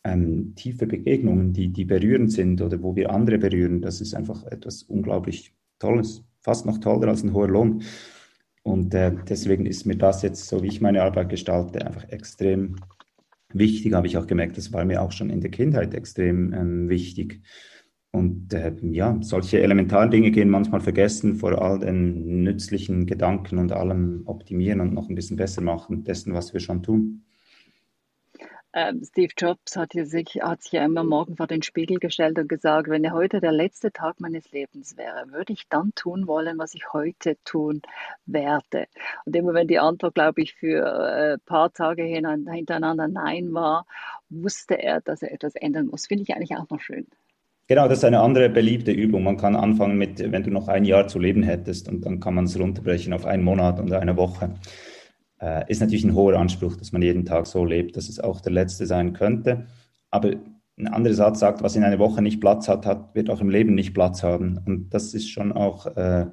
ähm, 0.03 0.53
tiefe 0.55 0.87
Begegnungen, 0.87 1.53
die, 1.53 1.69
die 1.69 1.85
berührend 1.85 2.31
sind 2.31 2.61
oder 2.61 2.81
wo 2.81 2.95
wir 2.95 3.11
andere 3.11 3.37
berühren, 3.37 3.81
das 3.81 4.01
ist 4.01 4.13
einfach 4.13 4.43
etwas 4.45 4.83
unglaublich 4.83 5.53
Tolles, 5.79 6.23
fast 6.41 6.65
noch 6.65 6.79
toller 6.79 7.07
als 7.07 7.23
ein 7.23 7.33
hoher 7.33 7.47
Lohn. 7.47 7.83
Und 8.63 8.93
äh, 8.93 9.13
deswegen 9.27 9.65
ist 9.65 9.85
mir 9.85 9.95
das 9.95 10.21
jetzt, 10.21 10.47
so 10.47 10.61
wie 10.61 10.67
ich 10.67 10.81
meine 10.81 11.01
Arbeit 11.03 11.29
gestalte, 11.29 11.85
einfach 11.85 12.07
extrem 12.09 12.75
wichtig, 13.53 13.93
habe 13.93 14.07
ich 14.07 14.17
auch 14.17 14.27
gemerkt, 14.27 14.57
das 14.57 14.73
war 14.73 14.85
mir 14.85 15.01
auch 15.01 15.11
schon 15.11 15.29
in 15.29 15.41
der 15.41 15.51
Kindheit 15.51 15.93
extrem 15.93 16.53
ähm, 16.53 16.89
wichtig. 16.89 17.41
Und 18.11 18.53
äh, 18.53 18.75
ja, 18.81 19.17
solche 19.21 19.61
elementaren 19.61 20.09
Dinge 20.09 20.31
gehen 20.31 20.49
manchmal 20.49 20.81
vergessen 20.81 21.35
vor 21.35 21.61
all 21.61 21.79
den 21.79 22.43
nützlichen 22.43 23.05
Gedanken 23.05 23.59
und 23.59 23.71
allem 23.71 24.23
optimieren 24.25 24.81
und 24.81 24.93
noch 24.93 25.09
ein 25.09 25.15
bisschen 25.15 25.37
besser 25.37 25.61
machen 25.61 26.03
dessen, 26.03 26.33
was 26.33 26.53
wir 26.53 26.59
schon 26.59 26.81
tun. 26.81 27.23
Ähm, 28.71 29.01
Steve 29.03 29.33
Jobs 29.35 29.75
hat, 29.77 29.93
sich, 29.93 30.39
hat 30.41 30.61
sich 30.61 30.73
ja 30.73 30.85
immer 30.85 31.03
morgen 31.03 31.35
vor 31.37 31.47
den 31.47 31.63
Spiegel 31.63 31.97
gestellt 31.97 32.37
und 32.37 32.47
gesagt, 32.47 32.87
wenn 32.87 33.11
heute 33.11 33.41
der 33.41 33.51
letzte 33.51 33.91
Tag 33.91 34.19
meines 34.19 34.51
Lebens 34.51 34.95
wäre, 34.95 35.31
würde 35.31 35.53
ich 35.53 35.67
dann 35.69 35.91
tun 35.95 36.27
wollen, 36.27 36.59
was 36.59 36.75
ich 36.75 36.93
heute 36.93 37.35
tun 37.45 37.81
werde. 38.27 38.85
Und 39.25 39.35
immer 39.35 39.55
wenn 39.55 39.67
die 39.67 39.79
Antwort, 39.79 40.13
glaube 40.13 40.41
ich, 40.41 40.53
für 40.53 40.85
ein 40.85 41.35
äh, 41.35 41.37
paar 41.39 41.73
Tage 41.73 42.03
hintereinander 42.03 43.07
Nein 43.07 43.53
war, 43.53 43.87
wusste 44.29 44.75
er, 44.75 45.01
dass 45.01 45.23
er 45.23 45.31
etwas 45.31 45.55
ändern 45.55 45.87
muss. 45.87 46.05
Finde 46.05 46.23
ich 46.23 46.35
eigentlich 46.35 46.55
auch 46.55 46.69
noch 46.69 46.79
schön. 46.79 47.07
Genau, 47.69 47.87
das 47.87 47.99
ist 47.99 48.03
eine 48.03 48.21
andere 48.21 48.49
beliebte 48.49 48.91
Übung. 48.91 49.21
Man 49.21 49.37
kann 49.37 49.55
anfangen 49.55 49.95
mit, 49.95 50.19
wenn 50.31 50.41
du 50.41 50.49
noch 50.49 50.67
ein 50.69 50.85
Jahr 50.85 51.07
zu 51.07 51.19
leben 51.19 51.43
hättest 51.43 51.87
und 51.87 52.03
dann 52.03 52.19
kann 52.19 52.33
man 52.33 52.45
es 52.45 52.59
runterbrechen 52.59 53.13
auf 53.13 53.27
einen 53.27 53.43
Monat 53.43 53.79
und 53.79 53.93
eine 53.93 54.17
Woche. 54.17 54.55
Äh, 55.39 55.69
ist 55.69 55.79
natürlich 55.79 56.03
ein 56.03 56.15
hoher 56.15 56.39
Anspruch, 56.39 56.75
dass 56.77 56.91
man 56.93 57.03
jeden 57.03 57.25
Tag 57.25 57.45
so 57.45 57.63
lebt, 57.63 57.95
dass 57.95 58.09
es 58.09 58.19
auch 58.19 58.41
der 58.41 58.53
letzte 58.53 58.87
sein 58.87 59.13
könnte. 59.13 59.67
Aber 60.09 60.31
ein 60.79 60.87
anderer 60.87 61.13
Satz 61.13 61.41
sagt, 61.41 61.61
was 61.61 61.75
in 61.75 61.83
einer 61.83 61.99
Woche 61.99 62.23
nicht 62.23 62.41
Platz 62.41 62.67
hat, 62.67 62.87
hat 62.87 63.13
wird 63.13 63.29
auch 63.29 63.39
im 63.39 63.51
Leben 63.51 63.75
nicht 63.75 63.93
Platz 63.93 64.23
haben. 64.23 64.59
Und 64.65 64.89
das 64.89 65.13
ist 65.13 65.29
schon 65.29 65.51
auch 65.51 65.85
äh, 65.95 66.25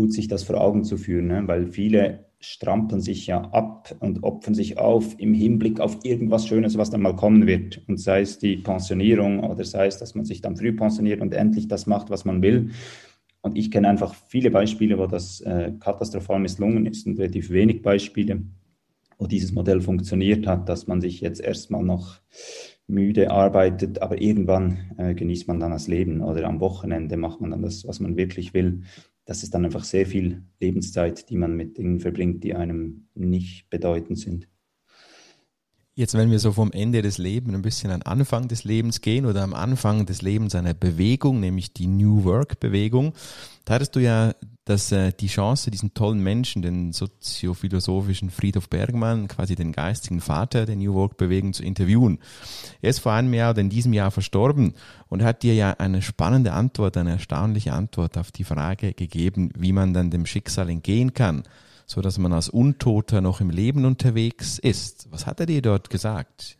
gut, 0.00 0.14
sich 0.14 0.28
das 0.28 0.44
vor 0.44 0.58
Augen 0.58 0.82
zu 0.82 0.96
führen, 0.96 1.26
ne? 1.26 1.42
weil 1.44 1.66
viele 1.66 2.24
strampeln 2.38 3.02
sich 3.02 3.26
ja 3.26 3.42
ab 3.52 3.94
und 4.00 4.22
opfern 4.22 4.54
sich 4.54 4.78
auf 4.78 5.14
im 5.18 5.34
Hinblick 5.34 5.78
auf 5.78 5.98
irgendwas 6.04 6.46
Schönes, 6.46 6.78
was 6.78 6.88
dann 6.88 7.02
mal 7.02 7.14
kommen 7.14 7.46
wird. 7.46 7.82
Und 7.86 8.00
sei 8.00 8.22
es 8.22 8.38
die 8.38 8.56
Pensionierung 8.56 9.40
oder 9.40 9.62
sei 9.64 9.86
es, 9.86 9.98
dass 9.98 10.14
man 10.14 10.24
sich 10.24 10.40
dann 10.40 10.56
früh 10.56 10.72
pensioniert 10.72 11.20
und 11.20 11.34
endlich 11.34 11.68
das 11.68 11.86
macht, 11.86 12.08
was 12.08 12.24
man 12.24 12.40
will. 12.40 12.70
Und 13.42 13.58
ich 13.58 13.70
kenne 13.70 13.88
einfach 13.88 14.14
viele 14.14 14.50
Beispiele, 14.50 14.96
wo 14.98 15.06
das 15.06 15.42
äh, 15.42 15.72
katastrophal 15.78 16.40
misslungen 16.40 16.86
ist 16.86 17.06
und 17.06 17.18
relativ 17.18 17.50
wenig 17.50 17.82
Beispiele, 17.82 18.40
wo 19.18 19.26
dieses 19.26 19.52
Modell 19.52 19.82
funktioniert 19.82 20.46
hat, 20.46 20.66
dass 20.70 20.86
man 20.86 21.02
sich 21.02 21.20
jetzt 21.20 21.42
erstmal 21.42 21.82
noch 21.82 22.20
müde 22.86 23.30
arbeitet, 23.30 24.00
aber 24.00 24.20
irgendwann 24.20 24.94
äh, 24.96 25.14
genießt 25.14 25.46
man 25.46 25.60
dann 25.60 25.72
das 25.72 25.88
Leben 25.88 26.22
oder 26.22 26.44
am 26.44 26.58
Wochenende 26.60 27.18
macht 27.18 27.42
man 27.42 27.50
dann 27.50 27.62
das, 27.62 27.86
was 27.86 28.00
man 28.00 28.16
wirklich 28.16 28.54
will 28.54 28.82
das 29.30 29.44
ist 29.44 29.54
dann 29.54 29.64
einfach 29.64 29.84
sehr 29.84 30.06
viel 30.06 30.42
Lebenszeit, 30.58 31.30
die 31.30 31.36
man 31.36 31.54
mit 31.54 31.78
Dingen 31.78 32.00
verbringt, 32.00 32.42
die 32.42 32.52
einem 32.52 33.06
nicht 33.14 33.70
bedeutend 33.70 34.18
sind. 34.18 34.48
Jetzt, 36.00 36.14
wenn 36.14 36.30
wir 36.30 36.38
so 36.38 36.52
vom 36.52 36.72
Ende 36.72 37.02
des 37.02 37.18
Lebens 37.18 37.54
ein 37.54 37.60
bisschen 37.60 37.90
an 37.90 38.00
Anfang 38.00 38.48
des 38.48 38.64
Lebens 38.64 39.02
gehen 39.02 39.26
oder 39.26 39.42
am 39.42 39.52
Anfang 39.52 40.06
des 40.06 40.22
Lebens 40.22 40.54
einer 40.54 40.72
Bewegung, 40.72 41.40
nämlich 41.40 41.74
die 41.74 41.88
New 41.88 42.24
Work 42.24 42.58
Bewegung, 42.58 43.12
da 43.66 43.74
hattest 43.74 43.96
du 43.96 44.00
ja 44.00 44.32
dass 44.64 44.92
äh, 44.92 45.12
die 45.12 45.26
Chance, 45.26 45.70
diesen 45.70 45.92
tollen 45.92 46.22
Menschen, 46.22 46.62
den 46.62 46.92
soziophilosophischen 46.92 48.30
Friedhof 48.30 48.70
Bergmann, 48.70 49.28
quasi 49.28 49.56
den 49.56 49.72
geistigen 49.72 50.22
Vater 50.22 50.64
der 50.64 50.76
New 50.76 50.94
Work 50.94 51.18
Bewegung 51.18 51.52
zu 51.52 51.64
interviewen. 51.64 52.18
Er 52.80 52.90
ist 52.90 53.00
vor 53.00 53.12
einem 53.12 53.34
Jahr 53.34 53.50
oder 53.50 53.60
in 53.60 53.68
diesem 53.68 53.92
Jahr 53.92 54.10
verstorben 54.10 54.72
und 55.08 55.22
hat 55.22 55.42
dir 55.42 55.54
ja 55.54 55.72
eine 55.72 56.00
spannende 56.00 56.52
Antwort, 56.52 56.96
eine 56.96 57.10
erstaunliche 57.10 57.74
Antwort 57.74 58.16
auf 58.16 58.32
die 58.32 58.44
Frage 58.44 58.94
gegeben, 58.94 59.50
wie 59.54 59.72
man 59.72 59.92
dann 59.92 60.10
dem 60.10 60.24
Schicksal 60.24 60.70
entgehen 60.70 61.12
kann, 61.12 61.42
so 61.90 62.00
dass 62.00 62.18
man 62.18 62.32
als 62.32 62.48
Untoter 62.48 63.20
noch 63.20 63.40
im 63.40 63.50
Leben 63.50 63.84
unterwegs 63.84 64.60
ist. 64.60 65.08
Was 65.10 65.26
hat 65.26 65.40
er 65.40 65.46
dir 65.46 65.60
dort 65.60 65.90
gesagt? 65.90 66.56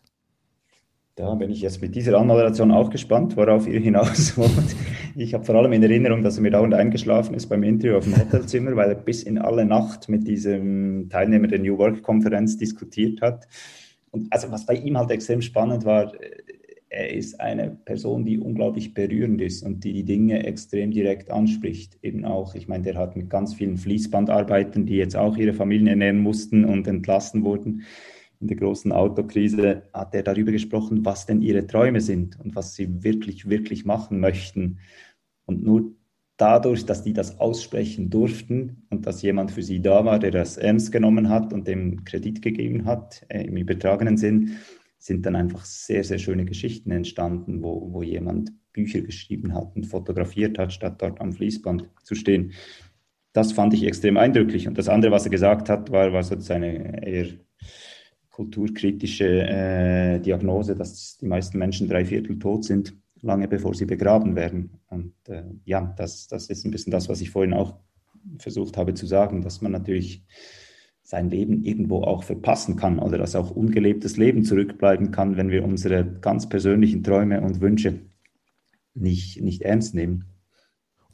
Da 1.14 1.34
bin 1.34 1.50
ich 1.50 1.60
jetzt 1.60 1.80
mit 1.80 1.94
dieser 1.94 2.18
Anmoderation 2.18 2.72
auch 2.72 2.90
gespannt, 2.90 3.36
worauf 3.36 3.68
ihr 3.68 3.78
hinaus 3.78 4.36
wollt. 4.36 4.74
Ich 5.14 5.32
habe 5.32 5.44
vor 5.44 5.54
allem 5.54 5.72
in 5.72 5.84
Erinnerung, 5.84 6.24
dass 6.24 6.36
er 6.36 6.42
mir 6.42 6.50
dauernd 6.50 6.74
eingeschlafen 6.74 7.34
ist 7.34 7.46
beim 7.46 7.62
Interview 7.62 7.96
auf 7.96 8.04
dem 8.04 8.16
Hotelzimmer, 8.16 8.74
weil 8.74 8.88
er 8.88 8.94
bis 8.96 9.22
in 9.22 9.38
alle 9.38 9.64
Nacht 9.64 10.08
mit 10.08 10.26
diesem 10.26 11.08
Teilnehmer 11.10 11.46
der 11.46 11.60
New 11.60 11.78
Work-Konferenz 11.78 12.56
diskutiert 12.56 13.20
hat. 13.22 13.46
Und 14.10 14.32
also 14.32 14.50
was 14.50 14.66
bei 14.66 14.74
ihm 14.74 14.98
halt 14.98 15.12
extrem 15.12 15.42
spannend 15.42 15.84
war, 15.84 16.12
er 16.90 17.14
ist 17.14 17.40
eine 17.40 17.70
Person, 17.70 18.24
die 18.24 18.38
unglaublich 18.38 18.94
berührend 18.94 19.40
ist 19.40 19.62
und 19.62 19.84
die 19.84 19.92
die 19.92 20.04
Dinge 20.04 20.44
extrem 20.44 20.90
direkt 20.90 21.30
anspricht. 21.30 21.96
Eben 22.02 22.24
auch, 22.24 22.56
ich 22.56 22.66
meine, 22.66 22.82
der 22.82 22.96
hat 22.96 23.16
mit 23.16 23.30
ganz 23.30 23.54
vielen 23.54 23.78
Fließbandarbeitern, 23.78 24.86
die 24.86 24.96
jetzt 24.96 25.16
auch 25.16 25.36
ihre 25.36 25.52
Familien 25.52 25.86
ernähren 25.86 26.18
mussten 26.18 26.64
und 26.64 26.88
entlassen 26.88 27.44
wurden, 27.44 27.84
in 28.40 28.48
der 28.48 28.56
großen 28.56 28.90
Autokrise 28.90 29.82
hat 29.92 30.14
er 30.14 30.22
darüber 30.22 30.50
gesprochen, 30.50 31.04
was 31.04 31.26
denn 31.26 31.42
ihre 31.42 31.66
Träume 31.66 32.00
sind 32.00 32.40
und 32.40 32.56
was 32.56 32.74
sie 32.74 33.04
wirklich, 33.04 33.48
wirklich 33.48 33.84
machen 33.84 34.18
möchten. 34.18 34.78
Und 35.44 35.62
nur 35.62 35.92
dadurch, 36.38 36.86
dass 36.86 37.02
die 37.02 37.12
das 37.12 37.38
aussprechen 37.38 38.08
durften 38.08 38.86
und 38.88 39.06
dass 39.06 39.20
jemand 39.20 39.50
für 39.50 39.62
sie 39.62 39.82
da 39.82 40.06
war, 40.06 40.18
der 40.18 40.30
das 40.30 40.56
ernst 40.56 40.90
genommen 40.90 41.28
hat 41.28 41.52
und 41.52 41.68
dem 41.68 42.04
Kredit 42.04 42.40
gegeben 42.40 42.86
hat, 42.86 43.26
äh, 43.28 43.44
im 43.44 43.58
übertragenen 43.58 44.16
Sinn, 44.16 44.56
sind 45.00 45.24
dann 45.24 45.34
einfach 45.34 45.64
sehr, 45.64 46.04
sehr 46.04 46.18
schöne 46.18 46.44
Geschichten 46.44 46.90
entstanden, 46.90 47.62
wo, 47.62 47.92
wo 47.92 48.02
jemand 48.02 48.52
Bücher 48.72 49.00
geschrieben 49.00 49.54
hat 49.54 49.74
und 49.74 49.86
fotografiert 49.86 50.58
hat, 50.58 50.72
statt 50.72 51.00
dort 51.02 51.20
am 51.20 51.32
Fließband 51.32 51.88
zu 52.04 52.14
stehen. 52.14 52.52
Das 53.32 53.52
fand 53.52 53.72
ich 53.72 53.84
extrem 53.84 54.18
eindrücklich. 54.18 54.68
Und 54.68 54.76
das 54.76 54.88
andere, 54.88 55.10
was 55.10 55.24
er 55.24 55.30
gesagt 55.30 55.70
hat, 55.70 55.90
war, 55.90 56.12
war 56.12 56.22
so 56.22 56.38
seine 56.38 57.04
eher 57.04 57.28
kulturkritische 58.28 59.26
äh, 59.26 60.20
Diagnose, 60.20 60.74
dass 60.74 61.16
die 61.16 61.26
meisten 61.26 61.58
Menschen 61.58 61.88
drei 61.88 62.04
Viertel 62.04 62.38
tot 62.38 62.64
sind, 62.64 62.94
lange 63.22 63.48
bevor 63.48 63.74
sie 63.74 63.86
begraben 63.86 64.36
werden. 64.36 64.80
Und 64.88 65.14
äh, 65.28 65.44
ja, 65.64 65.94
das, 65.96 66.28
das 66.28 66.48
ist 66.48 66.64
ein 66.64 66.70
bisschen 66.70 66.90
das, 66.90 67.08
was 67.08 67.22
ich 67.22 67.30
vorhin 67.30 67.54
auch 67.54 67.78
versucht 68.38 68.76
habe 68.76 68.92
zu 68.92 69.06
sagen, 69.06 69.40
dass 69.40 69.62
man 69.62 69.72
natürlich 69.72 70.24
sein 71.10 71.28
Leben 71.28 71.64
irgendwo 71.64 72.02
auch 72.04 72.22
verpassen 72.22 72.76
kann 72.76 73.00
oder 73.00 73.18
dass 73.18 73.34
auch 73.34 73.50
ungelebtes 73.50 74.16
Leben 74.16 74.44
zurückbleiben 74.44 75.10
kann, 75.10 75.36
wenn 75.36 75.50
wir 75.50 75.64
unsere 75.64 76.04
ganz 76.04 76.48
persönlichen 76.48 77.02
Träume 77.02 77.40
und 77.40 77.60
Wünsche 77.60 77.98
nicht, 78.94 79.42
nicht 79.42 79.62
ernst 79.62 79.92
nehmen. 79.96 80.26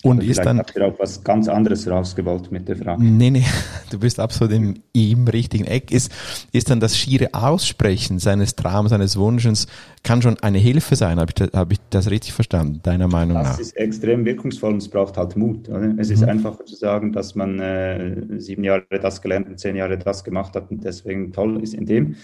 Und 0.07 0.23
ist 0.23 0.45
dann. 0.45 0.59
Habt 0.59 0.77
ihr 0.77 0.87
auch 0.87 0.99
was 0.99 1.23
ganz 1.25 1.49
anderes 1.49 1.89
rausgewollt 1.89 2.53
mit 2.53 2.69
der 2.69 2.77
Frage? 2.77 3.03
Nee, 3.03 3.31
nee, 3.31 3.45
du 3.91 3.99
bist 3.99 4.21
absolut 4.21 4.55
im, 4.55 4.75
im 4.93 5.27
richtigen 5.27 5.65
Eck. 5.65 5.91
Ist, 5.91 6.13
ist 6.53 6.71
dann 6.71 6.81
das 6.81 6.97
schiere 6.97 7.35
Aussprechen 7.35 8.19
seines 8.19 8.55
Traums, 8.55 8.91
seines 8.91 9.17
Wunsches, 9.17 9.67
kann 10.03 10.23
schon 10.23 10.39
eine 10.41 10.59
Hilfe 10.59 10.97
sein? 10.97 11.19
Habe 11.19 11.31
ich, 11.31 11.35
das, 11.35 11.51
hab 11.53 11.73
ich 11.73 11.79
das 11.91 12.11
richtig 12.11 12.33
verstanden, 12.33 12.81
deiner 12.83 13.09
Meinung 13.09 13.35
das 13.35 13.45
nach? 13.45 13.57
Das 13.59 13.67
ist 13.67 13.77
extrem 13.77 14.25
wirkungsvoll 14.25 14.73
und 14.73 14.79
es 14.79 14.89
braucht 14.89 15.17
halt 15.17 15.37
Mut. 15.37 15.69
Oder? 15.69 15.95
Es 15.99 16.09
mhm. 16.09 16.15
ist 16.15 16.23
einfacher 16.25 16.65
zu 16.65 16.77
sagen, 16.77 17.13
dass 17.13 17.35
man 17.35 17.59
äh, 17.59 18.39
sieben 18.39 18.65
Jahre 18.65 18.85
das 19.03 19.21
gelernt 19.21 19.49
und 19.49 19.59
zehn 19.59 19.77
Jahre 19.77 19.99
das 19.99 20.25
gemacht 20.25 20.55
hat 20.55 20.71
und 20.71 20.85
deswegen 20.85 21.33
toll 21.33 21.63
ist 21.63 21.75
in 21.75 21.87
dem. 21.87 22.17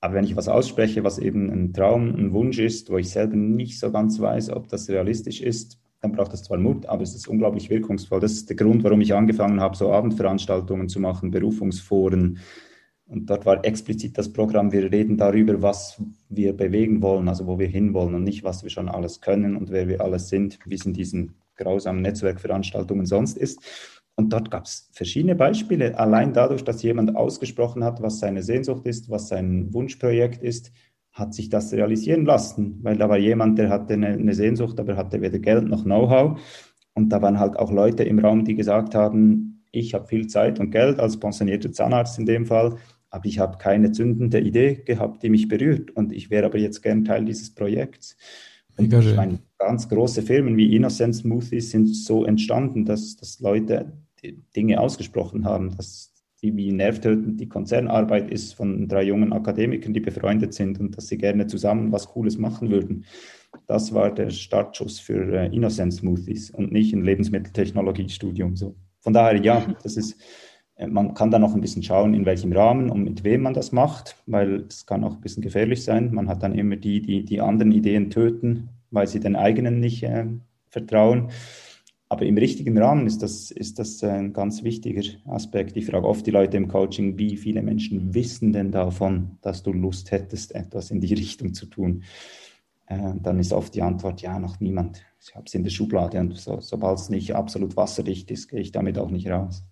Aber 0.00 0.14
wenn 0.14 0.24
ich 0.24 0.34
was 0.34 0.48
ausspreche, 0.48 1.04
was 1.04 1.18
eben 1.18 1.48
ein 1.48 1.72
Traum, 1.72 2.16
ein 2.16 2.32
Wunsch 2.32 2.58
ist, 2.58 2.90
wo 2.90 2.98
ich 2.98 3.10
selber 3.10 3.36
nicht 3.36 3.78
so 3.78 3.92
ganz 3.92 4.18
weiß, 4.18 4.50
ob 4.50 4.66
das 4.68 4.88
realistisch 4.88 5.40
ist, 5.40 5.78
dann 6.02 6.12
braucht 6.12 6.34
es 6.34 6.42
zwar 6.42 6.58
Mut, 6.58 6.84
aber 6.86 7.02
es 7.02 7.14
ist 7.14 7.28
unglaublich 7.28 7.70
wirkungsvoll. 7.70 8.18
Das 8.18 8.32
ist 8.32 8.48
der 8.48 8.56
Grund, 8.56 8.82
warum 8.82 9.00
ich 9.00 9.14
angefangen 9.14 9.60
habe, 9.60 9.76
so 9.76 9.92
Abendveranstaltungen 9.92 10.88
zu 10.88 10.98
machen, 10.98 11.30
Berufungsforen. 11.30 12.40
Und 13.06 13.30
dort 13.30 13.46
war 13.46 13.64
explizit 13.64 14.18
das 14.18 14.32
Programm, 14.32 14.72
wir 14.72 14.90
reden 14.90 15.16
darüber, 15.16 15.62
was 15.62 16.02
wir 16.28 16.54
bewegen 16.54 17.02
wollen, 17.02 17.28
also 17.28 17.46
wo 17.46 17.58
wir 17.58 17.68
hinwollen 17.68 18.16
und 18.16 18.24
nicht, 18.24 18.42
was 18.42 18.64
wir 18.64 18.70
schon 18.70 18.88
alles 18.88 19.20
können 19.20 19.54
und 19.54 19.70
wer 19.70 19.86
wir 19.86 20.00
alles 20.00 20.28
sind, 20.28 20.58
wie 20.66 20.74
es 20.74 20.84
in 20.84 20.92
diesen 20.92 21.36
grausamen 21.56 22.02
Netzwerkveranstaltungen 22.02 23.06
sonst 23.06 23.38
ist. 23.38 23.60
Und 24.16 24.32
dort 24.32 24.50
gab 24.50 24.64
es 24.64 24.90
verschiedene 24.92 25.36
Beispiele, 25.36 25.98
allein 25.98 26.32
dadurch, 26.32 26.64
dass 26.64 26.82
jemand 26.82 27.14
ausgesprochen 27.14 27.84
hat, 27.84 28.02
was 28.02 28.18
seine 28.18 28.42
Sehnsucht 28.42 28.86
ist, 28.86 29.08
was 29.08 29.28
sein 29.28 29.72
Wunschprojekt 29.72 30.42
ist, 30.42 30.72
hat 31.12 31.34
sich 31.34 31.48
das 31.48 31.72
realisieren 31.72 32.24
lassen, 32.24 32.78
weil 32.82 32.96
da 32.96 33.08
war 33.08 33.18
jemand, 33.18 33.58
der 33.58 33.68
hatte 33.68 33.94
eine, 33.94 34.08
eine 34.08 34.34
Sehnsucht, 34.34 34.80
aber 34.80 34.96
hatte 34.96 35.20
weder 35.20 35.38
Geld 35.38 35.68
noch 35.68 35.84
Know-how. 35.84 36.40
Und 36.94 37.10
da 37.10 37.20
waren 37.22 37.38
halt 37.38 37.58
auch 37.58 37.70
Leute 37.70 38.02
im 38.04 38.18
Raum, 38.18 38.44
die 38.44 38.54
gesagt 38.54 38.94
haben, 38.94 39.64
ich 39.70 39.94
habe 39.94 40.06
viel 40.06 40.26
Zeit 40.26 40.58
und 40.58 40.70
Geld 40.70 40.98
als 40.98 41.18
pensionierter 41.18 41.72
Zahnarzt 41.72 42.18
in 42.18 42.26
dem 42.26 42.46
Fall, 42.46 42.76
aber 43.10 43.26
ich 43.26 43.38
habe 43.38 43.58
keine 43.58 43.92
zündende 43.92 44.40
Idee 44.40 44.82
gehabt, 44.84 45.22
die 45.22 45.30
mich 45.30 45.48
berührt. 45.48 45.90
Und 45.90 46.12
ich 46.12 46.30
wäre 46.30 46.46
aber 46.46 46.58
jetzt 46.58 46.82
gern 46.82 47.04
Teil 47.04 47.24
dieses 47.24 47.54
Projekts. 47.54 48.16
Und 48.78 48.92
ich 48.92 49.16
meine, 49.16 49.38
ganz 49.58 49.88
große 49.88 50.22
Firmen 50.22 50.56
wie 50.56 50.74
Innocent 50.74 51.14
Smoothies 51.14 51.70
sind 51.70 51.94
so 51.94 52.24
entstanden, 52.24 52.86
dass, 52.86 53.16
dass 53.16 53.40
Leute 53.40 53.92
Dinge 54.56 54.80
ausgesprochen 54.80 55.44
haben, 55.44 55.76
dass 55.76 56.11
die 56.42 56.56
wie 56.56 56.72
nervtötend 56.72 57.40
die 57.40 57.48
Konzernarbeit 57.48 58.30
ist 58.30 58.54
von 58.54 58.88
drei 58.88 59.04
jungen 59.04 59.32
Akademikern, 59.32 59.92
die 59.92 60.00
befreundet 60.00 60.54
sind 60.54 60.80
und 60.80 60.96
dass 60.96 61.06
sie 61.06 61.18
gerne 61.18 61.46
zusammen 61.46 61.92
was 61.92 62.08
Cooles 62.08 62.36
machen 62.36 62.70
würden. 62.70 63.04
Das 63.66 63.94
war 63.94 64.12
der 64.12 64.30
Startschuss 64.30 64.98
für 64.98 65.32
äh, 65.32 65.54
Innocent 65.54 65.94
Smoothies 65.94 66.50
und 66.50 66.72
nicht 66.72 66.92
ein 66.94 67.04
Lebensmitteltechnologiestudium. 67.04 68.56
So. 68.56 68.74
Von 69.00 69.12
daher, 69.12 69.40
ja, 69.40 69.64
das 69.82 69.96
ist, 69.96 70.20
äh, 70.74 70.86
man 70.88 71.14
kann 71.14 71.30
da 71.30 71.38
noch 71.38 71.54
ein 71.54 71.60
bisschen 71.60 71.82
schauen, 71.82 72.14
in 72.14 72.26
welchem 72.26 72.52
Rahmen 72.52 72.90
und 72.90 73.04
mit 73.04 73.22
wem 73.22 73.42
man 73.42 73.54
das 73.54 73.70
macht, 73.70 74.16
weil 74.26 74.64
es 74.68 74.86
kann 74.86 75.04
auch 75.04 75.14
ein 75.14 75.20
bisschen 75.20 75.42
gefährlich 75.42 75.84
sein. 75.84 76.12
Man 76.12 76.28
hat 76.28 76.42
dann 76.42 76.54
immer 76.54 76.76
die, 76.76 77.02
die 77.02 77.24
die 77.24 77.40
anderen 77.40 77.72
Ideen 77.72 78.10
töten, 78.10 78.70
weil 78.90 79.06
sie 79.06 79.20
den 79.20 79.36
eigenen 79.36 79.78
nicht 79.78 80.02
äh, 80.02 80.26
vertrauen. 80.70 81.28
Aber 82.12 82.26
im 82.26 82.36
richtigen 82.36 82.76
Rahmen 82.76 83.06
ist 83.06 83.22
das, 83.22 83.50
ist 83.50 83.78
das 83.78 84.04
ein 84.04 84.34
ganz 84.34 84.62
wichtiger 84.62 85.00
Aspekt. 85.24 85.78
Ich 85.78 85.86
frage 85.86 86.06
oft 86.06 86.26
die 86.26 86.30
Leute 86.30 86.58
im 86.58 86.68
Coaching, 86.68 87.16
wie 87.16 87.38
viele 87.38 87.62
Menschen 87.62 88.12
wissen 88.12 88.52
denn 88.52 88.70
davon, 88.70 89.38
dass 89.40 89.62
du 89.62 89.72
Lust 89.72 90.10
hättest, 90.10 90.54
etwas 90.54 90.90
in 90.90 91.00
die 91.00 91.14
Richtung 91.14 91.54
zu 91.54 91.64
tun? 91.64 92.02
Äh, 92.86 93.14
dann 93.22 93.38
ist 93.40 93.54
oft 93.54 93.74
die 93.74 93.80
Antwort, 93.80 94.20
ja, 94.20 94.38
noch 94.38 94.60
niemand. 94.60 95.02
Ich 95.22 95.34
habe 95.34 95.46
es 95.46 95.54
in 95.54 95.64
der 95.64 95.70
Schublade 95.70 96.20
und 96.20 96.36
so, 96.36 96.60
sobald 96.60 96.98
es 96.98 97.08
nicht 97.08 97.34
absolut 97.34 97.78
wasserdicht 97.78 98.30
ist, 98.30 98.48
gehe 98.48 98.60
ich 98.60 98.72
damit 98.72 98.98
auch 98.98 99.10
nicht 99.10 99.30
raus. 99.30 99.64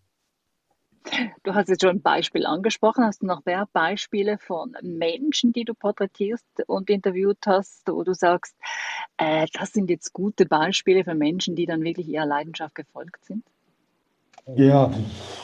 Du 1.43 1.55
hast 1.55 1.69
jetzt 1.69 1.83
schon 1.83 1.97
ein 1.97 2.03
Beispiel 2.03 2.47
angesprochen. 2.47 3.05
Hast 3.05 3.23
du 3.23 3.27
noch 3.27 3.45
mehr 3.45 3.69
Beispiele 3.73 4.39
von 4.39 4.77
Menschen, 4.83 5.53
die 5.53 5.65
du 5.65 5.75
porträtierst 5.75 6.45
und 6.67 6.91
interviewt 6.91 7.39
hast, 7.47 7.89
wo 7.89 8.03
du 8.03 8.15
sagst, 8.15 8.55
äh, 9.19 9.47
das 9.53 9.73
sind 9.73 9.91
jetzt 9.91 10.13
gute 10.13 10.47
Beispiele 10.47 11.05
für 11.05 11.15
Menschen, 11.15 11.57
die 11.57 11.67
dann 11.67 11.83
wirklich 11.83 12.09
ihrer 12.09 12.27
Leidenschaft 12.27 12.75
gefolgt 12.75 13.25
sind? 13.25 13.45
Ja, 14.57 14.93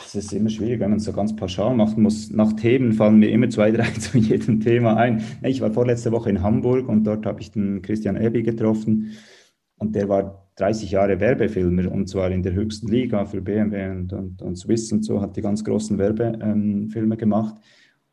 es 0.04 0.14
ist 0.14 0.32
immer 0.32 0.50
schwierig, 0.50 0.80
wenn 0.80 0.90
man 0.90 0.98
es 0.98 1.04
so 1.04 1.12
ganz 1.12 1.36
pauschal 1.36 1.74
machen 1.74 2.02
muss. 2.02 2.30
Nach 2.30 2.52
Themen 2.54 2.92
fallen 2.92 3.18
mir 3.18 3.30
immer 3.30 3.48
zwei, 3.50 3.70
drei 3.72 3.90
zu 3.92 4.18
jedem 4.18 4.60
Thema 4.60 4.96
ein. 4.96 5.22
Ich 5.42 5.60
war 5.60 5.70
vorletzte 5.70 6.12
Woche 6.12 6.30
in 6.30 6.42
Hamburg 6.42 6.88
und 6.88 7.04
dort 7.04 7.26
habe 7.26 7.40
ich 7.40 7.52
den 7.52 7.82
Christian 7.82 8.16
Ebi 8.16 8.42
getroffen 8.42 9.16
und 9.76 9.94
der 9.94 10.08
war 10.08 10.45
30 10.56 10.90
Jahre 10.90 11.20
Werbefilmer 11.20 11.92
und 11.92 12.08
zwar 12.08 12.30
in 12.30 12.42
der 12.42 12.54
höchsten 12.54 12.88
Liga 12.88 13.26
für 13.26 13.42
BMW 13.42 13.90
und, 13.90 14.12
und, 14.12 14.42
und 14.42 14.56
Swiss 14.56 14.90
und 14.90 15.04
so, 15.04 15.20
hat 15.20 15.36
die 15.36 15.42
ganz 15.42 15.62
großen 15.62 15.98
Werbefilme 15.98 17.14
ähm, 17.14 17.18
gemacht. 17.18 17.56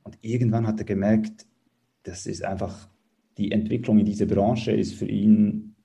Und 0.03 0.17
irgendwann 0.21 0.67
hat 0.67 0.79
er 0.79 0.85
gemerkt, 0.85 1.45
das 2.03 2.25
ist 2.25 2.43
einfach, 2.43 2.89
die 3.37 3.51
Entwicklung 3.51 3.97
in 3.99 4.05
dieser 4.05 4.25
Branche 4.25 4.73
ist 4.73 4.93
für 4.93 5.07
ihn 5.07 5.75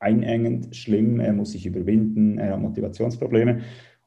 einengend, 0.00 0.74
schlimm, 0.74 1.20
er 1.20 1.32
muss 1.32 1.52
sich 1.52 1.66
überwinden, 1.66 2.38
er 2.38 2.54
hat 2.54 2.60
Motivationsprobleme. 2.60 3.60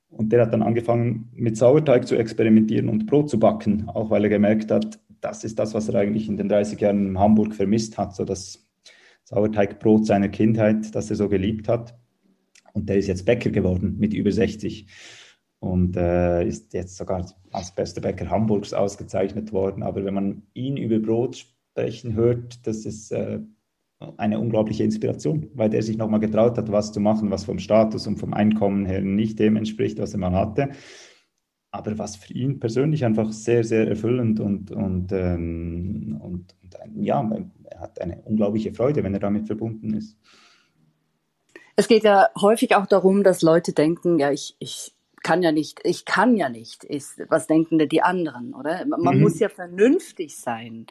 Und 0.09 0.31
der 0.31 0.41
hat 0.41 0.53
dann 0.53 0.61
angefangen, 0.61 1.29
mit 1.33 1.57
Sauerteig 1.57 2.07
zu 2.07 2.15
experimentieren 2.15 2.89
und 2.89 3.05
Brot 3.05 3.29
zu 3.29 3.39
backen, 3.39 3.87
auch 3.87 4.09
weil 4.09 4.25
er 4.25 4.29
gemerkt 4.29 4.69
hat, 4.71 4.99
das 5.21 5.43
ist 5.43 5.57
das, 5.57 5.73
was 5.73 5.87
er 5.87 5.95
eigentlich 5.95 6.27
in 6.27 6.35
den 6.35 6.49
30 6.49 6.79
Jahren 6.81 7.07
in 7.07 7.19
Hamburg 7.19 7.55
vermisst 7.55 7.97
hat, 7.97 8.13
so 8.13 8.25
das 8.25 8.67
Sauerteigbrot 9.23 10.05
seiner 10.05 10.29
Kindheit, 10.29 10.93
das 10.93 11.09
er 11.09 11.15
so 11.15 11.29
geliebt 11.29 11.69
hat. 11.69 11.97
Und 12.73 12.89
der 12.89 12.97
ist 12.97 13.07
jetzt 13.07 13.25
Bäcker 13.25 13.51
geworden 13.51 13.97
mit 13.99 14.13
über 14.13 14.31
60 14.31 14.87
und 15.59 15.95
äh, 15.95 16.45
ist 16.45 16.73
jetzt 16.73 16.97
sogar 16.97 17.25
als 17.51 17.73
bester 17.73 18.01
Bäcker 18.01 18.29
Hamburgs 18.29 18.73
ausgezeichnet 18.73 19.53
worden. 19.53 19.83
Aber 19.83 20.03
wenn 20.03 20.13
man 20.13 20.43
ihn 20.53 20.75
über 20.75 20.99
Brot 20.99 21.37
sprechen 21.37 22.15
hört, 22.15 22.67
das 22.67 22.85
ist 22.85 23.11
äh, 23.11 23.39
eine 24.17 24.39
unglaubliche 24.39 24.83
Inspiration, 24.83 25.49
weil 25.53 25.69
der 25.69 25.81
sich 25.81 25.97
nochmal 25.97 26.19
getraut 26.19 26.57
hat, 26.57 26.71
was 26.71 26.91
zu 26.91 26.99
machen, 26.99 27.31
was 27.31 27.45
vom 27.45 27.59
Status 27.59 28.07
und 28.07 28.17
vom 28.17 28.33
Einkommen 28.33 28.85
her 28.85 29.01
nicht 29.01 29.39
dem 29.39 29.55
entspricht, 29.55 29.99
was 29.99 30.13
er 30.13 30.19
mal 30.19 30.33
hatte. 30.33 30.71
Aber 31.71 31.97
was 31.97 32.17
für 32.17 32.33
ihn 32.33 32.59
persönlich 32.59 33.03
einfach 33.05 33.31
sehr, 33.31 33.63
sehr 33.63 33.87
erfüllend 33.87 34.39
und, 34.39 34.71
und, 34.71 35.11
ähm, 35.11 36.19
und, 36.21 36.55
und 36.61 37.03
ja, 37.03 37.27
er 37.63 37.79
hat 37.79 37.99
eine 37.99 38.21
unglaubliche 38.21 38.73
Freude, 38.73 39.03
wenn 39.03 39.13
er 39.13 39.19
damit 39.19 39.47
verbunden 39.47 39.93
ist. 39.93 40.17
Es 41.75 41.87
geht 41.87 42.03
ja 42.03 42.29
häufig 42.39 42.75
auch 42.75 42.85
darum, 42.85 43.23
dass 43.23 43.41
Leute 43.41 43.73
denken, 43.73 44.19
ja, 44.19 44.31
ich, 44.31 44.55
ich 44.59 44.93
kann 45.23 45.41
ja 45.41 45.51
nicht, 45.51 45.79
ich 45.83 46.05
kann 46.05 46.35
ja 46.35 46.49
nicht, 46.49 46.83
ist, 46.83 47.21
was 47.29 47.47
denken 47.47 47.79
denn 47.79 47.89
die 47.89 48.01
anderen, 48.01 48.53
oder? 48.53 48.85
Man 48.85 49.15
mhm. 49.15 49.21
muss 49.21 49.39
ja 49.39 49.49
vernünftig 49.49 50.37
sein. 50.37 50.85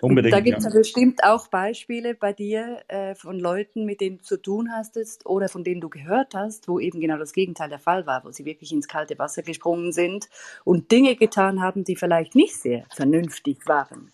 Unbedingt. 0.00 0.34
Und 0.34 0.40
da 0.40 0.44
gibt 0.44 0.58
es 0.58 0.64
ja. 0.64 0.70
bestimmt 0.70 1.22
auch 1.22 1.46
Beispiele 1.46 2.14
bei 2.14 2.32
dir 2.32 2.82
äh, 2.88 3.14
von 3.14 3.38
Leuten, 3.38 3.84
mit 3.84 4.00
denen 4.00 4.18
du 4.18 4.24
zu 4.24 4.36
tun 4.36 4.70
hast 4.72 4.98
oder 5.26 5.48
von 5.48 5.62
denen 5.62 5.80
du 5.80 5.88
gehört 5.88 6.34
hast, 6.34 6.66
wo 6.66 6.80
eben 6.80 6.98
genau 6.98 7.18
das 7.18 7.32
Gegenteil 7.32 7.68
der 7.68 7.78
Fall 7.78 8.04
war, 8.04 8.24
wo 8.24 8.32
sie 8.32 8.44
wirklich 8.44 8.72
ins 8.72 8.88
kalte 8.88 9.16
Wasser 9.20 9.42
gesprungen 9.42 9.92
sind 9.92 10.28
und 10.64 10.90
Dinge 10.90 11.14
getan 11.14 11.62
haben, 11.62 11.84
die 11.84 11.94
vielleicht 11.94 12.34
nicht 12.34 12.56
sehr 12.56 12.84
vernünftig 12.92 13.66
waren. 13.66 14.10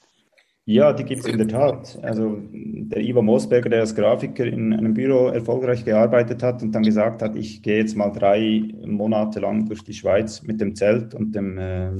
Ja, 0.70 0.92
die 0.92 1.04
gibt 1.04 1.22
es 1.22 1.26
in 1.26 1.38
der 1.38 1.48
Tat. 1.48 1.98
Also 2.02 2.42
der 2.52 3.00
Ivo 3.00 3.22
Mosberger, 3.22 3.70
der 3.70 3.80
als 3.80 3.94
Grafiker 3.94 4.44
in 4.44 4.74
einem 4.74 4.92
Büro 4.92 5.28
erfolgreich 5.28 5.82
gearbeitet 5.82 6.42
hat 6.42 6.62
und 6.62 6.72
dann 6.72 6.82
gesagt 6.82 7.22
hat, 7.22 7.36
ich 7.36 7.62
gehe 7.62 7.78
jetzt 7.78 7.96
mal 7.96 8.10
drei 8.10 8.64
Monate 8.84 9.40
lang 9.40 9.64
durch 9.64 9.82
die 9.82 9.94
Schweiz 9.94 10.42
mit 10.42 10.60
dem 10.60 10.76
Zelt 10.76 11.14
und 11.14 11.34
dem 11.34 11.56
äh, 11.56 11.90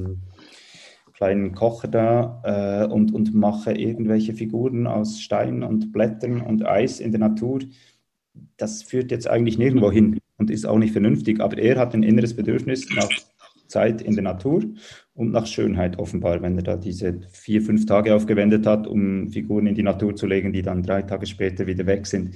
kleinen 1.13 1.55
Kocher 1.55 1.87
da 1.87 2.43
äh, 2.85 2.93
und, 2.93 3.11
und 3.11 3.33
mache 3.33 3.71
irgendwelche 3.71 4.35
Figuren 4.35 4.85
aus 4.85 5.19
Stein 5.19 5.63
und 5.63 5.91
Blättern 5.91 6.39
und 6.39 6.63
Eis 6.63 6.99
in 6.99 7.11
der 7.11 7.21
Natur. 7.21 7.61
Das 8.57 8.83
führt 8.83 9.09
jetzt 9.09 9.27
eigentlich 9.27 9.57
nirgendwo 9.57 9.91
hin 9.91 10.19
und 10.37 10.51
ist 10.51 10.67
auch 10.67 10.77
nicht 10.77 10.91
vernünftig. 10.91 11.39
Aber 11.39 11.57
er 11.57 11.79
hat 11.79 11.95
ein 11.95 12.03
inneres 12.03 12.35
Bedürfnis 12.35 12.87
nach 12.95 13.09
Zeit 13.69 14.01
in 14.01 14.15
der 14.15 14.23
Natur 14.23 14.63
und 15.13 15.31
nach 15.31 15.45
Schönheit 15.45 15.97
offenbar, 15.97 16.41
wenn 16.41 16.57
er 16.57 16.63
da 16.63 16.75
diese 16.75 17.21
vier, 17.31 17.61
fünf 17.61 17.85
Tage 17.85 18.13
aufgewendet 18.13 18.65
hat, 18.65 18.87
um 18.87 19.29
Figuren 19.29 19.67
in 19.67 19.75
die 19.75 19.83
Natur 19.83 20.15
zu 20.15 20.27
legen, 20.27 20.51
die 20.51 20.61
dann 20.61 20.83
drei 20.83 21.03
Tage 21.03 21.25
später 21.25 21.67
wieder 21.67 21.85
weg 21.85 22.07
sind. 22.07 22.35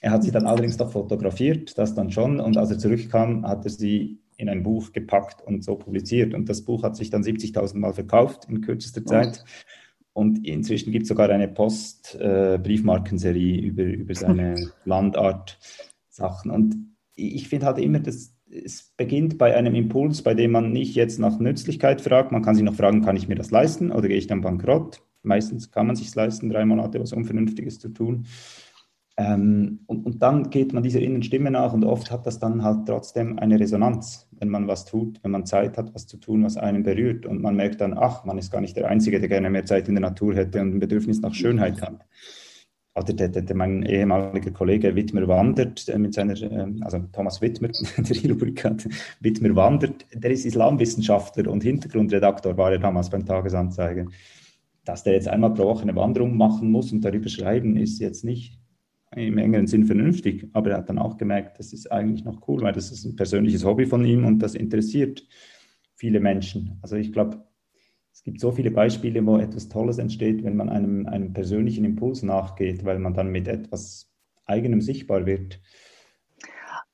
Er 0.00 0.10
hat 0.10 0.24
sie 0.24 0.32
dann 0.32 0.46
allerdings 0.46 0.78
noch 0.78 0.92
fotografiert, 0.92 1.78
das 1.78 1.94
dann 1.94 2.10
schon, 2.10 2.40
und 2.40 2.56
als 2.56 2.70
er 2.70 2.78
zurückkam, 2.78 3.46
hat 3.46 3.64
er 3.64 3.70
sie 3.70 4.18
in 4.36 4.48
ein 4.48 4.64
Buch 4.64 4.92
gepackt 4.92 5.42
und 5.42 5.62
so 5.62 5.76
publiziert. 5.76 6.34
Und 6.34 6.48
das 6.48 6.62
Buch 6.62 6.82
hat 6.82 6.96
sich 6.96 7.10
dann 7.10 7.22
70.000 7.22 7.78
Mal 7.78 7.92
verkauft 7.92 8.48
in 8.48 8.60
kürzester 8.60 9.06
Zeit. 9.06 9.44
Und 10.12 10.44
inzwischen 10.46 10.92
gibt 10.92 11.04
es 11.04 11.08
sogar 11.08 11.30
eine 11.30 11.48
Post-Briefmarkenserie 11.48 13.56
äh, 13.56 13.66
über, 13.66 13.84
über 13.84 14.14
seine 14.14 14.72
Landart-Sachen. 14.84 16.50
Und 16.50 16.92
ich 17.14 17.48
finde 17.48 17.64
halt 17.66 17.78
immer, 17.78 18.00
dass 18.00 18.34
es 18.52 18.92
beginnt 18.96 19.38
bei 19.38 19.56
einem 19.56 19.74
Impuls, 19.74 20.22
bei 20.22 20.34
dem 20.34 20.52
man 20.52 20.72
nicht 20.72 20.94
jetzt 20.94 21.18
nach 21.18 21.38
Nützlichkeit 21.38 22.00
fragt. 22.00 22.32
Man 22.32 22.42
kann 22.42 22.54
sich 22.54 22.64
noch 22.64 22.74
fragen, 22.74 23.02
kann 23.02 23.16
ich 23.16 23.28
mir 23.28 23.34
das 23.34 23.50
leisten 23.50 23.90
oder 23.90 24.08
gehe 24.08 24.18
ich 24.18 24.26
dann 24.26 24.42
bankrott? 24.42 25.02
Meistens 25.22 25.70
kann 25.70 25.86
man 25.86 25.96
sich 25.96 26.14
leisten, 26.14 26.50
drei 26.50 26.64
Monate 26.64 27.00
was 27.00 27.12
Unvernünftiges 27.12 27.78
zu 27.78 27.88
tun. 27.88 28.26
Ähm, 29.16 29.80
und, 29.86 30.06
und, 30.06 30.22
dann 30.22 30.48
geht 30.48 30.72
man 30.72 30.82
dieser 30.82 31.00
inneren 31.00 31.22
Stimme 31.22 31.50
nach 31.50 31.74
und 31.74 31.84
oft 31.84 32.10
hat 32.10 32.26
das 32.26 32.38
dann 32.38 32.64
halt 32.64 32.86
trotzdem 32.86 33.38
eine 33.38 33.60
Resonanz, 33.60 34.26
wenn 34.32 34.48
man 34.48 34.66
was 34.68 34.86
tut, 34.86 35.22
wenn 35.22 35.30
man 35.30 35.44
Zeit 35.44 35.76
hat, 35.76 35.94
was 35.94 36.06
zu 36.06 36.16
tun, 36.16 36.42
was 36.44 36.56
einen 36.56 36.82
berührt. 36.82 37.26
Und 37.26 37.42
man 37.42 37.54
merkt 37.54 37.82
dann, 37.82 37.96
ach, 37.96 38.24
man 38.24 38.38
ist 38.38 38.50
gar 38.50 38.62
nicht 38.62 38.74
der 38.74 38.88
Einzige, 38.88 39.20
der 39.20 39.28
gerne 39.28 39.50
mehr 39.50 39.66
Zeit 39.66 39.86
in 39.86 39.94
der 39.94 40.02
Natur 40.02 40.34
hätte 40.34 40.62
und 40.62 40.74
ein 40.74 40.80
Bedürfnis 40.80 41.20
nach 41.20 41.34
Schönheit 41.34 41.82
hat 41.82 42.06
oder 42.94 43.12
der, 43.12 43.28
der, 43.28 43.56
mein 43.56 43.84
ehemaliger 43.84 44.50
Kollege 44.50 44.94
Wittmer 44.94 45.26
wandert 45.26 45.88
äh, 45.88 45.98
mit 45.98 46.14
seiner, 46.14 46.40
äh, 46.40 46.66
also 46.82 46.98
Thomas 47.12 47.40
Wittmer, 47.40 47.68
der 47.96 48.30
Rubrikat 48.30 48.88
Wittmer 49.20 49.54
wandert, 49.56 50.06
der 50.12 50.30
ist 50.30 50.44
Islamwissenschaftler 50.44 51.50
und 51.50 51.62
Hintergrundredaktor 51.62 52.56
war 52.56 52.72
er 52.72 52.78
damals 52.78 53.08
beim 53.08 53.24
Tagesanzeiger. 53.24 54.06
Dass 54.84 55.04
der 55.04 55.14
jetzt 55.14 55.28
einmal 55.28 55.54
pro 55.54 55.64
Woche 55.64 55.82
eine 55.82 55.94
Wanderung 55.94 56.36
machen 56.36 56.70
muss 56.70 56.92
und 56.92 57.02
darüber 57.02 57.28
schreiben, 57.28 57.76
ist 57.76 58.00
jetzt 58.00 58.24
nicht 58.24 58.58
im 59.14 59.38
engeren 59.38 59.66
Sinn 59.66 59.84
vernünftig, 59.84 60.48
aber 60.52 60.70
er 60.70 60.78
hat 60.78 60.88
dann 60.88 60.98
auch 60.98 61.18
gemerkt, 61.18 61.58
das 61.58 61.72
ist 61.72 61.90
eigentlich 61.92 62.24
noch 62.24 62.48
cool, 62.48 62.62
weil 62.62 62.72
das 62.72 62.90
ist 62.90 63.04
ein 63.04 63.14
persönliches 63.14 63.64
Hobby 63.64 63.86
von 63.86 64.04
ihm 64.04 64.24
und 64.24 64.38
das 64.40 64.54
interessiert 64.54 65.26
viele 65.94 66.18
Menschen. 66.18 66.78
Also 66.82 66.96
ich 66.96 67.12
glaube, 67.12 67.44
es 68.22 68.24
gibt 68.26 68.40
so 68.40 68.52
viele 68.52 68.70
Beispiele, 68.70 69.26
wo 69.26 69.36
etwas 69.36 69.68
Tolles 69.68 69.98
entsteht, 69.98 70.44
wenn 70.44 70.54
man 70.54 70.68
einem, 70.68 71.08
einem 71.08 71.32
persönlichen 71.32 71.84
Impuls 71.84 72.22
nachgeht, 72.22 72.84
weil 72.84 73.00
man 73.00 73.14
dann 73.14 73.32
mit 73.32 73.48
etwas 73.48 74.12
eigenem 74.44 74.80
sichtbar 74.80 75.26
wird. 75.26 75.58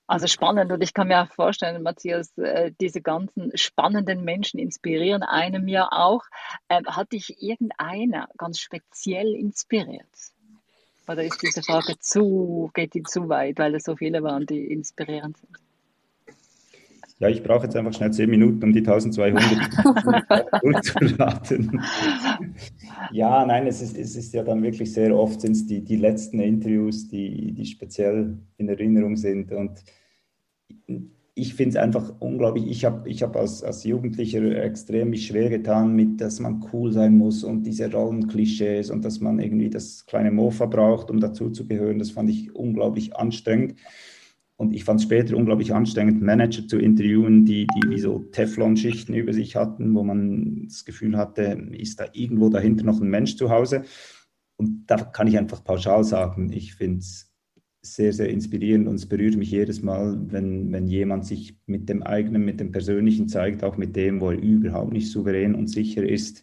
Also 0.06 0.26
spannend 0.26 0.72
und 0.72 0.82
ich 0.82 0.94
kann 0.94 1.08
mir 1.08 1.20
auch 1.20 1.30
vorstellen, 1.30 1.82
Matthias, 1.82 2.32
äh, 2.38 2.72
diese 2.80 3.02
ganzen 3.02 3.54
spannenden 3.54 4.24
Menschen 4.24 4.58
inspirieren 4.58 5.22
einem 5.22 5.68
ja 5.68 5.88
auch. 5.92 6.22
Ähm, 6.70 6.86
hat 6.86 7.12
dich 7.12 7.42
irgendeiner 7.42 8.30
ganz 8.38 8.58
speziell 8.58 9.34
inspiriert? 9.34 10.08
Oder 11.06 11.24
ist 11.24 11.42
diese 11.42 11.62
Frage 11.62 11.98
zu, 11.98 12.70
geht 12.72 12.94
die 12.94 13.02
zu 13.02 13.28
weit, 13.28 13.58
weil 13.58 13.74
es 13.74 13.84
so 13.84 13.96
viele 13.96 14.22
waren, 14.22 14.46
die 14.46 14.72
inspirierend 14.72 15.36
sind? 15.36 15.67
Ja, 17.20 17.28
ich 17.28 17.42
brauche 17.42 17.64
jetzt 17.64 17.74
einfach 17.74 17.92
schnell 17.92 18.12
zehn 18.12 18.30
Minuten, 18.30 18.62
um 18.62 18.72
die 18.72 18.78
1200 18.78 20.62
durchzuladen. 20.62 21.82
ja, 23.10 23.44
nein, 23.44 23.66
es 23.66 23.82
ist, 23.82 23.98
es 23.98 24.14
ist 24.14 24.32
ja 24.34 24.44
dann 24.44 24.62
wirklich 24.62 24.92
sehr 24.92 25.16
oft 25.16 25.40
sind 25.40 25.52
es 25.52 25.66
die, 25.66 25.82
die 25.82 25.96
letzten 25.96 26.38
Interviews, 26.38 27.08
die, 27.08 27.52
die 27.52 27.66
speziell 27.66 28.38
in 28.56 28.68
Erinnerung 28.68 29.16
sind. 29.16 29.50
Und 29.50 29.82
ich 31.34 31.54
finde 31.54 31.70
es 31.70 31.76
einfach 31.76 32.14
unglaublich. 32.20 32.68
Ich 32.68 32.84
habe 32.84 33.08
ich 33.08 33.22
hab 33.24 33.36
als, 33.36 33.64
als 33.64 33.82
Jugendlicher 33.82 34.42
extrem 34.62 35.10
mich 35.10 35.26
schwer 35.26 35.50
getan 35.50 35.96
mit, 35.96 36.20
dass 36.20 36.38
man 36.38 36.64
cool 36.72 36.92
sein 36.92 37.16
muss 37.16 37.42
und 37.42 37.64
diese 37.64 37.90
Rollenklischees 37.90 38.90
und 38.90 39.04
dass 39.04 39.18
man 39.20 39.40
irgendwie 39.40 39.70
das 39.70 40.06
kleine 40.06 40.30
Mofa 40.30 40.66
braucht, 40.66 41.10
um 41.10 41.18
dazuzugehören. 41.18 41.98
Das 41.98 42.10
fand 42.10 42.30
ich 42.30 42.54
unglaublich 42.54 43.16
anstrengend. 43.16 43.74
Und 44.58 44.74
ich 44.74 44.82
fand 44.82 44.98
es 44.98 45.04
später 45.04 45.36
unglaublich 45.36 45.72
anstrengend, 45.72 46.20
Manager 46.20 46.66
zu 46.66 46.78
interviewen, 46.78 47.44
die, 47.44 47.68
die 47.68 47.90
wie 47.90 48.00
so 48.00 48.18
Teflon-Schichten 48.18 49.14
über 49.14 49.32
sich 49.32 49.54
hatten, 49.54 49.94
wo 49.94 50.02
man 50.02 50.64
das 50.64 50.84
Gefühl 50.84 51.16
hatte, 51.16 51.68
ist 51.70 52.00
da 52.00 52.06
irgendwo 52.12 52.48
dahinter 52.48 52.84
noch 52.84 53.00
ein 53.00 53.08
Mensch 53.08 53.36
zu 53.36 53.50
Hause. 53.50 53.84
Und 54.56 54.86
da 54.88 54.96
kann 54.96 55.28
ich 55.28 55.38
einfach 55.38 55.62
pauschal 55.62 56.02
sagen, 56.02 56.50
ich 56.52 56.74
finde 56.74 56.98
es 56.98 57.32
sehr, 57.82 58.12
sehr 58.12 58.30
inspirierend 58.30 58.88
und 58.88 58.96
es 58.96 59.06
berührt 59.06 59.36
mich 59.36 59.52
jedes 59.52 59.80
Mal, 59.80 60.18
wenn, 60.32 60.72
wenn 60.72 60.88
jemand 60.88 61.24
sich 61.24 61.56
mit 61.66 61.88
dem 61.88 62.02
eigenen, 62.02 62.44
mit 62.44 62.58
dem 62.58 62.72
Persönlichen 62.72 63.28
zeigt, 63.28 63.62
auch 63.62 63.76
mit 63.76 63.94
dem, 63.94 64.20
wo 64.20 64.32
er 64.32 64.42
überhaupt 64.42 64.92
nicht 64.92 65.12
souverän 65.12 65.54
und 65.54 65.68
sicher 65.68 66.02
ist. 66.02 66.42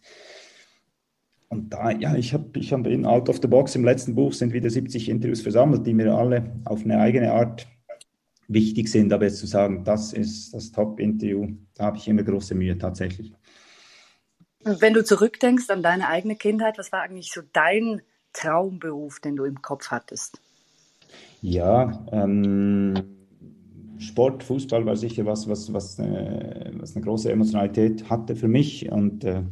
Und 1.49 1.74
da, 1.74 1.91
ja, 1.91 2.16
ich 2.16 2.34
habe 2.34 2.57
ich 2.57 2.72
hab 2.72 2.88
in 2.88 3.05
Out 3.05 3.28
of 3.28 3.39
the 3.41 3.49
Box 3.49 3.76
im 3.76 3.84
letzten 3.84 4.16
Buch 4.16 4.32
sind 4.32 4.53
wieder 4.53 4.70
70 4.70 5.09
Interviews 5.09 5.41
versammelt, 5.41 5.86
die 5.86 5.93
mir 5.93 6.13
alle 6.13 6.61
auf 6.63 6.86
eine 6.86 6.97
eigene 6.97 7.34
Art 7.34 7.68
wichtig 8.48 8.89
sind, 8.89 9.12
aber 9.12 9.26
jetzt 9.26 9.39
zu 9.39 9.48
sagen, 9.48 9.84
das 9.84 10.14
ist 10.14 10.54
das 10.54 10.72
Top-Interview, 10.72 11.48
da 11.76 11.86
habe 11.86 11.98
ich 11.98 12.08
immer 12.08 12.24
große 12.24 12.56
Mühe 12.56 12.78
tatsächlich. 12.78 13.34
Wenn 14.64 14.93
du 14.93 15.04
zurückdenkst 15.04 15.70
an 15.70 15.84
deine 15.84 16.08
eigene 16.08 16.36
Kindheit, 16.36 16.78
was 16.78 16.91
war 16.91 17.02
eigentlich 17.02 17.32
so 17.32 17.41
dein 17.54 18.02
Traumberuf, 18.34 19.20
den 19.20 19.36
du 19.36 19.46
im 19.46 19.62
Kopf 19.62 19.89
hattest? 19.89 20.41
Ja, 21.41 22.06
ähm, 22.12 22.96
Sport, 24.00 24.43
Fußball 24.43 24.86
war 24.86 24.96
sicher 24.96 25.26
was, 25.26 25.48
was, 25.48 25.72
was, 25.72 26.00
äh, 26.00 26.72
was 26.74 26.96
eine 26.96 27.06
große 27.06 27.32
Emotionalität 27.32 28.10
hatte 28.10 28.36
für 28.36 28.48
mich 28.48 28.91
und 28.91 29.24
äh, 29.24 29.43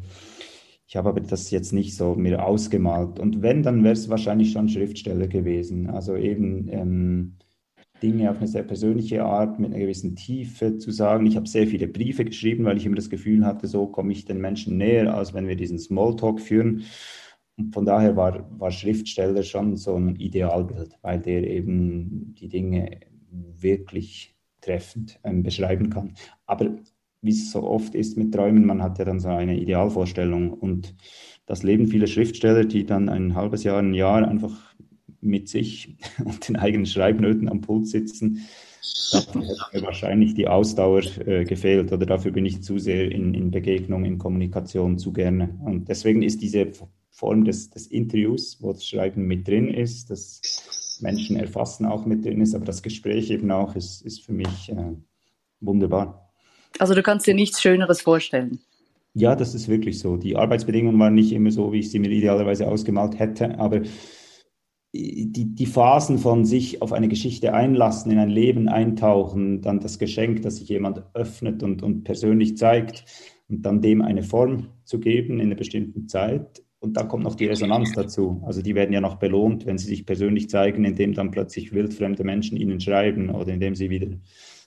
ich 0.93 0.97
habe 0.97 1.09
aber 1.09 1.21
das 1.21 1.49
jetzt 1.49 1.73
nicht 1.73 1.95
so 1.95 2.13
mir 2.13 2.45
ausgemalt. 2.45 3.19
Und 3.19 3.41
wenn, 3.41 3.63
dann 3.63 3.83
wäre 3.83 3.93
es 3.93 4.09
wahrscheinlich 4.09 4.51
schon 4.51 4.69
Schriftsteller 4.69 5.25
gewesen. 5.25 5.89
Also 5.89 6.15
eben 6.15 6.67
ähm, 6.69 7.37
Dinge 8.03 8.29
auf 8.29 8.37
eine 8.37 8.47
sehr 8.47 8.63
persönliche 8.63 9.23
Art, 9.23 9.59
mit 9.59 9.71
einer 9.71 9.79
gewissen 9.79 10.15
Tiefe 10.15 10.77
zu 10.77 10.91
sagen. 10.91 11.25
Ich 11.25 11.37
habe 11.37 11.47
sehr 11.47 11.65
viele 11.65 11.87
Briefe 11.87 12.25
geschrieben, 12.25 12.65
weil 12.65 12.77
ich 12.77 12.85
immer 12.85 12.97
das 12.97 13.09
Gefühl 13.09 13.45
hatte, 13.45 13.67
so 13.67 13.87
komme 13.87 14.11
ich 14.11 14.25
den 14.25 14.39
Menschen 14.39 14.77
näher, 14.77 15.15
als 15.15 15.33
wenn 15.33 15.47
wir 15.47 15.55
diesen 15.55 15.79
Smalltalk 15.79 16.41
führen. 16.41 16.83
Und 17.57 17.73
von 17.73 17.85
daher 17.85 18.15
war, 18.15 18.47
war 18.59 18.71
Schriftsteller 18.71 19.43
schon 19.43 19.77
so 19.77 19.95
ein 19.95 20.15
Idealbild, 20.15 20.97
weil 21.01 21.19
der 21.19 21.47
eben 21.49 22.35
die 22.35 22.49
Dinge 22.49 22.99
wirklich 23.31 24.35
treffend 24.61 25.19
ähm, 25.23 25.43
beschreiben 25.43 25.89
kann. 25.89 26.15
Aber 26.45 26.75
wie 27.21 27.31
es 27.31 27.51
so 27.51 27.63
oft 27.63 27.95
ist 27.95 28.17
mit 28.17 28.33
Träumen, 28.33 28.65
man 28.65 28.83
hat 28.83 28.99
ja 28.99 29.05
dann 29.05 29.19
so 29.19 29.29
eine 29.29 29.57
Idealvorstellung 29.57 30.51
und 30.51 30.93
das 31.45 31.63
leben 31.63 31.87
viele 31.87 32.07
Schriftsteller, 32.07 32.65
die 32.65 32.85
dann 32.85 33.09
ein 33.09 33.35
halbes 33.35 33.63
Jahr, 33.63 33.79
ein 33.79 33.93
Jahr 33.93 34.27
einfach 34.27 34.72
mit 35.25 35.49
sich 35.49 35.95
und 36.25 36.47
den 36.47 36.55
eigenen 36.55 36.85
Schreibnöten 36.85 37.49
am 37.49 37.61
Pult 37.61 37.87
sitzen. 37.87 38.47
Dafür 39.11 39.41
hätte 39.47 39.61
mir 39.73 39.81
wahrscheinlich 39.83 40.33
die 40.33 40.47
Ausdauer 40.47 41.03
äh, 41.25 41.45
gefehlt 41.45 41.91
oder 41.91 42.05
dafür 42.05 42.31
bin 42.31 42.45
ich 42.45 42.63
zu 42.63 42.79
sehr 42.79 43.11
in, 43.11 43.33
in 43.33 43.51
Begegnung, 43.51 44.05
in 44.05 44.17
Kommunikation 44.17 44.97
zu 44.97 45.13
gerne. 45.13 45.57
Und 45.63 45.89
deswegen 45.89 46.21
ist 46.21 46.41
diese 46.41 46.67
Form 47.09 47.45
des, 47.45 47.69
des 47.69 47.87
Interviews, 47.87 48.57
wo 48.61 48.73
das 48.73 48.87
Schreiben 48.87 49.27
mit 49.27 49.47
drin 49.47 49.69
ist, 49.69 50.09
das 50.09 50.41
Menschen 51.01 51.35
erfassen 51.35 51.85
auch 51.85 52.05
mit 52.05 52.25
drin 52.25 52.41
ist, 52.41 52.55
aber 52.55 52.65
das 52.65 52.81
Gespräch 52.81 53.29
eben 53.29 53.51
auch 53.51 53.75
ist, 53.75 54.01
ist 54.01 54.25
für 54.25 54.33
mich 54.33 54.69
äh, 54.69 54.93
wunderbar. 55.59 56.31
Also 56.79 56.95
du 56.95 57.03
kannst 57.03 57.27
dir 57.27 57.35
nichts 57.35 57.61
Schöneres 57.61 58.01
vorstellen. 58.01 58.59
Ja, 59.13 59.35
das 59.35 59.53
ist 59.53 59.67
wirklich 59.67 59.99
so. 59.99 60.17
Die 60.17 60.35
Arbeitsbedingungen 60.35 60.99
waren 60.99 61.13
nicht 61.13 61.31
immer 61.33 61.51
so, 61.51 61.71
wie 61.71 61.79
ich 61.79 61.91
sie 61.91 61.99
mir 61.99 62.09
idealerweise 62.09 62.67
ausgemalt 62.67 63.19
hätte, 63.19 63.59
aber 63.59 63.81
die, 64.93 65.55
die 65.55 65.65
Phasen 65.65 66.19
von 66.19 66.45
sich 66.45 66.81
auf 66.81 66.93
eine 66.93 67.07
Geschichte 67.07 67.53
einlassen, 67.53 68.11
in 68.11 68.19
ein 68.19 68.29
Leben 68.29 68.67
eintauchen, 68.67 69.61
dann 69.61 69.79
das 69.79 69.97
Geschenk, 69.97 70.43
das 70.43 70.57
sich 70.57 70.69
jemand 70.69 71.03
öffnet 71.15 71.63
und, 71.63 71.81
und 71.81 72.03
persönlich 72.03 72.57
zeigt 72.57 73.05
und 73.49 73.65
dann 73.65 73.81
dem 73.81 74.01
eine 74.01 74.21
Form 74.21 74.67
zu 74.83 74.99
geben 74.99 75.39
in 75.39 75.47
einer 75.47 75.55
bestimmten 75.55 76.07
Zeit. 76.07 76.63
Und 76.79 76.97
dann 76.97 77.07
kommt 77.07 77.23
noch 77.23 77.35
die 77.35 77.45
Resonanz 77.45 77.93
dazu. 77.93 78.43
Also 78.45 78.61
die 78.61 78.75
werden 78.75 78.93
ja 78.93 79.01
noch 79.01 79.15
belohnt, 79.15 79.65
wenn 79.65 79.77
sie 79.77 79.87
sich 79.87 80.05
persönlich 80.05 80.49
zeigen, 80.49 80.83
indem 80.83 81.13
dann 81.13 81.31
plötzlich 81.31 81.73
wildfremde 81.73 82.23
Menschen 82.23 82.57
ihnen 82.57 82.79
schreiben 82.79 83.29
oder 83.29 83.53
indem 83.53 83.73
sie 83.73 83.89
wieder 83.89 84.17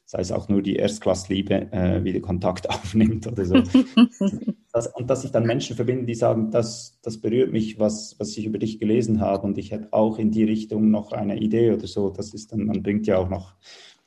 sei 0.07 0.21
es 0.21 0.31
auch 0.33 0.49
nur 0.49 0.63
die 0.63 0.77
Erstklassliebe, 0.77 1.73
äh, 1.73 2.05
wieder 2.05 2.21
Kontakt 2.21 2.71
aufnimmt 2.71 3.27
oder 3.27 3.45
so. 3.45 3.55
das, 4.77 4.89
und 4.89 5.09
dass 5.09 5.23
sich 5.23 5.33
dann 5.33 5.47
Menschen 5.47 5.75
verbinden, 5.75 6.07
die 6.07 6.15
sagen, 6.15 6.51
das, 6.51 6.99
das 7.03 7.19
berührt 7.19 7.51
mich, 7.51 7.79
was, 7.79 8.15
was 8.19 8.37
ich 8.37 8.45
über 8.45 8.59
dich 8.59 8.79
gelesen 8.79 9.21
habe 9.21 9.47
und 9.47 9.57
ich 9.57 9.71
hätte 9.71 9.89
auch 9.93 10.19
in 10.19 10.31
die 10.31 10.45
Richtung 10.45 10.91
noch 10.91 11.13
eine 11.13 11.39
Idee 11.39 11.73
oder 11.73 11.87
so. 11.87 12.11
Das 12.11 12.35
ist 12.35 12.53
dann, 12.53 12.67
man 12.67 12.83
bringt 12.83 13.07
ja 13.07 13.17
auch 13.17 13.31
noch 13.31 13.55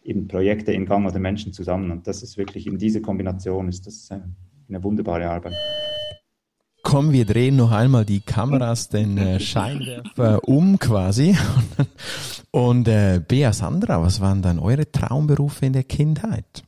eben 0.04 0.28
Projekte 0.28 0.72
in 0.72 0.86
Gang 0.86 1.08
oder 1.08 1.18
Menschen 1.18 1.54
zusammen 1.54 1.90
und 1.90 2.06
das 2.06 2.22
ist 2.22 2.38
wirklich 2.38 2.68
in 2.68 2.78
dieser 2.78 3.02
Kombination 3.02 3.68
ist 3.68 3.88
das 3.88 4.12
äh, 4.12 4.20
eine 4.70 4.84
wunderbare 4.84 5.28
Arbeit. 5.28 5.54
Komm, 6.84 7.12
wir 7.12 7.26
drehen 7.26 7.56
noch 7.56 7.72
einmal 7.72 8.06
die 8.06 8.20
Kameras, 8.20 8.90
den 8.90 9.18
äh, 9.18 9.40
Scheinwerfer 9.40 10.48
um 10.48 10.78
quasi. 10.80 11.36
Und 12.52 12.88
äh, 12.88 13.22
Bea 13.28 13.54
Sandra, 13.54 14.02
was 14.02 14.22
waren 14.22 14.42
dann 14.42 14.60
eure 14.60 14.90
Traumberufe 14.90 15.66
in 15.66 15.74
der 15.74 15.84
Kindheit? 15.84 16.64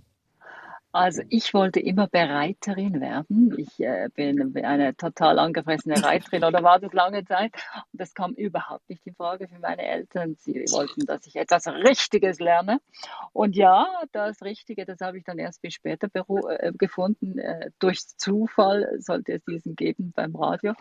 Also 0.91 1.21
ich 1.29 1.53
wollte 1.53 1.79
immer 1.79 2.07
Bereiterin 2.07 2.99
werden. 2.99 3.55
Ich 3.57 3.79
äh, 3.79 4.09
bin 4.13 4.55
eine 4.65 4.95
total 4.95 5.39
angefressene 5.39 6.03
Reiterin 6.03 6.43
oder 6.43 6.63
war 6.63 6.79
das 6.79 6.91
lange 6.93 7.23
Zeit. 7.23 7.53
Und 7.91 8.01
das 8.01 8.13
kam 8.13 8.33
überhaupt 8.33 8.89
nicht 8.89 9.05
in 9.07 9.15
Frage 9.15 9.47
für 9.47 9.59
meine 9.59 9.83
Eltern. 9.83 10.35
Sie 10.37 10.65
wollten, 10.71 11.05
dass 11.05 11.25
ich 11.25 11.35
etwas 11.35 11.67
Richtiges 11.67 12.39
lerne. 12.39 12.81
Und 13.31 13.55
ja, 13.55 13.87
das 14.11 14.41
Richtige, 14.41 14.85
das 14.85 14.99
habe 14.99 15.17
ich 15.17 15.23
dann 15.23 15.39
erst 15.39 15.61
viel 15.61 15.71
später 15.71 16.09
äh, 16.13 16.71
gefunden. 16.73 17.37
Äh, 17.39 17.71
durch 17.79 18.05
Zufall 18.17 18.97
sollte 18.99 19.33
es 19.33 19.45
diesen 19.45 19.75
geben 19.75 20.11
beim 20.13 20.35
Radio. 20.35 20.73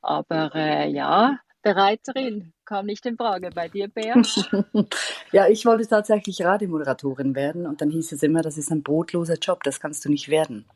Aber 0.00 0.52
äh, 0.54 0.88
ja, 0.90 1.38
Bereiterin 1.64 2.52
kam 2.66 2.86
nicht 2.86 3.04
in 3.06 3.16
Frage. 3.16 3.50
Bei 3.52 3.68
dir, 3.68 3.88
Bea? 3.88 4.14
ja, 5.32 5.48
ich 5.48 5.64
wollte 5.64 5.88
tatsächlich 5.88 6.42
Radiomoderatorin 6.42 7.34
werden 7.34 7.66
und 7.66 7.80
dann 7.80 7.90
hieß 7.90 8.12
es 8.12 8.22
immer, 8.22 8.42
das 8.42 8.58
ist 8.58 8.70
ein 8.70 8.82
brotloser 8.82 9.38
Job, 9.38 9.64
das 9.64 9.80
kannst 9.80 10.04
du 10.04 10.10
nicht 10.10 10.28
werden. 10.28 10.66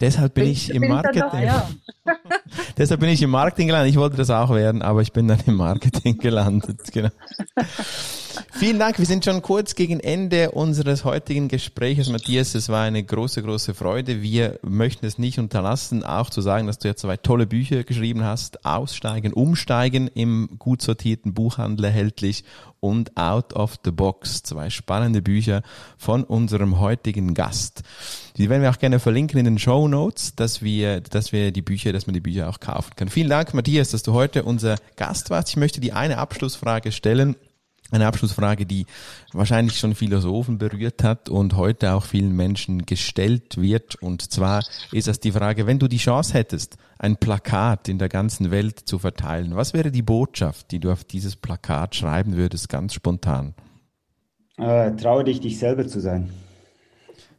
Deshalb 0.00 0.34
bin, 0.34 0.44
bin 0.44 0.52
ich 0.52 0.70
im 0.74 0.88
Marketing. 0.88 1.22
Noch, 1.22 1.38
ja. 1.38 1.70
Deshalb 2.78 3.00
bin 3.00 3.10
ich 3.10 3.22
im 3.22 3.30
Marketing 3.30 3.66
gelandet. 3.66 3.90
Ich 3.90 3.98
wollte 3.98 4.16
das 4.16 4.30
auch 4.30 4.50
werden, 4.50 4.82
aber 4.82 5.02
ich 5.02 5.12
bin 5.12 5.28
dann 5.28 5.40
im 5.46 5.56
Marketing 5.56 6.18
gelandet. 6.18 6.80
Genau. 6.92 7.10
Vielen 8.52 8.78
Dank. 8.78 8.98
Wir 8.98 9.06
sind 9.06 9.24
schon 9.24 9.42
kurz 9.42 9.74
gegen 9.74 10.00
Ende 10.00 10.50
unseres 10.50 11.04
heutigen 11.04 11.48
Gesprächs, 11.48 12.08
Matthias. 12.08 12.54
Es 12.54 12.68
war 12.68 12.82
eine 12.82 13.02
große, 13.02 13.42
große 13.42 13.74
Freude. 13.74 14.22
Wir 14.22 14.58
möchten 14.62 15.06
es 15.06 15.18
nicht 15.18 15.38
unterlassen, 15.38 16.04
auch 16.04 16.30
zu 16.30 16.40
sagen, 16.40 16.66
dass 16.66 16.78
du 16.78 16.88
jetzt 16.88 17.00
zwei 17.00 17.16
tolle 17.16 17.46
Bücher 17.46 17.84
geschrieben 17.84 18.22
hast. 18.22 18.64
Aussteigen, 18.64 19.32
Umsteigen 19.32 20.08
im 20.08 20.50
gut 20.58 20.82
sortierten 20.82 21.32
Buchhandel 21.32 21.86
erhältlich 21.86 22.44
und 22.80 23.16
Out 23.16 23.54
of 23.54 23.76
the 23.84 23.90
Box. 23.90 24.42
Zwei 24.42 24.70
spannende 24.70 25.22
Bücher 25.22 25.62
von 25.96 26.24
unserem 26.24 26.80
heutigen 26.80 27.34
Gast. 27.34 27.82
Die 28.36 28.48
werden 28.48 28.62
wir 28.62 28.70
auch 28.70 28.78
gerne 28.78 29.00
verlinken 29.00 29.38
in 29.38 29.44
den 29.44 29.58
Show 29.58 29.88
Notes, 29.88 30.34
dass 30.34 30.62
wir, 30.62 31.00
dass 31.00 31.32
wir 31.32 31.52
die 31.52 31.62
Bücher, 31.62 31.92
dass 31.92 32.06
man 32.06 32.14
die 32.14 32.20
Bücher 32.20 32.48
auch 32.48 32.60
kaufen 32.60 32.92
kann. 32.96 33.08
Vielen 33.08 33.28
Dank, 33.28 33.54
Matthias, 33.54 33.90
dass 33.90 34.02
du 34.02 34.12
heute 34.12 34.44
unser 34.44 34.76
Gast 34.96 35.30
warst. 35.30 35.50
Ich 35.50 35.56
möchte 35.56 35.80
dir 35.80 35.96
eine 35.96 36.18
Abschlussfrage 36.18 36.92
stellen. 36.92 37.36
Eine 37.90 38.06
Abschlussfrage, 38.06 38.66
die 38.66 38.86
wahrscheinlich 39.32 39.78
schon 39.78 39.94
Philosophen 39.94 40.58
berührt 40.58 41.02
hat 41.02 41.28
und 41.28 41.56
heute 41.56 41.92
auch 41.92 42.04
vielen 42.04 42.34
Menschen 42.36 42.86
gestellt 42.86 43.60
wird. 43.60 43.96
Und 43.96 44.30
zwar 44.30 44.62
ist 44.92 45.08
das 45.08 45.20
die 45.20 45.32
Frage, 45.32 45.66
wenn 45.66 45.78
du 45.78 45.88
die 45.88 45.98
Chance 45.98 46.34
hättest, 46.34 46.76
ein 46.98 47.16
Plakat 47.16 47.88
in 47.88 47.98
der 47.98 48.08
ganzen 48.08 48.50
Welt 48.50 48.78
zu 48.80 48.98
verteilen, 48.98 49.56
was 49.56 49.74
wäre 49.74 49.90
die 49.90 50.02
Botschaft, 50.02 50.70
die 50.70 50.78
du 50.78 50.92
auf 50.92 51.04
dieses 51.04 51.34
Plakat 51.34 51.94
schreiben 51.94 52.36
würdest, 52.36 52.68
ganz 52.68 52.94
spontan? 52.94 53.54
Äh, 54.58 54.92
traue 54.96 55.24
dich, 55.24 55.40
dich 55.40 55.58
selber 55.58 55.86
zu 55.86 56.00
sein. 56.00 56.30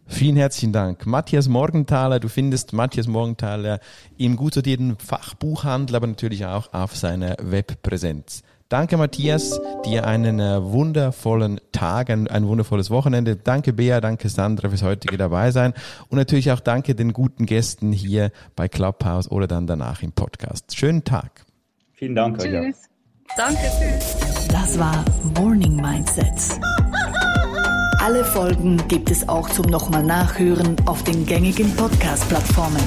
Vielen 0.08 0.36
herzlichen 0.36 0.74
Dank. 0.74 1.06
Matthias 1.06 1.48
Morgenthaler, 1.48 2.20
du 2.20 2.28
findest 2.28 2.74
Matthias 2.74 3.08
Morgenthaler 3.08 3.80
im 4.18 4.36
gut 4.36 4.56
sortierten 4.56 4.98
Fachbuchhandel, 4.98 5.96
aber 5.96 6.08
natürlich 6.08 6.46
auch 6.46 6.74
auf 6.74 6.98
seiner 6.98 7.38
Webpräsenz. 7.40 8.44
Danke, 8.72 8.96
Matthias. 8.96 9.60
Dir 9.86 10.08
einen 10.08 10.40
äh, 10.40 10.64
wundervollen 10.64 11.60
Tag, 11.74 12.10
ein, 12.10 12.30
ein 12.30 12.48
wundervolles 12.48 12.90
Wochenende. 12.90 13.36
Danke, 13.36 13.74
Bea. 13.74 14.00
Danke, 14.00 14.30
Sandra, 14.30 14.70
fürs 14.70 14.82
heutige 14.82 15.18
dabei 15.18 15.52
sein. 15.52 15.74
Und 16.08 16.18
natürlich 16.18 16.54
auch 16.54 16.62
danke 16.62 16.96
den 16.96 17.12
guten 17.12 17.46
Gästen 17.46 17.92
hier 17.92 18.32
bei 18.56 18.70
Clubhouse 18.70 19.30
oder 19.30 19.46
dann 19.48 19.68
danach 19.68 20.04
im 20.04 20.14
Podcast. 20.14 20.74
Schönen 20.74 21.04
Tag. 21.04 21.44
Vielen 21.92 22.16
Dank. 22.16 22.40
Tschüss. 22.40 22.54
Ja. 22.54 22.62
Danke, 23.36 23.60
tschüss. 23.78 24.48
Das 24.48 24.80
war 24.80 25.04
Morning 25.38 25.76
Mindset. 25.76 26.58
Alle 28.00 28.24
Folgen 28.24 28.82
gibt 28.88 29.12
es 29.12 29.28
auch 29.28 29.50
zum 29.50 29.66
nochmal 29.66 30.04
Nachhören 30.04 30.78
auf 30.86 31.04
den 31.04 31.26
gängigen 31.26 31.76
Podcast-Plattformen. 31.76 32.82